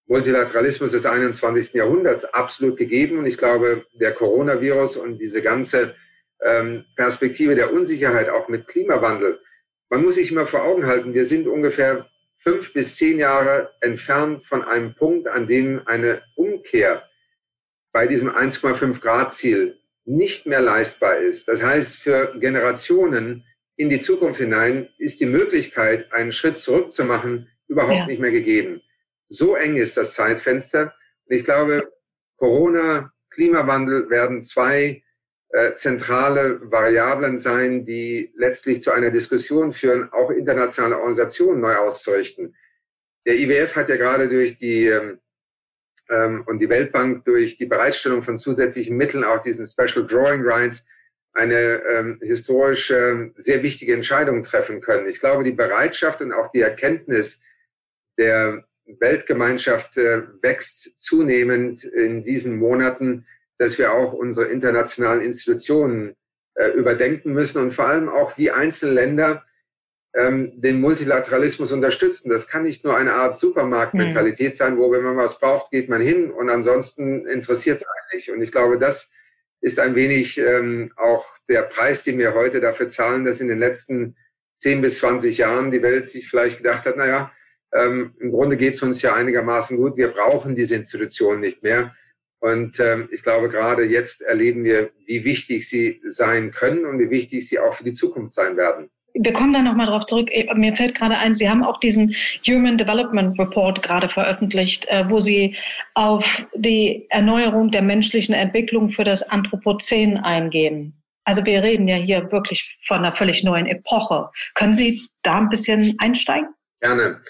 Multilateralismus 0.08 0.92
des 0.92 1.06
21. 1.06 1.74
Jahrhunderts 1.74 2.26
absolut 2.26 2.78
gegeben. 2.78 3.18
Und 3.20 3.26
ich 3.26 3.38
glaube, 3.38 3.86
der 3.94 4.14
Coronavirus 4.14 4.98
und 4.98 5.20
diese 5.20 5.42
ganze 5.42 5.96
ähm, 6.42 6.86
Perspektive 6.96 7.56
der 7.56 7.72
Unsicherheit 7.72 8.30
auch 8.30 8.50
mit 8.50 8.68
Klimawandel, 8.68 9.40
man 9.90 10.04
muss 10.04 10.16
sich 10.16 10.32
immer 10.32 10.48
vor 10.48 10.64
Augen 10.64 10.88
halten, 10.88 11.14
wir 11.14 11.26
sind 11.26 11.48
ungefähr 11.48 12.10
fünf 12.36 12.74
bis 12.74 12.98
zehn 12.98 13.20
Jahre 13.20 13.72
entfernt 13.80 14.44
von 14.44 14.64
einem 14.64 14.96
Punkt, 14.96 15.28
an 15.28 15.48
dem 15.48 15.82
eine 15.86 16.24
Umkehr 16.36 17.08
bei 17.92 18.08
diesem 18.08 18.30
1,5 18.30 19.00
Grad 19.00 19.34
Ziel 19.34 19.78
nicht 20.06 20.46
mehr 20.46 20.62
leistbar 20.62 21.18
ist. 21.18 21.48
Das 21.48 21.62
heißt, 21.62 21.98
für 21.98 22.38
Generationen 22.40 23.46
in 23.76 23.90
die 23.90 24.02
Zukunft 24.02 24.40
hinein 24.40 24.90
ist 24.98 25.20
die 25.20 25.26
Möglichkeit, 25.26 26.12
einen 26.14 26.32
Schritt 26.32 26.58
zurück 26.58 26.92
zu 26.92 27.06
machen, 27.06 27.50
überhaupt 27.68 27.96
ja. 27.96 28.06
nicht 28.06 28.20
mehr 28.20 28.32
gegeben. 28.32 28.82
So 29.30 29.56
eng 29.56 29.78
ist 29.78 29.98
das 29.98 30.14
Zeitfenster. 30.14 30.94
Und 31.26 31.36
ich 31.36 31.44
glaube, 31.44 31.92
Corona, 32.38 33.12
Klimawandel 33.32 34.10
werden 34.10 34.42
zwei 34.42 35.04
äh, 35.50 35.74
zentrale 35.74 36.60
Variablen 36.72 37.38
sein, 37.38 37.86
die 37.86 38.32
letztlich 38.36 38.84
zu 38.84 38.92
einer 38.92 39.12
Diskussion 39.12 39.72
führen, 39.72 40.12
auch 40.12 40.30
internationale 40.30 40.98
Organisationen 40.98 41.62
neu 41.62 41.76
auszurichten. 41.76 42.56
Der 43.26 43.36
IWF 43.40 43.76
hat 43.76 43.90
ja 43.90 43.96
gerade 43.96 44.28
durch 44.28 44.58
die 44.58 44.88
ähm, 44.88 45.20
ähm, 46.10 46.44
und 46.48 46.60
die 46.60 46.70
Weltbank 46.70 47.26
durch 47.26 47.58
die 47.58 47.66
Bereitstellung 47.66 48.22
von 48.22 48.38
zusätzlichen 48.38 48.98
Mitteln, 48.98 49.24
auch 49.24 49.42
diesen 49.42 49.66
Special 49.68 50.06
Drawing 50.06 50.42
Rights, 50.44 50.88
eine 51.34 51.82
ähm, 51.90 52.20
historische, 52.22 53.32
sehr 53.38 53.64
wichtige 53.64 53.94
Entscheidung 53.94 54.44
treffen 54.44 54.82
können. 54.82 55.08
Ich 55.08 55.20
glaube, 55.20 55.44
die 55.44 55.52
Bereitschaft 55.52 56.22
und 56.22 56.32
auch 56.32 56.52
die 56.52 56.62
Erkenntnis 56.62 57.42
der 58.18 58.64
Weltgemeinschaft 58.86 59.98
äh, 59.98 60.24
wächst 60.42 61.00
zunehmend 61.00 61.84
in 61.84 62.24
diesen 62.24 62.58
Monaten, 62.58 63.26
dass 63.58 63.78
wir 63.78 63.94
auch 63.94 64.14
unsere 64.14 64.48
internationalen 64.48 65.22
Institutionen 65.22 66.16
äh, 66.56 66.68
überdenken 66.70 67.34
müssen 67.34 67.62
und 67.62 67.72
vor 67.72 67.88
allem 67.88 68.10
auch, 68.10 68.38
wie 68.38 68.52
einzelne 68.52 68.94
Länder 68.94 69.44
ähm, 70.16 70.52
den 70.62 70.80
Multilateralismus 70.80 71.72
unterstützen. 71.72 72.30
Das 72.30 72.48
kann 72.48 72.64
nicht 72.64 72.84
nur 72.84 72.96
eine 72.96 73.14
Art 73.14 73.36
Supermarktmentalität 73.36 74.54
mhm. 74.54 74.58
sein, 74.58 74.78
wo 74.78 74.92
wenn 74.92 75.04
man 75.04 75.18
was 75.18 75.40
braucht, 75.40 75.72
geht 75.72 75.90
man 75.90 76.02
hin 76.02 76.32
und 76.32 76.50
ansonsten 76.50 77.26
interessiert 77.26 77.78
es 77.78 77.86
eigentlich. 77.86 78.32
Und 78.32 78.42
ich 78.42 78.52
glaube, 78.52 78.78
das 78.78 79.12
ist 79.62 79.80
ein 79.80 79.96
wenig 79.96 80.38
ähm, 80.38 80.92
auch 80.98 81.26
der 81.50 81.64
Preis, 81.64 82.04
den 82.04 82.20
wir 82.20 82.34
heute 82.34 82.62
dafür 82.62 82.88
zahlen, 82.88 83.26
dass 83.26 83.42
in 83.42 83.48
den 83.48 83.60
letzten 83.60 84.16
10 84.60 84.82
bis 84.82 85.00
20 85.00 85.38
Jahren 85.40 85.72
die 85.72 85.82
Welt 85.82 86.06
sich 86.06 86.30
vielleicht 86.30 86.58
gedacht 86.58 86.86
hat, 86.86 86.96
naja, 86.96 87.32
ähm, 87.74 88.16
im 88.20 88.32
Grunde 88.32 88.56
geht 88.56 88.76
es 88.76 88.84
uns 88.84 89.02
ja 89.02 89.16
einigermaßen 89.16 89.78
gut, 89.78 89.98
wir 89.98 90.10
brauchen 90.10 90.56
diese 90.56 90.76
Institutionen 90.76 91.42
nicht 91.42 91.64
mehr. 91.64 91.96
Und 92.40 92.80
ähm, 92.80 93.10
ich 93.12 93.24
glaube, 93.24 93.50
gerade 93.50 93.84
jetzt 93.84 94.22
erleben 94.22 94.64
wir, 94.64 94.92
wie 95.08 95.24
wichtig 95.24 95.68
sie 95.68 96.02
sein 96.06 96.52
können 96.52 96.86
und 96.86 97.00
wie 97.00 97.10
wichtig 97.10 97.48
sie 97.48 97.58
auch 97.58 97.74
für 97.74 97.84
die 97.84 97.94
Zukunft 97.94 98.34
sein 98.36 98.58
werden 98.58 98.90
wir 99.14 99.34
kommen 99.34 99.54
da 99.54 99.62
nochmal 99.62 99.88
drauf 99.88 100.06
zurück. 100.06 100.30
Äh, 100.32 100.54
mir 100.56 100.76
fällt 100.76 100.96
gerade 100.96 101.18
ein, 101.18 101.36
Sie 101.36 101.50
haben 101.50 101.64
auch 101.64 101.80
diesen 101.80 102.16
Human 102.48 102.78
Development 102.78 103.38
Report 103.40 103.82
gerade 103.82 104.10
veröffentlicht, 104.10 104.88
äh, 104.88 105.10
wo 105.10 105.20
Sie 105.20 105.56
auf 105.94 106.46
die 106.56 107.06
Erneuerung 107.10 107.72
der 107.72 107.82
menschlichen 107.82 108.34
Entwicklung 108.34 108.90
für 108.90 109.04
das 109.04 109.24
Anthropozän 109.24 110.18
eingehen. 110.18 110.94
Also 111.26 111.46
wir 111.46 111.64
reden 111.64 111.88
ja 111.88 111.96
hier 111.96 112.32
wirklich 112.32 112.78
von 112.86 113.00
einer 113.00 113.16
völlig 113.16 113.44
neuen 113.44 113.66
Epoche. 113.66 114.30
Können 114.56 114.74
Sie 114.74 115.02
da 115.22 115.38
ein 115.38 115.50
bisschen 115.50 115.96
einsteigen? 116.00 116.50
Gerne. 116.82 117.22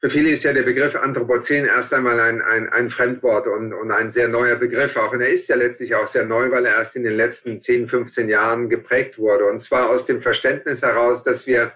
Für 0.00 0.08
viele 0.08 0.30
ist 0.30 0.44
ja 0.44 0.54
der 0.54 0.62
Begriff 0.62 0.96
Anthropozän 0.96 1.66
erst 1.66 1.92
einmal 1.92 2.18
ein, 2.20 2.40
ein, 2.40 2.70
ein 2.70 2.88
Fremdwort 2.88 3.46
und, 3.46 3.74
und 3.74 3.90
ein 3.92 4.10
sehr 4.10 4.28
neuer 4.28 4.56
Begriff 4.56 4.96
auch. 4.96 5.12
Und 5.12 5.20
er 5.20 5.28
ist 5.28 5.48
ja 5.50 5.56
letztlich 5.56 5.94
auch 5.94 6.06
sehr 6.06 6.24
neu, 6.24 6.50
weil 6.50 6.64
er 6.64 6.76
erst 6.76 6.96
in 6.96 7.02
den 7.02 7.12
letzten 7.12 7.60
10, 7.60 7.86
15 7.86 8.30
Jahren 8.30 8.70
geprägt 8.70 9.18
wurde. 9.18 9.44
Und 9.44 9.60
zwar 9.60 9.90
aus 9.90 10.06
dem 10.06 10.22
Verständnis 10.22 10.80
heraus, 10.80 11.22
dass 11.22 11.46
wir 11.46 11.72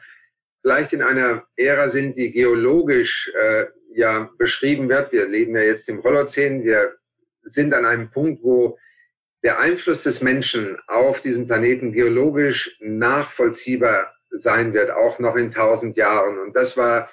vielleicht 0.62 0.94
in 0.94 1.02
einer 1.02 1.44
Ära 1.56 1.90
sind, 1.90 2.16
die 2.16 2.32
geologisch 2.32 3.30
äh, 3.38 3.66
ja 3.94 4.30
beschrieben 4.38 4.88
wird. 4.88 5.12
Wir 5.12 5.28
leben 5.28 5.54
ja 5.54 5.62
jetzt 5.62 5.86
im 5.90 6.02
Holozän. 6.02 6.64
Wir 6.64 6.94
sind 7.42 7.74
an 7.74 7.84
einem 7.84 8.10
Punkt, 8.10 8.42
wo 8.42 8.78
der 9.42 9.60
Einfluss 9.60 10.02
des 10.02 10.22
Menschen 10.22 10.78
auf 10.86 11.20
diesen 11.20 11.46
Planeten 11.46 11.92
geologisch 11.92 12.78
nachvollziehbar 12.80 14.14
sein 14.30 14.72
wird, 14.72 14.90
auch 14.90 15.18
noch 15.18 15.36
in 15.36 15.50
tausend 15.50 15.94
Jahren. 15.96 16.38
Und 16.38 16.56
das 16.56 16.78
war 16.78 17.10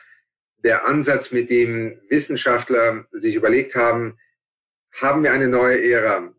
der 0.64 0.86
Ansatz, 0.86 1.32
mit 1.32 1.50
dem 1.50 2.00
Wissenschaftler 2.10 3.06
sich 3.12 3.36
überlegt 3.36 3.76
haben, 3.76 4.18
haben 4.94 5.24
wir 5.24 5.32
eine 5.32 5.48
neue 5.48 5.82
Ära? 5.84 6.34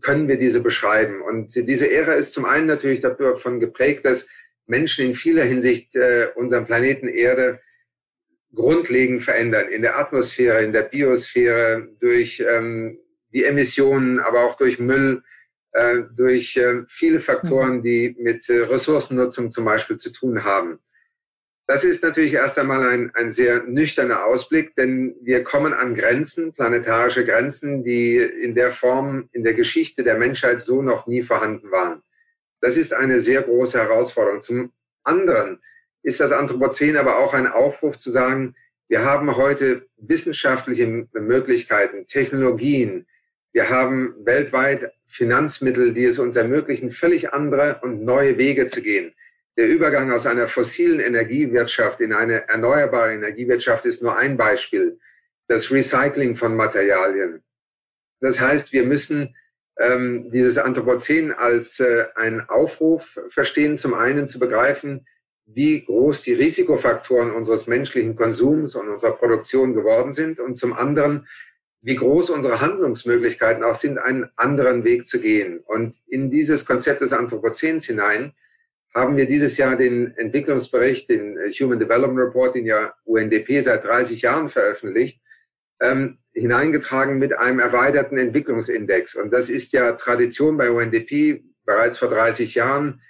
Können 0.00 0.28
wir 0.28 0.38
diese 0.38 0.60
beschreiben? 0.60 1.22
Und 1.22 1.54
diese 1.54 1.90
Ära 1.90 2.14
ist 2.14 2.32
zum 2.32 2.44
einen 2.44 2.66
natürlich 2.66 3.00
davon 3.00 3.60
geprägt, 3.60 4.04
dass 4.04 4.28
Menschen 4.66 5.06
in 5.06 5.14
vieler 5.14 5.44
Hinsicht 5.44 5.94
äh, 5.96 6.28
unseren 6.36 6.66
Planeten 6.66 7.08
Erde 7.08 7.60
grundlegend 8.54 9.22
verändern. 9.22 9.68
In 9.68 9.82
der 9.82 9.98
Atmosphäre, 9.98 10.62
in 10.62 10.72
der 10.72 10.82
Biosphäre, 10.82 11.88
durch 12.00 12.42
ähm, 12.46 12.98
die 13.32 13.44
Emissionen, 13.44 14.20
aber 14.20 14.44
auch 14.44 14.56
durch 14.56 14.78
Müll, 14.78 15.22
äh, 15.72 16.02
durch 16.16 16.56
äh, 16.56 16.82
viele 16.88 17.20
Faktoren, 17.20 17.82
die 17.82 18.14
mit 18.18 18.48
äh, 18.48 18.60
Ressourcennutzung 18.60 19.50
zum 19.50 19.64
Beispiel 19.64 19.96
zu 19.96 20.12
tun 20.12 20.44
haben. 20.44 20.78
Das 21.66 21.82
ist 21.82 22.02
natürlich 22.02 22.34
erst 22.34 22.58
einmal 22.58 22.86
ein, 22.86 23.10
ein 23.14 23.30
sehr 23.30 23.62
nüchterner 23.62 24.26
Ausblick, 24.26 24.76
denn 24.76 25.16
wir 25.22 25.42
kommen 25.44 25.72
an 25.72 25.94
Grenzen, 25.94 26.52
planetarische 26.52 27.24
Grenzen, 27.24 27.82
die 27.82 28.18
in 28.18 28.54
der 28.54 28.70
Form 28.70 29.30
in 29.32 29.44
der 29.44 29.54
Geschichte 29.54 30.02
der 30.02 30.18
Menschheit 30.18 30.60
so 30.60 30.82
noch 30.82 31.06
nie 31.06 31.22
vorhanden 31.22 31.70
waren. 31.70 32.02
Das 32.60 32.76
ist 32.76 32.92
eine 32.92 33.20
sehr 33.20 33.42
große 33.42 33.78
Herausforderung. 33.78 34.42
Zum 34.42 34.72
anderen 35.04 35.62
ist 36.02 36.20
das 36.20 36.32
Anthropozän 36.32 36.98
aber 36.98 37.18
auch 37.18 37.32
ein 37.32 37.46
Aufruf 37.46 37.96
zu 37.96 38.10
sagen, 38.10 38.54
wir 38.88 39.02
haben 39.02 39.34
heute 39.36 39.86
wissenschaftliche 39.96 40.86
Möglichkeiten, 41.14 42.06
Technologien, 42.06 43.06
wir 43.52 43.70
haben 43.70 44.14
weltweit 44.24 44.92
Finanzmittel, 45.06 45.94
die 45.94 46.04
es 46.04 46.18
uns 46.18 46.36
ermöglichen, 46.36 46.90
völlig 46.90 47.32
andere 47.32 47.80
und 47.82 48.04
neue 48.04 48.36
Wege 48.36 48.66
zu 48.66 48.82
gehen. 48.82 49.14
Der 49.56 49.68
Übergang 49.68 50.10
aus 50.10 50.26
einer 50.26 50.48
fossilen 50.48 50.98
Energiewirtschaft 50.98 52.00
in 52.00 52.12
eine 52.12 52.48
erneuerbare 52.48 53.14
Energiewirtschaft 53.14 53.84
ist 53.84 54.02
nur 54.02 54.16
ein 54.16 54.36
Beispiel. 54.36 54.98
Das 55.46 55.70
Recycling 55.70 56.34
von 56.34 56.56
Materialien. 56.56 57.42
Das 58.20 58.40
heißt, 58.40 58.72
wir 58.72 58.84
müssen 58.84 59.36
ähm, 59.78 60.30
dieses 60.32 60.58
Anthropozän 60.58 61.32
als 61.32 61.78
äh, 61.78 62.06
einen 62.16 62.40
Aufruf 62.48 63.20
verstehen, 63.28 63.76
zum 63.76 63.94
einen 63.94 64.26
zu 64.26 64.38
begreifen, 64.38 65.06
wie 65.46 65.84
groß 65.84 66.22
die 66.22 66.32
Risikofaktoren 66.32 67.30
unseres 67.30 67.66
menschlichen 67.66 68.16
Konsums 68.16 68.74
und 68.74 68.88
unserer 68.88 69.12
Produktion 69.12 69.74
geworden 69.74 70.12
sind 70.12 70.40
und 70.40 70.56
zum 70.56 70.72
anderen, 70.72 71.28
wie 71.82 71.96
groß 71.96 72.30
unsere 72.30 72.60
Handlungsmöglichkeiten 72.60 73.62
auch 73.62 73.74
sind, 73.74 73.98
einen 73.98 74.30
anderen 74.36 74.84
Weg 74.84 75.06
zu 75.06 75.20
gehen. 75.20 75.58
Und 75.58 75.96
in 76.06 76.30
dieses 76.30 76.64
Konzept 76.64 77.02
des 77.02 77.12
Anthropozäns 77.12 77.84
hinein 77.84 78.32
haben 78.94 79.16
wir 79.16 79.26
dieses 79.26 79.56
Jahr 79.56 79.76
den 79.76 80.16
Entwicklungsbericht, 80.16 81.10
den 81.10 81.36
äh, 81.36 81.50
Human 81.50 81.78
Development 81.78 82.20
Report, 82.28 82.54
den 82.54 82.66
ja 82.66 82.94
UNDP 83.04 83.60
seit 83.60 83.84
30 83.84 84.22
Jahren 84.22 84.48
veröffentlicht, 84.48 85.20
ähm, 85.80 86.18
hineingetragen 86.32 87.18
mit 87.18 87.36
einem 87.36 87.58
erweiterten 87.58 88.16
Entwicklungsindex. 88.16 89.16
Und 89.16 89.32
das 89.32 89.48
ist 89.48 89.72
ja 89.72 89.92
Tradition 89.92 90.56
bei 90.56 90.70
UNDP. 90.70 91.44
Bereits 91.64 91.98
vor 91.98 92.08
30 92.08 92.54
Jahren 92.54 93.00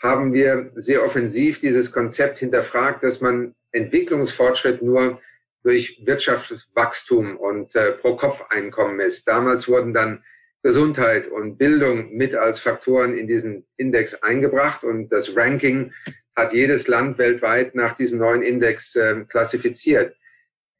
haben 0.00 0.32
wir 0.32 0.72
sehr 0.76 1.04
offensiv 1.04 1.60
dieses 1.60 1.92
Konzept 1.92 2.38
hinterfragt, 2.38 3.02
dass 3.02 3.20
man 3.20 3.54
Entwicklungsfortschritt 3.72 4.82
nur 4.82 5.20
durch 5.62 6.00
Wirtschaftswachstum 6.04 7.36
und 7.36 7.74
äh, 7.74 7.92
Pro-Kopf-Einkommen 7.92 8.96
misst. 8.96 9.28
Damals 9.28 9.68
wurden 9.68 9.92
dann 9.92 10.24
Gesundheit 10.62 11.28
und 11.28 11.58
Bildung 11.58 12.12
mit 12.12 12.34
als 12.34 12.60
Faktoren 12.60 13.16
in 13.16 13.28
diesen 13.28 13.66
Index 13.76 14.22
eingebracht 14.22 14.84
und 14.84 15.10
das 15.10 15.36
Ranking 15.36 15.92
hat 16.34 16.52
jedes 16.52 16.88
Land 16.88 17.18
weltweit 17.18 17.74
nach 17.74 17.94
diesem 17.94 18.18
neuen 18.18 18.42
Index 18.42 18.94
äh, 18.96 19.24
klassifiziert. 19.28 20.14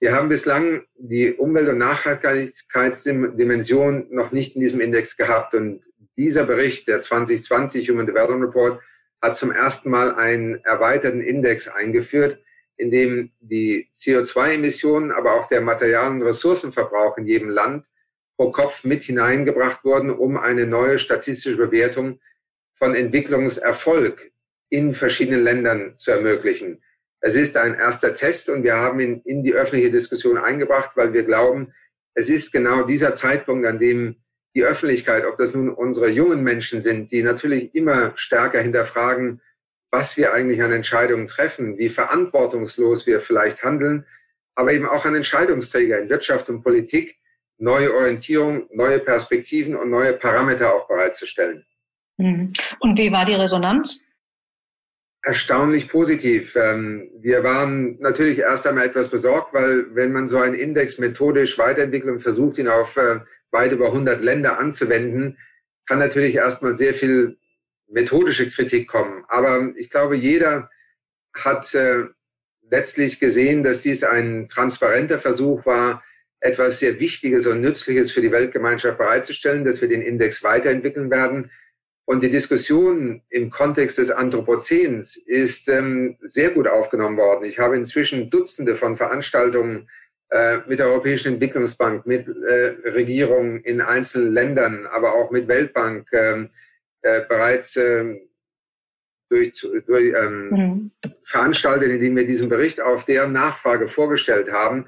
Wir 0.01 0.15
haben 0.15 0.29
bislang 0.29 0.83
die 0.97 1.33
Umwelt- 1.33 1.69
und 1.69 1.79
Nachhaltigkeitsdimension 1.79 4.07
noch 4.11 4.31
nicht 4.31 4.55
in 4.55 4.61
diesem 4.61 4.81
Index 4.81 5.17
gehabt 5.17 5.55
und 5.55 5.83
dieser 6.17 6.45
Bericht, 6.45 6.87
der 6.89 7.01
2020 7.01 7.91
Human 7.91 8.07
Development 8.07 8.45
Report, 8.45 8.81
hat 9.23 9.37
zum 9.37 9.53
ersten 9.53 9.91
Mal 9.91 10.15
einen 10.15 10.57
erweiterten 10.65 11.21
Index 11.21 11.69
eingeführt, 11.69 12.41
in 12.77 12.91
dem 12.91 13.31
die 13.41 13.89
CO2-Emissionen, 13.95 15.13
aber 15.13 15.35
auch 15.35 15.49
der 15.49 15.61
Material- 15.61 16.11
und 16.11 16.23
Ressourcenverbrauch 16.23 17.19
in 17.19 17.27
jedem 17.27 17.49
Land 17.49 17.87
pro 18.39 18.53
Kopf 18.53 18.85
mit 18.85 19.03
hineingebracht 19.03 19.85
worden, 19.85 20.11
um 20.11 20.37
eine 20.39 20.65
neue 20.65 20.99
statistische 20.99 21.57
Bewertung 21.57 22.21
von 22.77 22.95
Entwicklungserfolg 22.95 24.31
in 24.71 24.95
verschiedenen 24.95 25.43
Ländern 25.43 25.99
zu 25.99 26.13
ermöglichen. 26.13 26.81
Es 27.21 27.35
ist 27.35 27.57
ein 27.57 27.75
erster 27.75 28.15
Test 28.15 28.49
und 28.49 28.63
wir 28.63 28.77
haben 28.77 29.01
ihn 29.01 29.21
in 29.25 29.43
die 29.43 29.55
öffentliche 29.55 29.91
Diskussion 29.91 30.39
eingebracht, 30.39 30.93
weil 30.95 31.13
wir 31.13 31.25
glauben, 31.25 31.75
es 32.15 32.31
ist 32.31 32.53
genau 32.53 32.85
dieser 32.85 33.13
Zeitpunkt, 33.13 33.67
an 33.67 33.81
dem 33.81 34.17
die 34.55 34.63
Öffentlichkeit, 34.63 35.27
ob 35.27 35.37
das 35.37 35.55
nun 35.55 35.69
unsere 35.71 36.09
jungen 36.09 36.43
Menschen 36.43 36.81
sind, 36.81 37.11
die 37.11 37.23
natürlich 37.23 37.75
immer 37.75 38.13
stärker 38.17 38.61
hinterfragen, 38.61 39.41
was 39.91 40.17
wir 40.17 40.33
eigentlich 40.33 40.63
an 40.63 40.73
Entscheidungen 40.73 41.27
treffen, 41.27 41.77
wie 41.77 41.89
verantwortungslos 41.89 43.07
wir 43.07 43.21
vielleicht 43.21 43.65
handeln, 43.65 44.07
aber 44.55 44.73
eben 44.73 44.87
auch 44.87 45.05
an 45.05 45.17
Entscheidungsträger 45.17 45.99
in 45.99 46.09
Wirtschaft 46.09 46.49
und 46.49 46.63
Politik, 46.63 47.18
neue 47.59 47.93
Orientierung, 47.93 48.69
neue 48.73 49.01
Perspektiven 49.01 49.77
und 49.77 49.91
neue 49.91 50.15
Parameter 50.15 50.73
auch 50.73 50.89
bereitzustellen. 50.89 51.65
Mhm. 52.17 52.53
Und 52.81 52.99
wie 52.99 53.13
war 53.13 53.25
die 53.25 53.35
Resonanz? 53.35 54.01
Erstaunlich 55.23 55.89
positiv. 55.89 56.55
Ähm, 56.57 57.11
wir 57.19 57.43
waren 57.43 57.99
natürlich 58.01 58.39
erst 58.39 58.67
einmal 58.67 58.87
etwas 58.87 59.11
besorgt, 59.11 59.53
weil 59.53 59.95
wenn 59.95 60.13
man 60.13 60.29
so 60.29 60.39
einen 60.39 60.55
Index 60.55 60.99
methodisch 60.99 61.59
weiterentwickelt 61.59 62.15
und 62.15 62.21
versucht, 62.21 62.59
ihn 62.59 62.69
auf 62.69 62.97
äh, 62.97 63.21
weit 63.51 63.73
über 63.73 63.87
100 63.87 64.23
Länder 64.23 64.59
anzuwenden, 64.59 65.37
kann 65.87 65.99
natürlich 65.99 66.37
erstmal 66.37 66.77
sehr 66.77 66.95
viel 66.95 67.37
methodische 67.89 68.51
Kritik 68.51 68.89
kommen. 68.89 69.25
Aber 69.29 69.73
ich 69.77 69.91
glaube, 69.91 70.17
jeder 70.17 70.71
hat 71.35 71.75
äh, 71.75 72.05
letztlich 72.71 73.19
gesehen, 73.19 73.63
dass 73.63 73.83
dies 73.83 74.05
ein 74.05 74.49
transparenter 74.49 75.19
Versuch 75.19 75.65
war, 75.67 76.03
etwas 76.41 76.79
sehr 76.79 77.01
Wichtiges 77.01 77.47
und 77.47 77.61
Nützliches 77.61 78.11
für 78.11 78.21
die 78.21 78.33
Weltgemeinschaft 78.33 78.99
bereitzustellen, 78.99 79.65
dass 79.65 79.81
wir 79.81 79.89
den 79.89 80.03
Index 80.03 80.43
weiterentwickeln 80.43 81.11
werden. 81.11 81.51
Und 82.05 82.23
die 82.23 82.31
Diskussion 82.31 83.23
im 83.29 83.51
Kontext 83.51 83.99
des 83.99 84.11
Anthropozäns 84.11 85.17
ist 85.17 85.69
ähm, 85.69 86.17
sehr 86.23 86.51
gut 86.51 86.67
aufgenommen 86.67 87.19
worden. 87.19 87.45
Ich 87.45 87.59
habe 87.59 87.77
inzwischen 87.77 88.31
Dutzende 88.31 88.77
von 88.77 88.97
Veranstaltungen 88.97 89.91
äh, 90.31 90.59
mit 90.67 90.79
der 90.79 90.87
Europäischen 90.87 91.35
Entwicklungsbank, 91.35 92.07
mit 92.07 92.27
äh, 92.27 92.77
Regierungen 92.89 93.61
in 93.63 93.81
einzelnen 93.81 94.33
Ländern, 94.33 94.87
aber 94.87 95.15
auch 95.15 95.31
mit 95.31 95.49
Weltbank 95.49 96.09
ähm, 96.13 96.51
äh, 97.03 97.23
bereits 97.29 97.77
ähm, 97.77 98.21
durch, 99.29 99.53
durch 99.87 100.15
ähm, 100.15 100.51
mhm. 100.51 100.91
veranstaltet, 101.25 101.91
indem 101.91 102.17
wir 102.17 102.27
diesen 102.27 102.49
Bericht 102.49 102.81
auf 102.81 103.05
deren 103.05 103.33
Nachfrage 103.33 103.89
vorgestellt 103.89 104.51
haben. 104.51 104.87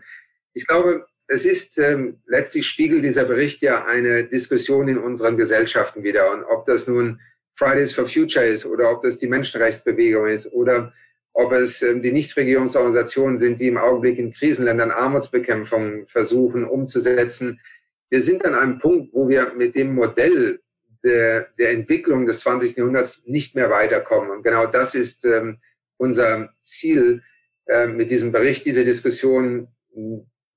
Ich 0.54 0.66
glaube, 0.66 1.06
es 1.32 1.46
ist 1.46 1.78
ähm, 1.78 2.18
letztlich 2.26 2.66
spiegelt 2.66 3.04
dieser 3.04 3.24
Bericht 3.24 3.62
ja 3.62 3.84
eine 3.84 4.24
Diskussion 4.24 4.88
in 4.88 4.98
unseren 4.98 5.36
Gesellschaften 5.36 6.02
wieder. 6.02 6.32
Und 6.32 6.42
ob 6.42 6.66
das 6.66 6.88
nun 6.88 7.20
Fridays 7.54 7.94
for 7.94 8.08
Future 8.08 8.44
ist 8.44 8.66
oder 8.66 8.90
ob 8.90 9.04
das 9.04 9.18
die 9.18 9.28
Menschenrechtsbewegung 9.28 10.26
ist 10.26 10.52
oder 10.52 10.92
ob 11.32 11.52
es 11.52 11.82
ähm, 11.82 12.02
die 12.02 12.10
Nichtregierungsorganisationen 12.10 13.38
sind, 13.38 13.60
die 13.60 13.68
im 13.68 13.78
Augenblick 13.78 14.18
in 14.18 14.32
Krisenländern 14.32 14.90
Armutsbekämpfung 14.90 16.08
versuchen 16.08 16.64
umzusetzen. 16.64 17.60
Wir 18.08 18.22
sind 18.22 18.44
an 18.44 18.56
einem 18.56 18.80
Punkt, 18.80 19.12
wo 19.12 19.28
wir 19.28 19.54
mit 19.54 19.76
dem 19.76 19.94
Modell 19.94 20.60
der, 21.04 21.46
der 21.60 21.70
Entwicklung 21.70 22.26
des 22.26 22.40
20. 22.40 22.76
Jahrhunderts 22.76 23.22
nicht 23.24 23.54
mehr 23.54 23.70
weiterkommen. 23.70 24.32
Und 24.32 24.42
genau 24.42 24.66
das 24.66 24.96
ist 24.96 25.24
ähm, 25.24 25.58
unser 25.96 26.52
Ziel 26.62 27.22
äh, 27.66 27.86
mit 27.86 28.10
diesem 28.10 28.32
Bericht, 28.32 28.66
diese 28.66 28.84
Diskussion 28.84 29.68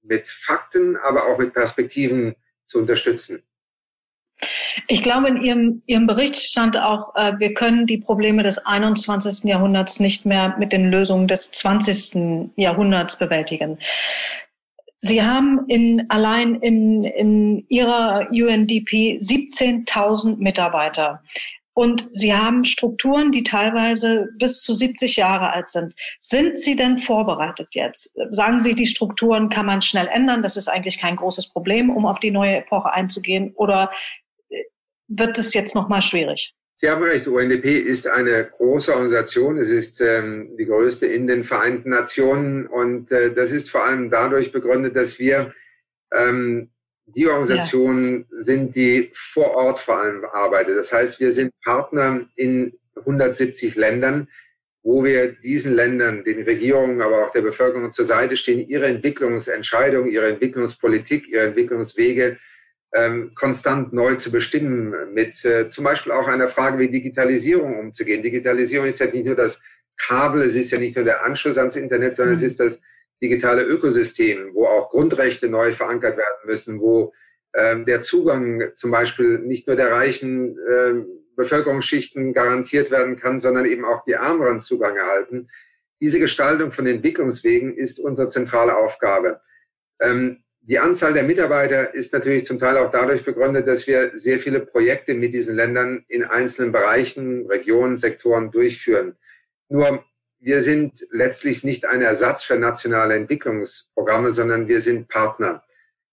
mit 0.03 0.27
Fakten, 0.27 0.97
aber 0.97 1.25
auch 1.25 1.37
mit 1.37 1.53
Perspektiven 1.53 2.35
zu 2.65 2.79
unterstützen. 2.79 3.43
Ich 4.87 5.03
glaube, 5.03 5.29
in 5.29 5.41
Ihrem, 5.41 5.83
Ihrem 5.85 6.07
Bericht 6.07 6.35
stand 6.35 6.75
auch, 6.75 7.15
äh, 7.15 7.33
wir 7.37 7.53
können 7.53 7.85
die 7.85 7.97
Probleme 7.97 8.43
des 8.43 8.57
21. 8.57 9.45
Jahrhunderts 9.45 9.99
nicht 9.99 10.25
mehr 10.25 10.55
mit 10.57 10.73
den 10.73 10.89
Lösungen 10.89 11.27
des 11.27 11.51
20. 11.51 12.51
Jahrhunderts 12.55 13.17
bewältigen. 13.17 13.77
Sie 14.97 15.21
haben 15.21 15.65
in, 15.67 16.09
allein 16.09 16.55
in, 16.55 17.03
in 17.03 17.65
Ihrer 17.69 18.29
UNDP 18.31 19.17
17.000 19.17 20.37
Mitarbeiter. 20.37 21.21
Und 21.73 22.07
Sie 22.11 22.33
haben 22.33 22.65
Strukturen, 22.65 23.31
die 23.31 23.43
teilweise 23.43 24.29
bis 24.37 24.61
zu 24.61 24.75
70 24.75 25.15
Jahre 25.15 25.51
alt 25.51 25.69
sind. 25.69 25.95
Sind 26.19 26.59
Sie 26.59 26.75
denn 26.75 26.99
vorbereitet 26.99 27.69
jetzt? 27.71 28.13
Sagen 28.31 28.59
Sie, 28.59 28.75
die 28.75 28.85
Strukturen 28.85 29.49
kann 29.49 29.65
man 29.65 29.81
schnell 29.81 30.07
ändern. 30.07 30.43
Das 30.43 30.55
ist 30.55 30.67
eigentlich 30.67 30.99
kein 30.99 31.15
großes 31.15 31.49
Problem, 31.49 31.89
um 31.89 32.05
auf 32.05 32.19
die 32.19 32.31
neue 32.31 32.57
Epoche 32.57 32.93
einzugehen. 32.93 33.53
Oder 33.55 33.91
wird 35.07 35.37
es 35.37 35.53
jetzt 35.53 35.75
nochmal 35.75 36.01
schwierig. 36.01 36.55
Sie 36.75 36.89
haben 36.89 37.03
recht, 37.03 37.27
UNDP 37.27 37.77
ist 37.77 38.07
eine 38.07 38.45
große 38.45 38.91
Organisation. 38.91 39.57
Es 39.57 39.69
ist 39.69 40.01
ähm, 40.01 40.57
die 40.57 40.65
größte 40.65 41.05
in 41.05 41.27
den 41.27 41.43
Vereinten 41.43 41.91
Nationen 41.91 42.67
und 42.67 43.11
äh, 43.11 43.33
das 43.33 43.51
ist 43.51 43.69
vor 43.69 43.85
allem 43.85 44.09
dadurch 44.09 44.51
begründet, 44.51 44.95
dass 44.95 45.17
wir 45.17 45.53
ähm, 46.13 46.72
die 47.05 47.27
Organisation 47.27 48.25
ja. 48.31 48.41
sind, 48.41 48.75
die 48.75 49.11
vor 49.13 49.51
Ort 49.55 49.79
vor 49.79 49.97
allem 49.97 50.23
arbeitet. 50.31 50.77
Das 50.77 50.91
heißt, 50.91 51.19
wir 51.19 51.31
sind 51.31 51.51
Partner 51.63 52.25
in 52.35 52.73
170 52.95 53.75
Ländern, 53.75 54.29
wo 54.83 55.03
wir 55.03 55.33
diesen 55.33 55.73
Ländern, 55.73 56.23
den 56.23 56.43
Regierungen, 56.43 57.01
aber 57.01 57.25
auch 57.25 57.31
der 57.31 57.41
Bevölkerung 57.41 57.91
zur 57.91 58.05
Seite 58.05 58.35
stehen, 58.37 58.67
ihre 58.67 58.87
Entwicklungsentscheidungen, 58.87 60.11
ihre 60.11 60.27
Entwicklungspolitik, 60.27 61.27
ihre 61.29 61.45
Entwicklungswege 61.45 62.37
ähm, 62.93 63.31
konstant 63.33 63.93
neu 63.93 64.15
zu 64.15 64.31
bestimmen, 64.31 65.13
mit 65.13 65.43
äh, 65.45 65.67
zum 65.67 65.83
Beispiel 65.83 66.11
auch 66.11 66.27
einer 66.27 66.49
Frage 66.49 66.79
wie 66.79 66.89
Digitalisierung 66.89 67.79
umzugehen. 67.79 68.21
Digitalisierung 68.21 68.87
ist 68.87 68.99
ja 68.99 69.07
nicht 69.07 69.25
nur 69.25 69.35
das 69.35 69.61
Kabel, 69.97 70.43
es 70.43 70.55
ist 70.55 70.71
ja 70.71 70.77
nicht 70.77 70.95
nur 70.95 71.05
der 71.05 71.23
Anschluss 71.23 71.57
ans 71.57 71.75
Internet, 71.75 72.15
sondern 72.15 72.35
mhm. 72.35 72.43
es 72.43 72.51
ist 72.51 72.59
das 72.59 72.81
digitale 73.21 73.63
Ökosystem, 73.63 74.51
wo 74.53 74.65
auch 74.65 74.89
Grundrechte 74.89 75.49
neu 75.49 75.73
verankert 75.73 76.17
werden 76.17 76.45
müssen, 76.45 76.79
wo 76.79 77.13
ähm, 77.55 77.85
der 77.85 78.01
Zugang 78.01 78.73
zum 78.73 78.91
Beispiel 78.91 79.39
nicht 79.39 79.67
nur 79.67 79.75
der 79.75 79.91
reichen 79.91 80.57
äh, 80.57 80.93
Bevölkerungsschichten 81.35 82.33
garantiert 82.33 82.91
werden 82.91 83.15
kann, 83.15 83.39
sondern 83.39 83.65
eben 83.65 83.85
auch 83.85 84.03
die 84.05 84.13
Ärmeren 84.13 84.59
Zugang 84.59 84.97
erhalten. 84.97 85.49
Diese 86.01 86.19
Gestaltung 86.19 86.71
von 86.71 86.85
Entwicklungswegen 86.85 87.75
ist 87.75 87.99
unsere 87.99 88.27
zentrale 88.27 88.75
Aufgabe. 88.75 89.41
Ähm, 89.99 90.43
die 90.65 90.79
Anzahl 90.79 91.13
der 91.13 91.23
Mitarbeiter 91.23 91.93
ist 91.93 92.13
natürlich 92.13 92.45
zum 92.45 92.57
Teil 92.57 92.77
auch 92.77 92.89
dadurch 92.89 93.25
begründet, 93.25 93.67
dass 93.67 93.85
wir 93.85 94.11
sehr 94.15 94.39
viele 94.39 94.61
Projekte 94.61 95.13
mit 95.13 95.33
diesen 95.33 95.55
Ländern 95.55 96.05
in 96.07 96.23
einzelnen 96.23 96.71
Bereichen, 96.71 97.45
Regionen, 97.47 97.97
Sektoren 97.97 98.49
durchführen. 98.49 99.17
Nur 99.67 100.05
wir 100.43 100.61
sind 100.61 101.07
letztlich 101.09 101.63
nicht 101.63 101.85
ein 101.85 102.01
Ersatz 102.01 102.43
für 102.43 102.59
nationale 102.59 103.15
Entwicklungsprogramme, 103.15 104.31
sondern 104.31 104.67
wir 104.67 104.81
sind 104.81 105.07
Partner. 105.07 105.63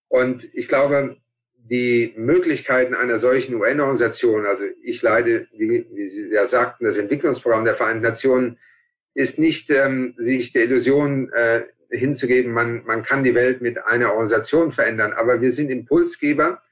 Und 0.07 0.49
ich 0.55 0.69
glaube, 0.69 1.17
die 1.55 2.15
Möglichkeiten 2.17 2.95
einer 2.95 3.19
solchen 3.19 3.57
UN-Organisation, 3.57 4.47
also 4.47 4.63
ich 4.83 5.03
leite, 5.03 5.49
wie, 5.53 5.85
wie 5.93 6.09
Sie 6.09 6.29
ja 6.31 6.47
sagten, 6.47 6.85
das 6.85 6.97
Entwicklungsprogramm 6.97 7.65
der 7.65 7.75
Vereinten 7.75 8.05
Nationen, 8.05 8.59
ist 9.15 9.41
nicht, 9.41 9.69
ähm, 9.71 10.15
sich 10.17 10.53
der 10.53 10.65
Illusion 10.65 11.33
äh, 11.33 11.63
hinzugeben, 11.91 12.53
man, 12.53 12.85
man 12.85 13.03
kann 13.03 13.25
die 13.25 13.35
Welt 13.35 13.61
mit 13.61 13.85
einer 13.85 14.11
Organisation 14.11 14.71
verändern. 14.71 15.13
Aber 15.13 15.41
wir 15.41 15.51
sind 15.51 15.71
Impulsgeber. 15.71 16.63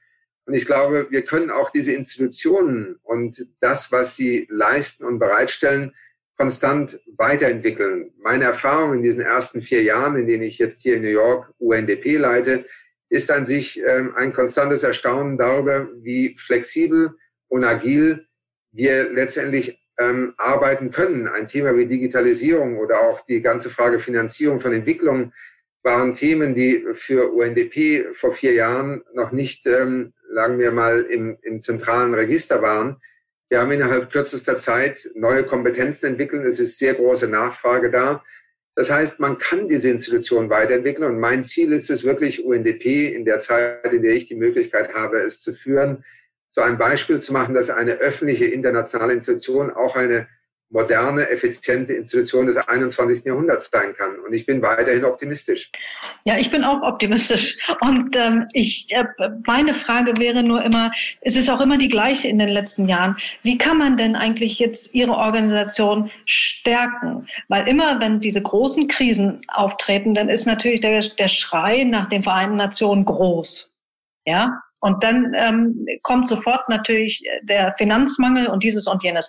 Und 0.45 0.53
ich 0.53 0.65
glaube, 0.65 1.07
wir 1.09 1.23
können 1.23 1.51
auch 1.51 1.71
diese 1.71 1.91
Institutionen 1.91 2.99
und 3.03 3.45
das, 3.59 3.91
was 3.91 4.15
sie 4.15 4.47
leisten 4.49 5.03
und 5.03 5.19
bereitstellen, 5.19 5.93
konstant 6.39 7.01
weiterentwickeln. 7.17 8.13
Meine 8.23 8.45
Erfahrung 8.45 8.93
in 8.93 9.03
diesen 9.03 9.21
ersten 9.21 9.61
vier 9.61 9.83
Jahren, 9.83 10.15
in 10.15 10.25
denen 10.25 10.43
ich 10.43 10.57
jetzt 10.57 10.81
hier 10.81 10.95
in 10.95 11.01
New 11.01 11.09
York 11.09 11.53
UNDP 11.59 12.15
leite, 12.17 12.65
ist 13.09 13.29
an 13.29 13.45
sich 13.45 13.81
ähm, 13.85 14.13
ein 14.15 14.31
konstantes 14.31 14.83
Erstaunen 14.83 15.37
darüber, 15.37 15.89
wie 16.01 16.37
flexibel 16.37 17.11
und 17.49 17.65
agil 17.65 18.25
wir 18.71 19.11
letztendlich 19.11 19.81
ähm, 19.99 20.33
arbeiten 20.37 20.91
können. 20.91 21.27
Ein 21.27 21.47
Thema 21.47 21.75
wie 21.75 21.87
Digitalisierung 21.87 22.77
oder 22.77 23.01
auch 23.01 23.25
die 23.25 23.41
ganze 23.41 23.69
Frage 23.69 23.99
Finanzierung 23.99 24.61
von 24.61 24.71
Entwicklung 24.71 25.33
waren 25.83 26.13
Themen, 26.13 26.55
die 26.55 26.85
für 26.93 27.33
UNDP 27.33 28.13
vor 28.13 28.31
vier 28.31 28.53
Jahren 28.53 29.03
noch 29.13 29.33
nicht, 29.33 29.65
ähm, 29.65 30.13
sagen 30.33 30.57
wir 30.57 30.71
mal, 30.71 31.01
im, 31.01 31.37
im 31.41 31.59
zentralen 31.59 32.13
Register 32.13 32.61
waren. 32.61 33.01
Wir 33.49 33.59
haben 33.59 33.71
innerhalb 33.71 34.11
kürzester 34.11 34.57
Zeit 34.57 35.09
neue 35.15 35.43
Kompetenzen 35.43 36.05
entwickelt. 36.05 36.45
Es 36.45 36.59
ist 36.59 36.77
sehr 36.77 36.93
große 36.93 37.27
Nachfrage 37.27 37.89
da. 37.89 38.23
Das 38.75 38.91
heißt, 38.91 39.19
man 39.19 39.39
kann 39.39 39.67
diese 39.67 39.89
Institution 39.89 40.49
weiterentwickeln. 40.49 41.11
Und 41.11 41.19
mein 41.19 41.43
Ziel 41.43 41.73
ist 41.73 41.89
es 41.89 42.03
wirklich, 42.03 42.45
UNDP 42.45 43.07
in 43.13 43.25
der 43.25 43.39
Zeit, 43.39 43.91
in 43.91 44.03
der 44.03 44.13
ich 44.13 44.27
die 44.27 44.35
Möglichkeit 44.35 44.93
habe, 44.93 45.19
es 45.21 45.41
zu 45.41 45.53
führen, 45.53 46.05
so 46.51 46.61
ein 46.61 46.77
Beispiel 46.77 47.19
zu 47.19 47.33
machen, 47.33 47.55
dass 47.55 47.69
eine 47.69 47.93
öffentliche 47.93 48.45
internationale 48.45 49.13
Institution 49.13 49.71
auch 49.71 49.95
eine 49.95 50.27
moderne, 50.71 51.27
effiziente 51.29 51.93
Institution 51.93 52.45
des 52.45 52.57
21. 52.57 53.25
Jahrhunderts 53.25 53.69
sein 53.71 53.95
kann. 53.95 54.19
Und 54.19 54.33
ich 54.33 54.45
bin 54.45 54.61
weiterhin 54.61 55.03
optimistisch. 55.03 55.71
Ja, 56.25 56.37
ich 56.37 56.51
bin 56.51 56.63
auch 56.63 56.81
optimistisch. 56.83 57.57
Und 57.81 58.15
ähm, 58.15 58.47
ich, 58.53 58.87
äh, 58.91 59.05
meine 59.47 59.73
Frage 59.73 60.13
wäre 60.17 60.43
nur 60.43 60.63
immer, 60.63 60.91
es 61.21 61.35
ist 61.35 61.49
auch 61.49 61.59
immer 61.59 61.77
die 61.77 61.87
gleiche 61.87 62.27
in 62.27 62.37
den 62.37 62.49
letzten 62.49 62.87
Jahren. 62.87 63.17
Wie 63.41 63.57
kann 63.57 63.77
man 63.77 63.97
denn 63.97 64.15
eigentlich 64.15 64.59
jetzt 64.59 64.93
Ihre 64.93 65.13
Organisation 65.13 66.11
stärken? 66.25 67.27
Weil 67.47 67.67
immer, 67.67 67.99
wenn 67.99 68.19
diese 68.19 68.41
großen 68.41 68.87
Krisen 68.87 69.41
auftreten, 69.47 70.13
dann 70.13 70.29
ist 70.29 70.45
natürlich 70.45 70.81
der, 70.81 70.99
der 70.99 71.27
Schrei 71.27 71.83
nach 71.83 72.07
den 72.09 72.23
Vereinten 72.23 72.57
Nationen 72.57 73.05
groß. 73.05 73.73
Ja, 74.25 74.61
und 74.81 75.03
dann 75.03 75.33
ähm, 75.35 75.85
kommt 76.03 76.27
sofort 76.27 76.69
natürlich 76.69 77.23
der 77.43 77.73
Finanzmangel 77.77 78.47
und 78.47 78.63
dieses 78.63 78.87
und 78.87 79.03
jenes. 79.03 79.27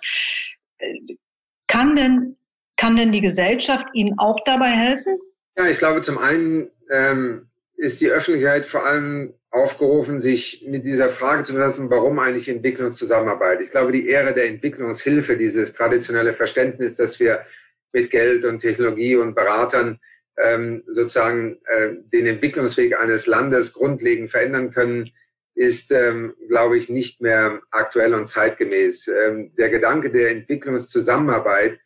Kann 1.71 1.95
denn, 1.95 2.35
kann 2.75 2.97
denn 2.97 3.13
die 3.13 3.21
Gesellschaft 3.21 3.87
Ihnen 3.93 4.19
auch 4.19 4.39
dabei 4.43 4.71
helfen? 4.71 5.17
Ja, 5.57 5.67
ich 5.67 5.77
glaube, 5.77 6.01
zum 6.01 6.17
einen 6.17 6.69
ähm, 6.89 7.47
ist 7.77 8.01
die 8.01 8.09
Öffentlichkeit 8.09 8.65
vor 8.65 8.85
allem 8.85 9.33
aufgerufen, 9.51 10.19
sich 10.19 10.65
mit 10.67 10.85
dieser 10.85 11.09
Frage 11.09 11.43
zu 11.43 11.53
befassen, 11.53 11.89
warum 11.89 12.19
eigentlich 12.19 12.49
Entwicklungszusammenarbeit? 12.49 13.61
Ich 13.61 13.71
glaube, 13.71 13.93
die 13.93 14.07
Ehre 14.07 14.33
der 14.33 14.47
Entwicklungshilfe, 14.47 15.37
dieses 15.37 15.71
traditionelle 15.73 16.33
Verständnis, 16.33 16.97
dass 16.97 17.19
wir 17.21 17.45
mit 17.93 18.11
Geld 18.11 18.43
und 18.43 18.59
Technologie 18.59 19.15
und 19.15 19.33
Beratern 19.33 19.97
ähm, 20.37 20.83
sozusagen 20.87 21.57
äh, 21.65 21.95
den 22.11 22.25
Entwicklungsweg 22.25 22.99
eines 22.99 23.27
Landes 23.27 23.73
grundlegend 23.73 24.29
verändern 24.29 24.71
können, 24.71 25.09
ist, 25.55 25.91
ähm, 25.91 26.33
glaube 26.47 26.77
ich, 26.77 26.89
nicht 26.89 27.21
mehr 27.21 27.61
aktuell 27.71 28.13
und 28.13 28.27
zeitgemäß. 28.27 29.07
Ähm, 29.07 29.53
der 29.57 29.69
Gedanke 29.69 30.09
der 30.09 30.31
Entwicklungszusammenarbeit 30.31 31.79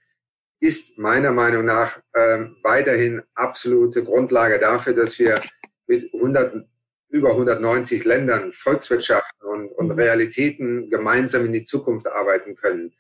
ist 0.60 0.98
meiner 0.98 1.32
Meinung 1.32 1.66
nach 1.66 2.00
ähm, 2.16 2.58
weiterhin 2.64 3.22
absolute 3.34 4.04
Grundlage 4.04 4.60
dafür, 4.60 4.94
dass 4.94 5.20
wir 5.20 5.42
mit 5.88 6.14
100, 6.14 6.66
über 7.10 7.32
190 7.32 8.04
Ländern, 8.06 8.52
Volkswirtschaften 8.54 9.48
und, 9.48 9.68
und 9.70 9.88
mhm. 9.88 10.00
Realitäten 10.00 10.90
gemeinsam 10.90 11.46
in 11.46 11.54
die 11.54 11.64
Zukunft 11.64 12.08
arbeiten 12.08 12.56
können. 12.56 12.94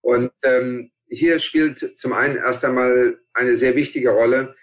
Und 0.00 0.30
ähm, 0.42 0.90
hier 1.08 1.38
spielt 1.38 1.78
zum 1.78 2.12
einen 2.12 2.36
erst 2.36 2.64
einmal 2.64 3.18
eine 3.32 3.56
sehr 3.56 3.74
wichtige 3.74 4.10
Rolle, 4.10 4.54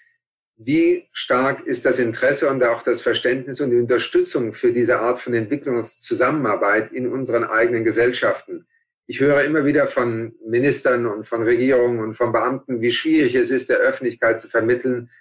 wie 0.58 1.08
stark 1.12 1.66
ist 1.66 1.86
das 1.86 2.00
Interesse 2.00 2.50
und 2.50 2.64
auch 2.64 2.82
das 2.84 3.02
Verständnis 3.02 3.60
und 3.60 3.72
die 3.72 3.78
Unterstützung 3.78 4.54
für 4.54 4.72
diese 4.72 5.00
Art 5.00 5.20
von 5.20 5.34
Entwicklungszusammenarbeit 5.34 6.94
in 6.94 7.12
unseren 7.12 7.44
eigenen 7.44 7.84
Gesellschaften? 7.84 8.66
Ich 9.08 9.20
höre 9.20 9.44
immer 9.44 9.66
wieder 9.66 9.88
von 9.88 10.34
Ministern 10.48 11.06
und 11.06 11.28
von 11.28 11.44
Regierungen 11.44 12.00
und 12.00 12.16
von 12.16 12.32
Beamten, 12.32 12.82
wie 12.82 12.92
schwierig 12.92 13.36
es 13.36 13.52
ist, 13.52 13.70
der 13.70 13.78
Öffentlichkeit 13.78 14.42
zu 14.42 14.48
vermitteln, 14.48 15.12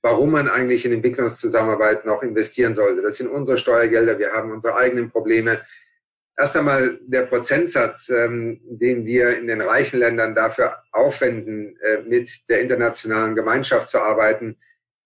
warum 0.00 0.30
man 0.30 0.48
eigentlich 0.48 0.86
in 0.86 0.92
Entwicklungszusammenarbeit 0.92 2.06
noch 2.06 2.22
investieren 2.22 2.74
sollte. 2.74 3.02
Das 3.02 3.16
sind 3.16 3.28
unsere 3.28 3.58
Steuergelder, 3.58 4.18
wir 4.18 4.32
haben 4.32 4.52
unsere 4.52 4.76
eigenen 4.76 5.10
Probleme. 5.10 5.60
Erst 6.38 6.56
einmal 6.56 6.98
der 7.02 7.26
Prozentsatz, 7.26 8.08
ähm, 8.08 8.60
den 8.64 9.04
wir 9.04 9.36
in 9.38 9.46
den 9.46 9.60
reichen 9.60 9.98
Ländern 9.98 10.34
dafür 10.34 10.82
aufwenden, 10.92 11.76
äh, 11.80 11.98
mit 12.02 12.30
der 12.48 12.60
internationalen 12.60 13.34
Gemeinschaft 13.34 13.88
zu 13.88 14.00
arbeiten, 14.00 14.56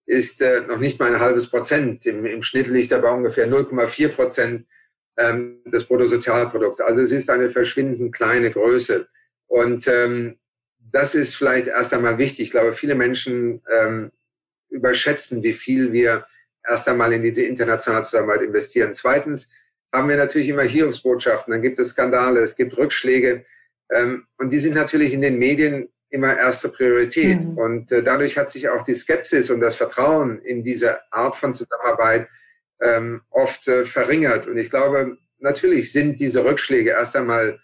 ist 0.09 0.41
äh, 0.41 0.61
noch 0.61 0.79
nicht 0.79 0.99
mal 0.99 1.13
ein 1.13 1.19
halbes 1.19 1.47
Prozent. 1.47 2.03
Im, 2.07 2.25
Im, 2.25 2.41
Schnitt 2.41 2.65
liegt 2.65 2.91
er 2.91 2.97
bei 2.97 3.11
ungefähr 3.11 3.47
0,4 3.47 4.07
Prozent 4.09 4.65
ähm, 5.17 5.61
des 5.65 5.85
Bruttosozialprodukts. 5.85 6.81
Also 6.81 7.01
es 7.01 7.11
ist 7.11 7.29
eine 7.29 7.51
verschwindend 7.51 8.15
kleine 8.15 8.49
Größe. 8.49 9.07
Und 9.45 9.87
ähm, 9.87 10.39
das 10.79 11.13
ist 11.13 11.35
vielleicht 11.35 11.67
erst 11.67 11.93
einmal 11.93 12.17
wichtig. 12.17 12.47
Ich 12.47 12.51
glaube, 12.51 12.73
viele 12.73 12.95
Menschen 12.95 13.61
ähm, 13.71 14.11
überschätzen, 14.69 15.43
wie 15.43 15.53
viel 15.53 15.93
wir 15.93 16.25
erst 16.67 16.87
einmal 16.87 17.13
in 17.13 17.21
diese 17.21 17.43
internationale 17.43 18.03
Zusammenarbeit 18.03 18.41
investieren. 18.41 18.95
Zweitens, 18.95 19.51
haben 19.93 20.09
wir 20.09 20.17
natürlich 20.17 20.49
immer 20.49 20.63
Hiobsbotschaften, 20.63 21.51
dann 21.51 21.61
gibt 21.61 21.77
es 21.77 21.89
Skandale, 21.89 22.39
es 22.39 22.55
gibt 22.55 22.75
Rückschläge. 22.75 23.45
Ähm, 23.91 24.25
und 24.39 24.49
die 24.49 24.59
sind 24.59 24.73
natürlich 24.73 25.13
in 25.13 25.21
den 25.21 25.37
Medien 25.37 25.89
immer 26.09 26.37
erste 26.37 26.69
Priorität. 26.69 27.43
Mhm. 27.43 27.57
Und 27.57 27.91
äh, 27.91 28.03
dadurch 28.03 28.37
hat 28.37 28.51
sich 28.51 28.69
auch 28.69 28.83
die 28.83 28.95
Skepsis 28.95 29.49
und 29.49 29.59
das 29.59 29.75
Vertrauen 29.75 30.39
in 30.39 30.63
diese 30.63 30.99
Art 31.11 31.35
von 31.35 31.53
Zusammenarbeit 31.53 32.27
ähm, 32.81 33.21
oft 33.29 33.67
äh, 33.67 33.85
verringert. 33.85 34.47
Und 34.47 34.57
ich 34.57 34.69
glaube, 34.69 35.17
natürlich 35.39 35.91
sind 35.91 36.19
diese 36.19 36.43
Rückschläge 36.43 36.91
erst 36.91 37.15
einmal 37.15 37.59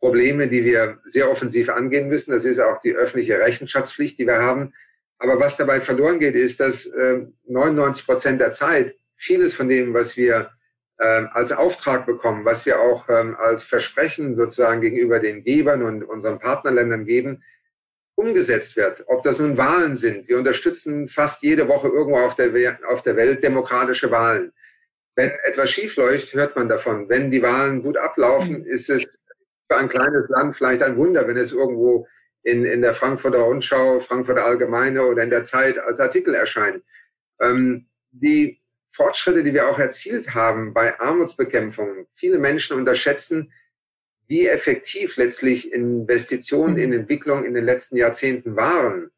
Probleme, 0.00 0.48
die 0.48 0.64
wir 0.64 0.98
sehr 1.06 1.30
offensiv 1.30 1.68
angehen 1.70 2.08
müssen. 2.08 2.32
Das 2.32 2.44
ist 2.44 2.60
auch 2.60 2.80
die 2.80 2.94
öffentliche 2.94 3.38
Rechenschaftspflicht, 3.38 4.18
die 4.18 4.26
wir 4.26 4.40
haben. 4.40 4.74
Aber 5.18 5.40
was 5.40 5.56
dabei 5.56 5.80
verloren 5.80 6.18
geht, 6.18 6.34
ist, 6.34 6.60
dass 6.60 6.86
äh, 6.86 7.26
99 7.46 8.04
Prozent 8.04 8.40
der 8.40 8.52
Zeit 8.52 8.96
vieles 9.16 9.54
von 9.54 9.68
dem, 9.68 9.94
was 9.94 10.16
wir 10.16 10.50
äh, 10.98 11.24
als 11.32 11.52
Auftrag 11.52 12.06
bekommen, 12.06 12.44
was 12.44 12.66
wir 12.66 12.80
auch 12.80 13.08
ähm, 13.08 13.36
als 13.38 13.64
Versprechen 13.64 14.36
sozusagen 14.36 14.80
gegenüber 14.80 15.20
den 15.20 15.42
Gebern 15.42 15.82
und 15.82 16.02
unseren 16.02 16.38
Partnerländern 16.38 17.04
geben, 17.04 17.42
umgesetzt 18.16 18.76
wird. 18.76 19.04
Ob 19.06 19.22
das 19.22 19.38
nun 19.38 19.56
Wahlen 19.56 19.96
sind. 19.96 20.28
Wir 20.28 20.38
unterstützen 20.38 21.08
fast 21.08 21.42
jede 21.42 21.68
Woche 21.68 21.88
irgendwo 21.88 22.18
auf 22.18 22.34
der, 22.34 22.78
auf 22.88 23.02
der 23.02 23.16
Welt 23.16 23.42
demokratische 23.42 24.10
Wahlen. 24.10 24.52
Wenn 25.16 25.30
etwas 25.44 25.70
schief 25.70 25.96
läuft, 25.96 26.32
hört 26.32 26.56
man 26.56 26.68
davon. 26.68 27.08
Wenn 27.08 27.30
die 27.30 27.42
Wahlen 27.42 27.82
gut 27.82 27.96
ablaufen, 27.96 28.60
mhm. 28.60 28.66
ist 28.66 28.90
es 28.90 29.20
für 29.70 29.78
ein 29.78 29.88
kleines 29.88 30.28
Land 30.28 30.56
vielleicht 30.56 30.82
ein 30.82 30.96
Wunder, 30.96 31.26
wenn 31.26 31.36
es 31.36 31.52
irgendwo 31.52 32.06
in, 32.42 32.64
in 32.64 32.82
der 32.82 32.94
Frankfurter 32.94 33.38
Rundschau, 33.38 34.00
Frankfurter 34.00 34.44
Allgemeine 34.44 35.02
oder 35.02 35.22
in 35.22 35.30
der 35.30 35.42
Zeit 35.42 35.78
als 35.78 35.98
Artikel 35.98 36.34
erscheint. 36.34 36.82
Ähm, 37.40 37.86
die 38.10 38.60
Fortschritte, 38.90 39.42
die 39.42 39.54
wir 39.54 39.68
auch 39.68 39.78
erzielt 39.78 40.34
haben 40.34 40.72
bei 40.72 40.98
Armutsbekämpfung, 41.00 42.06
viele 42.14 42.38
Menschen 42.38 42.76
unterschätzen, 42.76 43.52
wie 44.26 44.46
effektiv 44.46 45.16
letztlich 45.16 45.72
Investitionen 45.72 46.78
in 46.78 46.92
Entwicklung 46.92 47.44
in 47.44 47.54
den 47.54 47.64
letzten 47.64 47.96
Jahrzehnten 47.96 48.56
waren. 48.56 49.10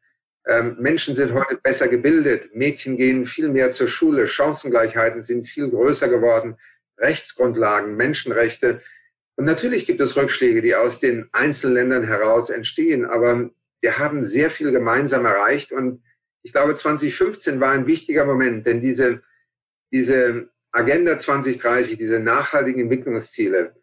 Ähm, 0.45 0.77
Menschen 0.79 1.15
sind 1.15 1.33
heute 1.33 1.59
besser 1.61 1.87
gebildet, 1.87 2.55
Mädchen 2.55 2.97
gehen 2.97 3.25
viel 3.25 3.49
mehr 3.49 3.71
zur 3.71 3.87
Schule, 3.87 4.27
Chancengleichheiten 4.27 5.21
sind 5.21 5.47
viel 5.47 5.69
größer 5.69 6.07
geworden, 6.07 6.55
Rechtsgrundlagen, 6.97 7.95
Menschenrechte. 7.95 8.81
Und 9.35 9.45
natürlich 9.45 9.85
gibt 9.85 10.01
es 10.01 10.15
Rückschläge, 10.15 10.61
die 10.61 10.75
aus 10.75 10.99
den 10.99 11.29
Einzelländern 11.31 12.03
heraus 12.05 12.49
entstehen, 12.49 13.05
aber 13.05 13.49
wir 13.81 13.99
haben 13.99 14.25
sehr 14.25 14.49
viel 14.49 14.71
gemeinsam 14.71 15.25
erreicht 15.25 15.71
und 15.71 16.01
ich 16.43 16.53
glaube, 16.53 16.75
2015 16.75 17.59
war 17.59 17.71
ein 17.71 17.87
wichtiger 17.87 18.25
Moment, 18.25 18.65
denn 18.65 18.79
diese, 18.79 19.21
diese 19.91 20.49
Agenda 20.71 21.17
2030, 21.17 21.97
diese 21.97 22.19
nachhaltigen 22.19 22.83
Entwicklungsziele, 22.83 23.75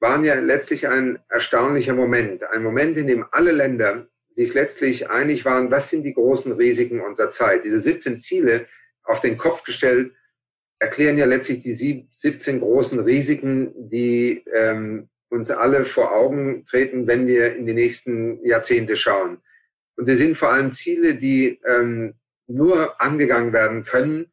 waren 0.00 0.24
ja 0.24 0.34
letztlich 0.34 0.88
ein 0.88 1.18
erstaunlicher 1.28 1.94
Moment. 1.94 2.42
Ein 2.44 2.62
Moment, 2.62 2.96
in 2.96 3.06
dem 3.06 3.24
alle 3.30 3.52
Länder 3.52 4.08
sich 4.34 4.54
letztlich 4.54 5.10
einig 5.10 5.44
waren, 5.44 5.70
was 5.70 5.90
sind 5.90 6.02
die 6.02 6.14
großen 6.14 6.52
Risiken 6.52 7.00
unserer 7.00 7.28
Zeit. 7.28 7.64
Diese 7.64 7.78
17 7.78 8.18
Ziele 8.18 8.66
auf 9.02 9.20
den 9.20 9.36
Kopf 9.36 9.62
gestellt, 9.62 10.12
erklären 10.78 11.18
ja 11.18 11.26
letztlich 11.26 11.60
die 11.60 11.74
17 12.10 12.60
großen 12.60 12.98
Risiken, 13.00 13.72
die 13.90 14.42
ähm, 14.54 15.10
uns 15.28 15.50
alle 15.50 15.84
vor 15.84 16.14
Augen 16.14 16.64
treten, 16.66 17.06
wenn 17.06 17.26
wir 17.26 17.54
in 17.54 17.66
die 17.66 17.74
nächsten 17.74 18.44
Jahrzehnte 18.44 18.96
schauen. 18.96 19.38
Und 19.96 20.06
sie 20.06 20.14
sind 20.14 20.36
vor 20.36 20.50
allem 20.50 20.72
Ziele, 20.72 21.14
die 21.14 21.60
ähm, 21.66 22.14
nur 22.46 23.00
angegangen 23.00 23.52
werden 23.52 23.84
können, 23.84 24.32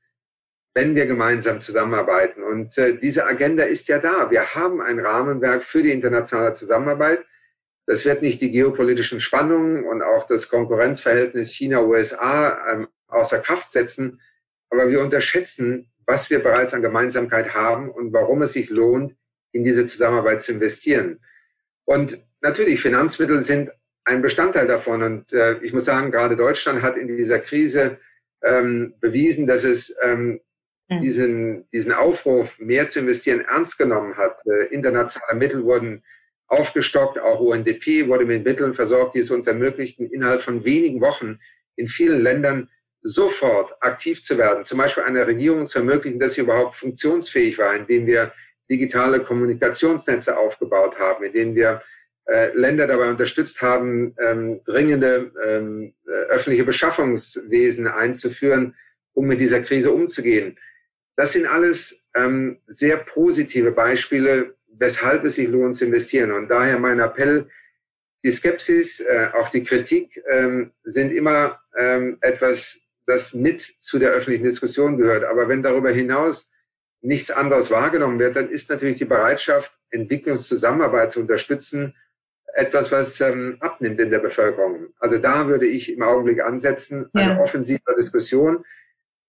wenn 0.77 0.93
wir 0.93 1.07
gemeinsam 1.07 1.59
zusammenarbeiten. 1.59 2.43
Und 2.43 2.77
äh, 2.77 2.95
diese 2.95 3.25
Agenda 3.25 3.63
ist 3.63 3.87
ja 3.87 3.97
da. 3.97 4.29
Wir 4.29 4.53
haben 4.53 4.79
ein 4.79 4.99
Rahmenwerk 4.99 5.63
für 5.63 5.81
die 5.81 5.91
internationale 5.91 6.51
Zusammenarbeit. 6.51 7.25
Das 7.87 8.05
wird 8.05 8.21
nicht 8.21 8.41
die 8.41 8.51
geopolitischen 8.51 9.19
Spannungen 9.19 9.85
und 9.85 10.03
auch 10.03 10.27
das 10.27 10.49
Konkurrenzverhältnis 10.49 11.51
China-USA 11.51 12.59
ähm, 12.71 12.87
außer 13.07 13.39
Kraft 13.39 13.71
setzen. 13.71 14.21
Aber 14.69 14.87
wir 14.87 15.01
unterschätzen, 15.01 15.89
was 16.05 16.29
wir 16.29 16.43
bereits 16.43 16.75
an 16.75 16.83
Gemeinsamkeit 16.83 17.55
haben 17.55 17.89
und 17.89 18.13
warum 18.13 18.43
es 18.43 18.53
sich 18.53 18.69
lohnt, 18.69 19.15
in 19.53 19.63
diese 19.63 19.87
Zusammenarbeit 19.87 20.41
zu 20.41 20.51
investieren. 20.51 21.19
Und 21.85 22.23
natürlich, 22.41 22.81
Finanzmittel 22.81 23.43
sind 23.43 23.71
ein 24.03 24.21
Bestandteil 24.21 24.67
davon. 24.67 25.01
Und 25.01 25.33
äh, 25.33 25.57
ich 25.63 25.73
muss 25.73 25.85
sagen, 25.85 26.11
gerade 26.11 26.37
Deutschland 26.37 26.83
hat 26.83 26.97
in 26.97 27.07
dieser 27.17 27.39
Krise 27.39 27.97
ähm, 28.43 28.93
bewiesen, 28.99 29.47
dass 29.47 29.63
es 29.63 29.95
ähm. 30.03 30.39
Diesen, 30.89 31.69
diesen 31.71 31.91
Aufruf, 31.91 32.57
mehr 32.59 32.87
zu 32.87 32.99
investieren, 32.99 33.41
ernst 33.41 33.77
genommen 33.77 34.15
hat. 34.17 34.37
Äh, 34.45 34.73
internationale 34.73 35.37
Mittel 35.37 35.63
wurden 35.63 36.03
aufgestockt, 36.47 37.19
auch 37.19 37.39
UNDP 37.39 38.07
wurde 38.07 38.25
mit 38.25 38.45
Mitteln 38.45 38.73
versorgt, 38.73 39.15
die 39.15 39.19
es 39.19 39.31
uns 39.31 39.47
ermöglichten, 39.47 40.09
innerhalb 40.09 40.41
von 40.41 40.63
wenigen 40.63 41.01
Wochen 41.01 41.39
in 41.75 41.87
vielen 41.87 42.21
Ländern 42.21 42.69
sofort 43.01 43.75
aktiv 43.81 44.23
zu 44.23 44.37
werden. 44.37 44.63
Zum 44.63 44.77
Beispiel 44.77 45.03
einer 45.03 45.27
Regierung 45.27 45.65
zu 45.65 45.79
ermöglichen, 45.79 46.19
dass 46.19 46.33
sie 46.33 46.41
überhaupt 46.41 46.75
funktionsfähig 46.75 47.57
war, 47.57 47.75
indem 47.75 48.05
wir 48.05 48.33
digitale 48.69 49.21
Kommunikationsnetze 49.21 50.37
aufgebaut 50.37 50.99
haben, 50.99 51.23
indem 51.23 51.55
wir 51.55 51.81
äh, 52.29 52.51
Länder 52.53 52.87
dabei 52.87 53.09
unterstützt 53.09 53.61
haben, 53.61 54.15
ähm, 54.19 54.61
dringende 54.65 55.31
ähm, 55.45 55.93
äh, 56.05 56.11
öffentliche 56.11 56.65
Beschaffungswesen 56.65 57.87
einzuführen, 57.87 58.75
um 59.13 59.27
mit 59.27 59.39
dieser 59.39 59.61
Krise 59.61 59.91
umzugehen. 59.91 60.57
Das 61.17 61.33
sind 61.33 61.47
alles 61.47 62.03
ähm, 62.15 62.59
sehr 62.67 62.97
positive 62.97 63.71
Beispiele, 63.71 64.55
weshalb 64.67 65.25
es 65.25 65.35
sich 65.35 65.47
lohnt 65.49 65.75
zu 65.75 65.85
investieren. 65.85 66.31
Und 66.31 66.47
daher 66.47 66.79
mein 66.79 66.99
Appell, 66.99 67.49
die 68.23 68.31
Skepsis, 68.31 68.99
äh, 68.99 69.29
auch 69.33 69.49
die 69.49 69.63
Kritik 69.63 70.23
ähm, 70.29 70.71
sind 70.83 71.11
immer 71.11 71.59
ähm, 71.75 72.17
etwas, 72.21 72.79
das 73.07 73.33
mit 73.33 73.61
zu 73.61 73.97
der 73.97 74.11
öffentlichen 74.11 74.43
Diskussion 74.43 74.97
gehört. 74.97 75.23
Aber 75.23 75.49
wenn 75.49 75.63
darüber 75.63 75.89
hinaus 75.89 76.51
nichts 77.01 77.31
anderes 77.31 77.71
wahrgenommen 77.71 78.19
wird, 78.19 78.35
dann 78.35 78.49
ist 78.49 78.69
natürlich 78.69 78.97
die 78.97 79.05
Bereitschaft, 79.05 79.73
Entwicklungszusammenarbeit 79.89 81.13
zu 81.13 81.21
unterstützen, 81.21 81.95
etwas, 82.53 82.91
was 82.91 83.19
ähm, 83.21 83.57
abnimmt 83.59 83.99
in 83.99 84.11
der 84.11 84.19
Bevölkerung. 84.19 84.87
Also 84.99 85.17
da 85.17 85.47
würde 85.47 85.65
ich 85.65 85.91
im 85.91 86.01
Augenblick 86.03 86.41
ansetzen, 86.41 87.09
eine 87.13 87.35
ja. 87.35 87.39
offensive 87.39 87.81
Diskussion 87.97 88.63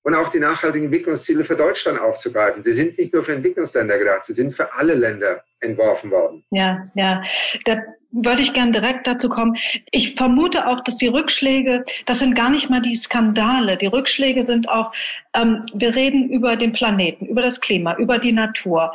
und 0.08 0.14
auch 0.14 0.30
die 0.30 0.40
nachhaltigen 0.40 0.86
Entwicklungsziele 0.86 1.44
für 1.44 1.54
Deutschland 1.54 2.00
aufzugreifen. 2.00 2.62
Sie 2.62 2.72
sind 2.72 2.96
nicht 2.96 3.12
nur 3.12 3.22
für 3.22 3.34
Entwicklungsländer 3.34 3.98
gedacht, 3.98 4.24
sie 4.24 4.32
sind 4.32 4.54
für 4.54 4.72
alle 4.72 4.94
Länder 4.94 5.44
entworfen 5.60 6.10
worden. 6.10 6.44
Ja, 6.50 6.88
ja. 6.94 7.22
Da 7.64 7.78
würde 8.10 8.40
ich 8.40 8.54
gern 8.54 8.72
direkt 8.72 9.06
dazu 9.06 9.28
kommen. 9.28 9.56
Ich 9.90 10.14
vermute 10.14 10.66
auch, 10.66 10.80
dass 10.82 10.96
die 10.96 11.08
Rückschläge, 11.08 11.84
das 12.06 12.20
sind 12.20 12.34
gar 12.34 12.48
nicht 12.48 12.70
mal 12.70 12.80
die 12.80 12.94
Skandale. 12.94 13.76
Die 13.76 13.86
Rückschläge 13.86 14.42
sind 14.42 14.68
auch, 14.68 14.92
ähm, 15.34 15.64
wir 15.74 15.94
reden 15.94 16.30
über 16.30 16.56
den 16.56 16.72
Planeten, 16.72 17.26
über 17.26 17.42
das 17.42 17.60
Klima, 17.60 17.96
über 17.96 18.18
die 18.18 18.32
Natur. 18.32 18.94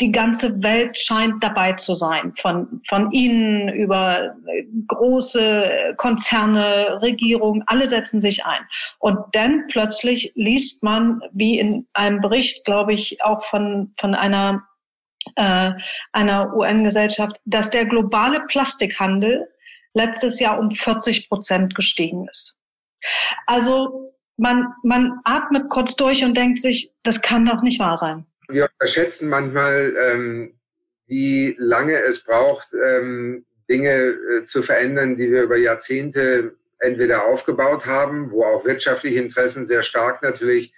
Die 0.00 0.10
ganze 0.10 0.62
Welt 0.62 0.96
scheint 0.96 1.44
dabei 1.44 1.74
zu 1.74 1.94
sein. 1.94 2.32
Von, 2.40 2.80
von 2.88 3.12
Ihnen 3.12 3.68
über 3.68 4.34
große 4.88 5.94
Konzerne, 5.98 6.98
Regierungen, 7.02 7.62
alle 7.66 7.86
setzen 7.86 8.22
sich 8.22 8.46
ein. 8.46 8.62
Und 9.00 9.18
dann 9.32 9.66
plötzlich 9.68 10.32
liest 10.34 10.82
man, 10.82 11.20
wie 11.32 11.58
in 11.58 11.86
einem 11.92 12.22
Bericht, 12.22 12.64
glaube 12.64 12.94
ich, 12.94 13.22
auch 13.22 13.44
von, 13.46 13.92
von 14.00 14.14
einer 14.14 14.62
äh, 15.36 15.72
einer 16.12 16.54
UN-Gesellschaft, 16.54 17.40
dass 17.44 17.70
der 17.70 17.86
globale 17.86 18.40
Plastikhandel 18.48 19.48
letztes 19.94 20.40
Jahr 20.40 20.58
um 20.58 20.70
40 20.70 21.28
Prozent 21.28 21.74
gestiegen 21.74 22.28
ist. 22.30 22.56
Also 23.46 24.14
man, 24.36 24.72
man 24.82 25.20
atmet 25.24 25.68
kurz 25.68 25.96
durch 25.96 26.24
und 26.24 26.36
denkt 26.36 26.60
sich, 26.60 26.92
das 27.02 27.20
kann 27.20 27.46
doch 27.46 27.62
nicht 27.62 27.78
wahr 27.78 27.96
sein. 27.96 28.26
Wir 28.48 28.68
unterschätzen 28.72 29.28
manchmal, 29.28 29.94
ähm, 30.10 30.54
wie 31.06 31.54
lange 31.58 31.94
es 31.94 32.24
braucht, 32.24 32.68
ähm, 32.72 33.44
Dinge 33.68 33.90
äh, 33.90 34.44
zu 34.44 34.62
verändern, 34.62 35.16
die 35.16 35.30
wir 35.30 35.42
über 35.42 35.56
Jahrzehnte 35.56 36.56
entweder 36.80 37.26
aufgebaut 37.26 37.86
haben, 37.86 38.30
wo 38.30 38.44
auch 38.44 38.64
wirtschaftliche 38.64 39.20
Interessen 39.20 39.66
sehr 39.66 39.82
stark 39.82 40.22
natürlich 40.22 40.74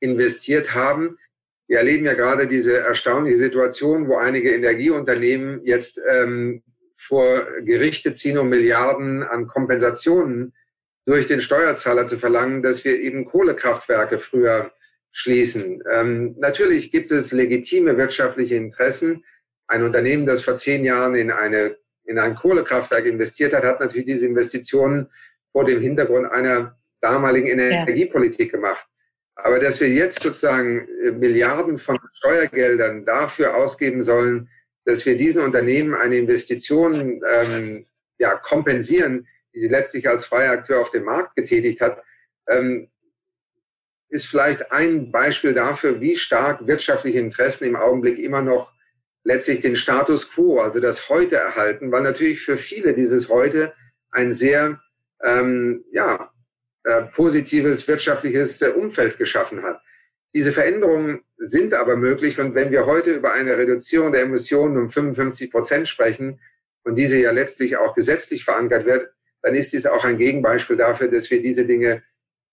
investiert 0.00 0.74
haben. 0.74 1.18
Wir 1.68 1.78
erleben 1.78 2.06
ja 2.06 2.14
gerade 2.14 2.46
diese 2.46 2.78
erstaunliche 2.78 3.36
Situation, 3.36 4.08
wo 4.08 4.16
einige 4.16 4.54
Energieunternehmen 4.54 5.60
jetzt 5.64 6.00
ähm, 6.08 6.62
vor 6.96 7.46
Gerichte 7.62 8.12
ziehen, 8.12 8.38
um 8.38 8.48
Milliarden 8.48 9.22
an 9.22 9.48
Kompensationen 9.48 10.54
durch 11.06 11.26
den 11.26 11.40
Steuerzahler 11.40 12.06
zu 12.06 12.18
verlangen, 12.18 12.62
dass 12.62 12.84
wir 12.84 13.00
eben 13.00 13.24
Kohlekraftwerke 13.24 14.18
früher 14.18 14.72
schließen. 15.12 15.82
Ähm, 15.90 16.34
natürlich 16.38 16.92
gibt 16.92 17.10
es 17.10 17.32
legitime 17.32 17.96
wirtschaftliche 17.96 18.56
Interessen. 18.56 19.24
Ein 19.66 19.82
Unternehmen, 19.82 20.26
das 20.26 20.42
vor 20.42 20.56
zehn 20.56 20.84
Jahren 20.84 21.14
in, 21.14 21.30
eine, 21.30 21.76
in 22.04 22.18
ein 22.18 22.34
Kohlekraftwerk 22.34 23.06
investiert 23.06 23.54
hat, 23.54 23.64
hat 23.64 23.80
natürlich 23.80 24.06
diese 24.06 24.26
Investitionen 24.26 25.08
vor 25.52 25.64
dem 25.64 25.80
Hintergrund 25.80 26.30
einer 26.30 26.78
damaligen 27.00 27.46
Energiepolitik 27.46 28.52
gemacht. 28.52 28.86
Aber 29.36 29.60
dass 29.60 29.80
wir 29.80 29.88
jetzt 29.88 30.20
sozusagen 30.20 30.88
äh, 31.04 31.12
Milliarden 31.12 31.78
von 31.78 31.98
Steuergeldern 32.14 33.04
dafür 33.04 33.54
ausgeben 33.54 34.02
sollen, 34.02 34.48
dass 34.84 35.04
wir 35.04 35.16
diesen 35.16 35.42
Unternehmen 35.42 35.94
eine 35.94 36.16
Investition 36.16 37.20
ähm, 37.28 37.86
ja, 38.18 38.36
kompensieren, 38.36 39.26
die 39.54 39.60
sie 39.60 39.68
letztlich 39.68 40.08
als 40.08 40.26
freier 40.26 40.52
Akteur 40.52 40.80
auf 40.80 40.90
dem 40.90 41.04
Markt 41.04 41.36
getätigt 41.36 41.80
hat, 41.80 42.02
ähm, 42.48 42.88
ist 44.08 44.26
vielleicht 44.26 44.72
ein 44.72 45.10
Beispiel 45.10 45.52
dafür, 45.52 46.00
wie 46.00 46.16
stark 46.16 46.66
wirtschaftliche 46.66 47.18
Interessen 47.18 47.64
im 47.64 47.76
Augenblick 47.76 48.18
immer 48.18 48.40
noch 48.40 48.72
letztlich 49.24 49.60
den 49.60 49.74
Status 49.74 50.30
quo, 50.30 50.60
also 50.60 50.78
das 50.78 51.08
Heute 51.08 51.36
erhalten, 51.36 51.90
weil 51.90 52.02
natürlich 52.02 52.40
für 52.40 52.56
viele 52.56 52.94
dieses 52.94 53.28
Heute 53.28 53.74
ein 54.12 54.32
sehr 54.32 54.80
ähm, 55.22 55.84
ja, 55.90 56.30
äh, 56.86 57.02
positives 57.02 57.88
wirtschaftliches 57.88 58.62
äh, 58.62 58.68
Umfeld 58.68 59.18
geschaffen 59.18 59.64
hat. 59.64 59.82
Diese 60.32 60.52
Veränderungen 60.52 61.22
sind 61.36 61.74
aber 61.74 61.96
möglich 61.96 62.38
und 62.38 62.54
wenn 62.54 62.70
wir 62.70 62.86
heute 62.86 63.10
über 63.12 63.32
eine 63.32 63.58
Reduzierung 63.58 64.12
der 64.12 64.22
Emissionen 64.22 64.76
um 64.76 64.88
55 64.88 65.50
Prozent 65.50 65.88
sprechen 65.88 66.38
und 66.84 66.94
diese 66.94 67.18
ja 67.20 67.32
letztlich 67.32 67.76
auch 67.76 67.92
gesetzlich 67.96 68.44
verankert 68.44 68.86
wird, 68.86 69.10
dann 69.42 69.56
ist 69.56 69.72
dies 69.72 69.86
auch 69.86 70.04
ein 70.04 70.16
Gegenbeispiel 70.16 70.76
dafür, 70.76 71.08
dass 71.08 71.28
wir 71.28 71.42
diese 71.42 71.66
Dinge 71.66 72.04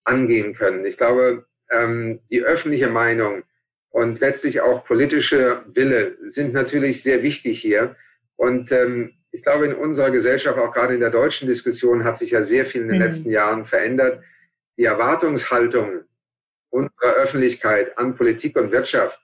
angehen 0.02 0.56
können. 0.56 0.84
Ich 0.84 0.96
glaube, 0.96 1.46
ähm, 1.70 2.18
die 2.28 2.42
öffentliche 2.42 2.88
Meinung 2.88 3.44
und 3.90 4.18
letztlich 4.18 4.62
auch 4.62 4.84
politische 4.84 5.62
Wille 5.72 6.18
sind 6.24 6.52
natürlich 6.52 7.04
sehr 7.04 7.22
wichtig 7.22 7.60
hier. 7.60 7.94
Und 8.34 8.72
ähm, 8.72 9.12
ich 9.34 9.42
glaube, 9.42 9.66
in 9.66 9.74
unserer 9.74 10.12
Gesellschaft, 10.12 10.56
auch 10.60 10.72
gerade 10.72 10.94
in 10.94 11.00
der 11.00 11.10
deutschen 11.10 11.48
Diskussion, 11.48 12.04
hat 12.04 12.18
sich 12.18 12.30
ja 12.30 12.44
sehr 12.44 12.64
viel 12.64 12.82
in 12.82 12.88
den 12.88 12.98
mhm. 12.98 13.02
letzten 13.02 13.30
Jahren 13.30 13.66
verändert. 13.66 14.22
Die 14.78 14.84
Erwartungshaltung 14.84 16.02
unserer 16.70 17.14
Öffentlichkeit 17.16 17.98
an 17.98 18.14
Politik 18.14 18.56
und 18.56 18.70
Wirtschaft 18.70 19.20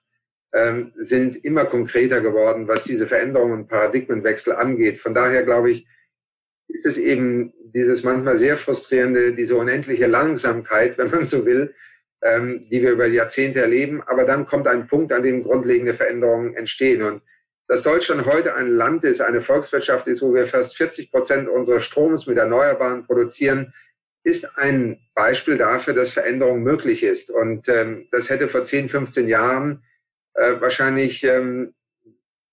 ähm, 0.53 0.91
sind 0.97 1.37
immer 1.45 1.63
konkreter 1.63 2.19
geworden, 2.19 2.67
was 2.67 2.83
diese 2.83 3.07
Veränderungen 3.07 3.53
und 3.53 3.67
Paradigmenwechsel 3.69 4.53
angeht. 4.53 4.99
Von 4.99 5.13
daher 5.13 5.43
glaube 5.43 5.71
ich, 5.71 5.87
ist 6.67 6.85
es 6.85 6.97
eben 6.97 7.53
dieses 7.73 8.03
manchmal 8.03 8.35
sehr 8.35 8.57
frustrierende, 8.57 9.33
diese 9.33 9.55
unendliche 9.55 10.07
Langsamkeit, 10.07 10.97
wenn 10.97 11.09
man 11.09 11.23
so 11.23 11.45
will, 11.45 11.73
ähm, 12.21 12.67
die 12.69 12.81
wir 12.81 12.91
über 12.91 13.07
Jahrzehnte 13.07 13.61
erleben. 13.61 14.03
Aber 14.05 14.25
dann 14.25 14.45
kommt 14.45 14.67
ein 14.67 14.87
Punkt, 14.87 15.13
an 15.13 15.23
dem 15.23 15.43
grundlegende 15.43 15.93
Veränderungen 15.93 16.53
entstehen. 16.55 17.01
Und 17.01 17.21
dass 17.71 17.83
Deutschland 17.83 18.25
heute 18.25 18.53
ein 18.55 18.67
Land 18.67 19.05
ist, 19.05 19.21
eine 19.21 19.39
Volkswirtschaft 19.39 20.05
ist, 20.07 20.21
wo 20.21 20.33
wir 20.33 20.45
fast 20.45 20.75
40 20.75 21.09
Prozent 21.09 21.47
unseres 21.47 21.85
Stroms 21.85 22.27
mit 22.27 22.37
Erneuerbaren 22.37 23.05
produzieren, 23.05 23.73
ist 24.25 24.57
ein 24.57 24.99
Beispiel 25.15 25.57
dafür, 25.57 25.93
dass 25.93 26.11
Veränderung 26.11 26.63
möglich 26.63 27.01
ist. 27.01 27.31
Und 27.31 27.69
ähm, 27.69 28.09
das 28.11 28.29
hätte 28.29 28.49
vor 28.49 28.65
10, 28.65 28.89
15 28.89 29.29
Jahren 29.29 29.83
äh, 30.33 30.59
wahrscheinlich 30.59 31.23
ähm, 31.23 31.73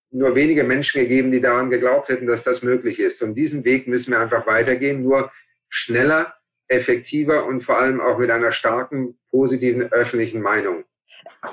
nur 0.09 0.35
wenige 0.35 0.63
Menschen 0.63 1.01
gegeben, 1.01 1.33
die 1.33 1.41
daran 1.41 1.69
geglaubt 1.69 2.07
hätten, 2.07 2.25
dass 2.25 2.43
das 2.43 2.63
möglich 2.63 3.01
ist. 3.01 3.21
Und 3.21 3.35
diesen 3.35 3.65
Weg 3.65 3.89
müssen 3.89 4.11
wir 4.11 4.21
einfach 4.21 4.47
weitergehen, 4.47 5.03
nur 5.03 5.33
schneller, 5.67 6.33
effektiver 6.69 7.45
und 7.45 7.59
vor 7.59 7.77
allem 7.77 7.99
auch 7.99 8.19
mit 8.19 8.31
einer 8.31 8.53
starken, 8.53 9.19
positiven 9.31 9.91
öffentlichen 9.91 10.41
Meinung. 10.41 10.85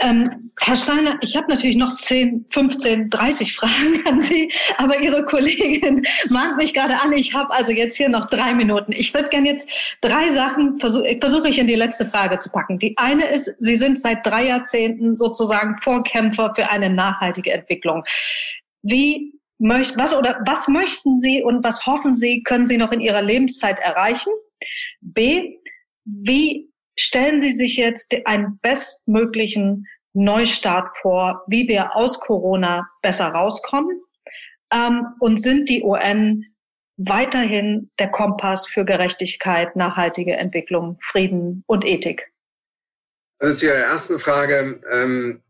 Ähm, 0.01 0.51
Herr 0.59 0.75
Steiner, 0.75 1.17
ich 1.21 1.37
habe 1.37 1.47
natürlich 1.49 1.77
noch 1.77 1.97
10, 1.97 2.47
15, 2.51 3.09
30 3.09 3.55
Fragen 3.55 4.03
an 4.07 4.19
Sie, 4.19 4.53
aber 4.79 5.01
Ihre 5.01 5.25
Kollegin 5.25 6.03
mahnt 6.29 6.57
mich 6.57 6.75
gerade 6.75 7.01
an. 7.01 7.13
Ich 7.13 7.35
habe 7.35 7.53
also 7.53 7.71
jetzt 7.71 7.97
hier 7.97 8.09
noch 8.09 8.27
drei 8.27 8.53
Minuten. 8.55 8.93
Ich 8.93 9.15
würde 9.15 9.29
gerne 9.29 9.47
jetzt 9.47 9.69
drei 10.01 10.29
Sachen 10.29 10.79
versuche 10.81 11.17
versuch 11.21 11.45
ich 11.45 11.59
in 11.59 11.67
die 11.67 11.75
letzte 11.75 12.07
Frage 12.07 12.39
zu 12.39 12.51
packen. 12.51 12.79
Die 12.79 12.95
eine 12.99 13.27
ist, 13.29 13.55
Sie 13.59 13.77
sind 13.77 13.99
seit 13.99 14.27
drei 14.27 14.47
Jahrzehnten 14.47 15.17
sozusagen 15.17 15.77
Vorkämpfer 15.81 16.53
für 16.57 16.69
eine 16.69 16.91
nachhaltige 16.91 17.53
Entwicklung. 17.53 18.05
Wie 18.83 19.33
möcht, 19.59 19.97
was 19.97 20.15
oder 20.15 20.41
was 20.47 20.69
möchten 20.69 21.19
Sie 21.19 21.43
und 21.43 21.65
was 21.65 21.87
hoffen 21.87 22.15
Sie, 22.15 22.43
können 22.43 22.67
Sie 22.67 22.77
noch 22.77 22.93
in 22.93 23.01
Ihrer 23.01 23.23
Lebenszeit 23.23 23.79
erreichen? 23.79 24.33
B, 25.01 25.59
wie 26.05 26.71
Stellen 26.99 27.41
Sie 27.41 27.53
sich 27.53 27.77
jetzt 27.77 28.15
einen 28.25 28.59
bestmöglichen 28.63 29.87
Neustart 30.15 30.89
vor, 31.03 31.45
wie 31.47 31.69
wir 31.69 31.95
aus 31.95 32.19
Corona 32.21 32.89
besser 33.03 33.27
rauskommen? 33.27 34.01
Ähm, 34.73 35.07
und 35.21 35.41
sind 35.41 35.69
die 35.69 35.83
UN 35.83 36.45
weiterhin 36.97 37.91
der 37.99 38.11
Kompass 38.11 38.67
für 38.67 38.85
Gerechtigkeit, 38.85 39.77
nachhaltige 39.77 40.37
Entwicklung, 40.37 40.99
Frieden 41.03 41.63
und 41.67 41.85
Ethik? 41.85 42.33
Also 43.39 43.59
zu 43.59 43.67
Ihrer 43.67 43.77
ersten 43.77 44.19
Frage. 44.19 44.81
Ähm, 44.91 45.43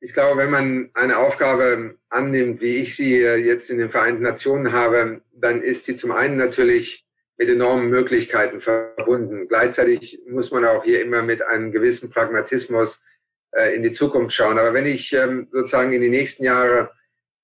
ich 0.00 0.12
glaube, 0.12 0.36
wenn 0.36 0.50
man 0.50 0.90
eine 0.94 1.16
Aufgabe 1.16 1.96
annimmt, 2.10 2.60
wie 2.60 2.76
ich 2.76 2.96
sie 2.96 3.16
jetzt 3.18 3.70
in 3.70 3.78
den 3.78 3.88
Vereinten 3.88 4.24
Nationen 4.24 4.72
habe, 4.72 5.22
dann 5.32 5.62
ist 5.62 5.84
sie 5.84 5.94
zum 5.94 6.10
einen 6.10 6.36
natürlich 6.36 7.01
mit 7.42 7.50
enormen 7.50 7.90
Möglichkeiten 7.90 8.60
verbunden. 8.60 9.48
Gleichzeitig 9.48 10.22
muss 10.28 10.52
man 10.52 10.64
auch 10.64 10.84
hier 10.84 11.02
immer 11.02 11.22
mit 11.22 11.42
einem 11.42 11.72
gewissen 11.72 12.08
Pragmatismus 12.08 13.04
äh, 13.50 13.74
in 13.74 13.82
die 13.82 13.90
Zukunft 13.90 14.32
schauen. 14.32 14.60
Aber 14.60 14.74
wenn 14.74 14.86
ich 14.86 15.12
ähm, 15.12 15.48
sozusagen 15.50 15.92
in 15.92 16.02
die 16.02 16.08
nächsten 16.08 16.44
Jahre 16.44 16.92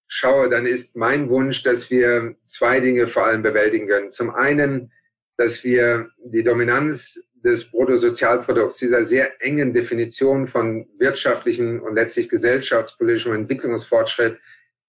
schaue, 0.06 0.48
dann 0.48 0.66
ist 0.66 0.94
mein 0.94 1.28
Wunsch, 1.30 1.64
dass 1.64 1.90
wir 1.90 2.36
zwei 2.44 2.78
Dinge 2.78 3.08
vor 3.08 3.26
allem 3.26 3.42
bewältigen 3.42 3.88
können. 3.88 4.10
Zum 4.10 4.30
einen, 4.30 4.92
dass 5.36 5.64
wir 5.64 6.10
die 6.24 6.44
Dominanz 6.44 7.28
des 7.44 7.68
Bruttosozialprodukts, 7.68 8.78
dieser 8.78 9.02
sehr 9.02 9.42
engen 9.42 9.72
Definition 9.72 10.46
von 10.46 10.86
wirtschaftlichen 11.00 11.80
und 11.80 11.96
letztlich 11.96 12.28
gesellschaftspolitischem 12.28 13.34
Entwicklungsfortschritt 13.34 14.38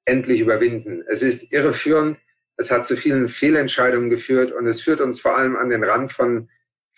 endlich 0.05 0.39
überwinden. 0.39 1.03
Es 1.07 1.24
ist 1.24 1.51
irreführend, 1.51 2.20
es 2.60 2.70
hat 2.70 2.86
zu 2.86 2.97
vielen 2.97 3.30
Fehlentscheidungen 3.30 4.10
geführt 4.10 4.51
und 4.51 4.68
es 4.68 4.82
führt 4.82 4.99
uns 4.99 5.22
vor 5.22 5.38
allem 5.38 5.55
an 5.55 5.70
den 5.70 5.84
Rand 5.84 6.12
von 6.12 6.49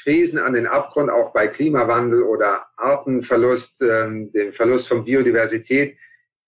Krisen, 0.01 0.39
an 0.39 0.53
den 0.53 0.65
Abgrund, 0.65 1.11
auch 1.11 1.33
bei 1.33 1.47
Klimawandel 1.47 2.23
oder 2.23 2.65
Artenverlust, 2.77 3.83
ähm, 3.83 4.31
dem 4.31 4.53
Verlust 4.53 4.87
von 4.87 5.05
Biodiversität, 5.05 5.97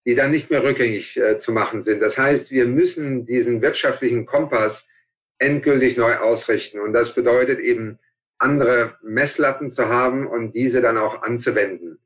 die 0.07 0.15
dann 0.15 0.31
nicht 0.31 0.49
mehr 0.49 0.63
rückgängig 0.63 1.15
äh, 1.17 1.37
zu 1.37 1.51
machen 1.51 1.83
sind. 1.83 2.01
Das 2.01 2.17
heißt, 2.17 2.49
wir 2.49 2.65
müssen 2.65 3.27
diesen 3.27 3.61
wirtschaftlichen 3.61 4.25
Kompass 4.25 4.89
endgültig 5.37 5.95
neu 5.95 6.15
ausrichten. 6.15 6.79
Und 6.79 6.93
das 6.93 7.13
bedeutet 7.13 7.59
eben, 7.59 7.99
andere 8.39 8.97
Messlatten 9.03 9.69
zu 9.69 9.87
haben 9.87 10.25
und 10.25 10.53
diese 10.53 10.81
dann 10.81 10.97
auch 10.97 11.21
anzuwenden. 11.21 11.99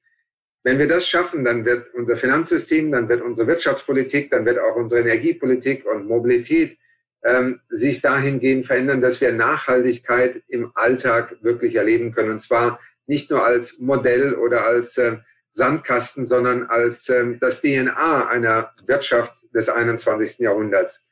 Wenn 0.63 0.77
wir 0.77 0.87
das 0.87 1.07
schaffen, 1.07 1.45
dann 1.45 1.65
wird 1.65 1.93
unser 1.93 2.17
Finanzsystem, 2.17 2.91
dann 2.91 3.07
wird 3.07 3.21
unsere 3.21 3.47
Wirtschaftspolitik, 3.47 4.29
dann 4.29 4.45
wird 4.45 4.59
auch 4.59 4.75
unsere 4.75 5.01
Energiepolitik 5.01 5.85
und 5.85 6.05
Mobilität 6.05 6.77
ähm, 7.23 7.61
sich 7.69 8.01
dahingehend 8.01 8.65
verändern, 8.65 9.01
dass 9.01 9.21
wir 9.21 9.33
Nachhaltigkeit 9.33 10.41
im 10.47 10.71
Alltag 10.75 11.37
wirklich 11.41 11.75
erleben 11.75 12.11
können. 12.11 12.31
Und 12.31 12.41
zwar 12.41 12.79
nicht 13.05 13.29
nur 13.29 13.45
als 13.45 13.79
Modell 13.79 14.35
oder 14.35 14.65
als 14.65 14.97
äh, 14.97 15.17
Sandkasten, 15.51 16.25
sondern 16.25 16.67
als 16.67 17.09
äh, 17.09 17.37
das 17.39 17.61
DNA 17.61 18.27
einer 18.27 18.73
Wirtschaft 18.85 19.45
des 19.53 19.69
21. 19.69 20.39
Jahrhunderts. 20.39 21.03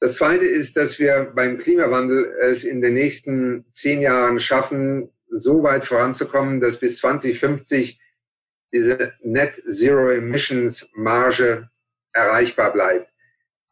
Das 0.00 0.16
Zweite 0.16 0.46
ist, 0.46 0.76
dass 0.76 0.98
wir 0.98 1.32
beim 1.34 1.58
Klimawandel 1.58 2.34
es 2.40 2.64
in 2.64 2.80
den 2.80 2.94
nächsten 2.94 3.64
zehn 3.70 4.02
Jahren 4.02 4.40
schaffen, 4.40 5.10
so 5.28 5.62
weit 5.62 5.84
voranzukommen, 5.84 6.60
dass 6.60 6.78
bis 6.78 6.98
2050 6.98 8.00
diese 8.72 9.14
Net 9.22 9.62
Zero 9.68 10.10
Emissions 10.10 10.90
Marge 10.94 11.70
erreichbar 12.12 12.72
bleibt. 12.72 13.10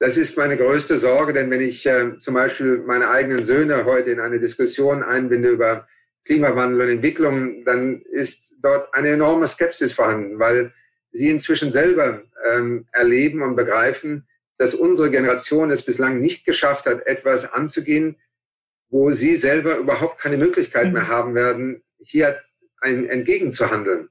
Das 0.04 0.18
ist 0.18 0.36
meine 0.36 0.58
größte 0.58 0.98
Sorge, 0.98 1.32
denn 1.32 1.50
wenn 1.50 1.62
ich 1.62 1.86
äh, 1.86 2.18
zum 2.18 2.34
Beispiel 2.34 2.76
meine 2.76 3.08
eigenen 3.08 3.42
Söhne 3.42 3.86
heute 3.86 4.10
in 4.10 4.20
eine 4.20 4.38
Diskussion 4.38 5.02
einbinde 5.02 5.48
über 5.48 5.88
Klimawandel 6.26 6.82
und 6.82 6.90
Entwicklung, 6.90 7.64
dann 7.64 8.02
ist 8.02 8.54
dort 8.62 8.92
eine 8.92 9.08
enorme 9.08 9.48
Skepsis 9.48 9.94
vorhanden, 9.94 10.38
weil 10.38 10.74
sie 11.10 11.30
inzwischen 11.30 11.70
selber 11.70 12.22
ähm, 12.52 12.86
erleben 12.92 13.40
und 13.40 13.56
begreifen, 13.56 14.28
dass 14.58 14.74
unsere 14.74 15.10
Generation 15.10 15.70
es 15.70 15.80
bislang 15.80 16.20
nicht 16.20 16.44
geschafft 16.44 16.84
hat, 16.84 17.06
etwas 17.06 17.50
anzugehen, 17.50 18.16
wo 18.90 19.10
sie 19.12 19.36
selber 19.36 19.78
überhaupt 19.78 20.20
keine 20.20 20.36
Möglichkeit 20.36 20.92
mehr 20.92 21.04
mhm. 21.04 21.08
haben 21.08 21.34
werden, 21.34 21.82
hier 21.98 22.42
ein, 22.82 23.08
entgegenzuhandeln. 23.08 24.10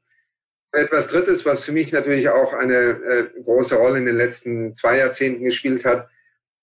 Etwas 0.74 1.08
Drittes, 1.08 1.46
was 1.46 1.64
für 1.64 1.72
mich 1.72 1.92
natürlich 1.92 2.30
auch 2.30 2.52
eine 2.52 2.76
äh, 2.76 3.42
große 3.44 3.76
Rolle 3.76 4.00
in 4.00 4.08
den 4.08 4.18
letzten 4.18 4.74
zwei 4.74 4.98
Jahrzehnten 4.98 5.44
gespielt 5.44 5.86
hat, 5.86 6.10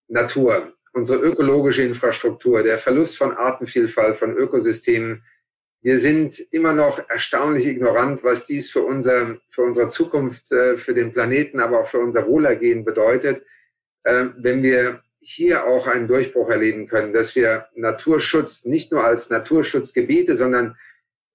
Natur, 0.09 0.73
unsere 0.93 1.21
ökologische 1.21 1.83
Infrastruktur, 1.83 2.65
der 2.65 2.79
Verlust 2.79 3.17
von 3.17 3.37
Artenvielfalt, 3.37 4.17
von 4.17 4.37
Ökosystemen. 4.37 5.23
Wir 5.81 5.97
sind 5.99 6.41
immer 6.51 6.73
noch 6.73 7.09
erstaunlich 7.09 7.67
ignorant, 7.67 8.25
was 8.25 8.47
dies 8.47 8.73
für, 8.73 8.83
unser, 8.83 9.39
für 9.49 9.63
unsere 9.63 9.89
Zukunft, 9.89 10.51
äh, 10.51 10.77
für 10.77 10.93
den 10.93 11.13
Planeten, 11.13 11.61
aber 11.61 11.81
auch 11.81 11.89
für 11.89 12.01
unser 12.01 12.27
Wohlergehen 12.27 12.85
bedeutet, 12.85 13.45
äh, 14.03 14.27
wenn 14.37 14.65
wir 14.65 15.03
hier 15.21 15.67
auch 15.67 15.87
einen 15.87 16.09
Durchbruch 16.09 16.49
erleben 16.49 16.89
können, 16.89 17.13
dass 17.13 17.37
wir 17.37 17.69
Naturschutz 17.77 18.65
nicht 18.65 18.91
nur 18.91 19.05
als 19.05 19.31
Naturschutzgebiete, 19.31 20.35
sondern 20.35 20.77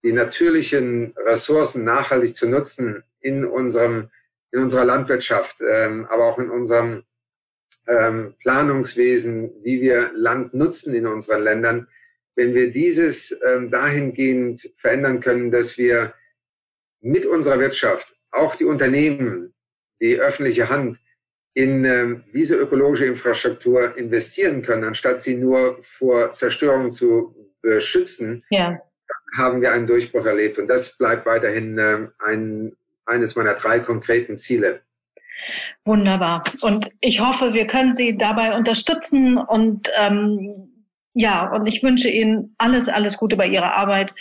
die 0.06 0.14
natürlichen 0.14 1.16
Ressourcen 1.18 1.84
nachhaltig 1.84 2.36
zu 2.36 2.48
nutzen 2.48 3.04
in 3.20 3.44
unserem 3.44 4.12
in 4.52 4.62
unserer 4.62 4.86
Landwirtschaft, 4.86 5.58
ähm, 5.60 6.06
aber 6.10 6.26
auch 6.26 6.40
in 6.40 6.50
unserem 6.50 7.04
ähm, 7.88 8.36
Planungswesen, 8.40 9.52
wie 9.64 9.82
wir 9.82 10.12
Land 10.14 10.54
nutzen 10.54 10.96
in 10.96 11.08
unseren 11.08 11.44
Ländern, 11.44 11.88
wenn 12.36 12.54
wir 12.54 12.72
dieses 12.72 13.38
ähm, 13.46 13.70
dahingehend 13.70 14.72
verändern 14.78 15.20
können, 15.20 15.52
dass 15.52 15.78
wir 15.78 16.14
mit 17.02 17.26
unserer 17.26 17.60
Wirtschaft, 17.60 18.16
auch 18.32 18.56
die 18.56 18.66
Unternehmen, 18.66 19.54
die 20.00 20.20
öffentliche 20.20 20.70
Hand 20.70 21.00
in 21.54 21.84
ähm, 21.84 22.24
diese 22.34 22.56
ökologische 22.56 23.06
Infrastruktur 23.06 23.98
investieren 23.98 24.62
können, 24.62 24.84
anstatt 24.86 25.22
sie 25.22 25.36
nur 25.36 25.78
vor 25.82 26.32
Zerstörung 26.32 26.92
zu 26.92 27.36
beschützen, 27.62 28.44
ja. 28.50 28.80
Haben 29.36 29.62
wir 29.62 29.72
einen 29.72 29.88
Durchbruch 29.88 30.26
erlebt. 30.26 30.58
Und 30.58 30.68
das 30.68 30.98
bleibt 30.98 31.26
weiterhin 31.26 31.78
ähm, 31.78 32.12
ein, 32.20 32.74
eines 33.06 33.36
meiner 33.36 33.54
drei 33.54 33.80
konkreten 33.80 34.38
Ziele. 34.38 34.82
Wunderbar. 35.84 36.44
Und 36.62 36.90
ich 37.02 37.20
hoffe, 37.20 37.54
wir 37.54 37.68
können 37.68 37.92
Sie 37.92 38.18
dabei 38.18 38.56
unterstützen 38.56 39.38
und 39.38 39.90
ähm, 39.98 40.72
ja, 41.14 41.50
und 41.52 41.68
ich 41.68 41.82
wünsche 41.82 42.10
Ihnen 42.10 42.56
alles, 42.58 42.90
alles 42.90 43.18
Gute 43.18 43.38
bei 43.38 43.48
Ihrer 43.48 43.74
Arbeit. 43.74 44.14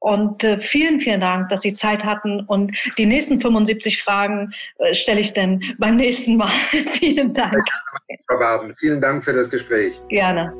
Und 0.00 0.42
äh, 0.42 0.60
vielen, 0.60 0.98
vielen 0.98 1.20
Dank, 1.20 1.48
dass 1.48 1.62
Sie 1.62 1.72
Zeit 1.72 2.04
hatten. 2.04 2.40
Und 2.40 2.76
die 2.98 3.06
nächsten 3.06 3.40
75 3.40 4.02
Fragen 4.02 4.52
äh, 4.78 4.94
stelle 4.94 5.20
ich 5.20 5.32
dann 5.32 5.62
beim 5.78 5.96
nächsten 5.96 6.36
Mal. 6.36 6.50
vielen 6.70 7.32
Dank. 7.32 7.64
Frau 8.28 8.38
Baden, 8.38 8.74
vielen 8.76 9.00
Dank 9.00 9.24
für 9.24 9.32
das 9.32 9.48
Gespräch. 9.48 9.94
Gerne. 10.08 10.52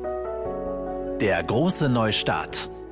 Der 1.19 1.43
große 1.43 1.89
Neustart. 1.89 2.69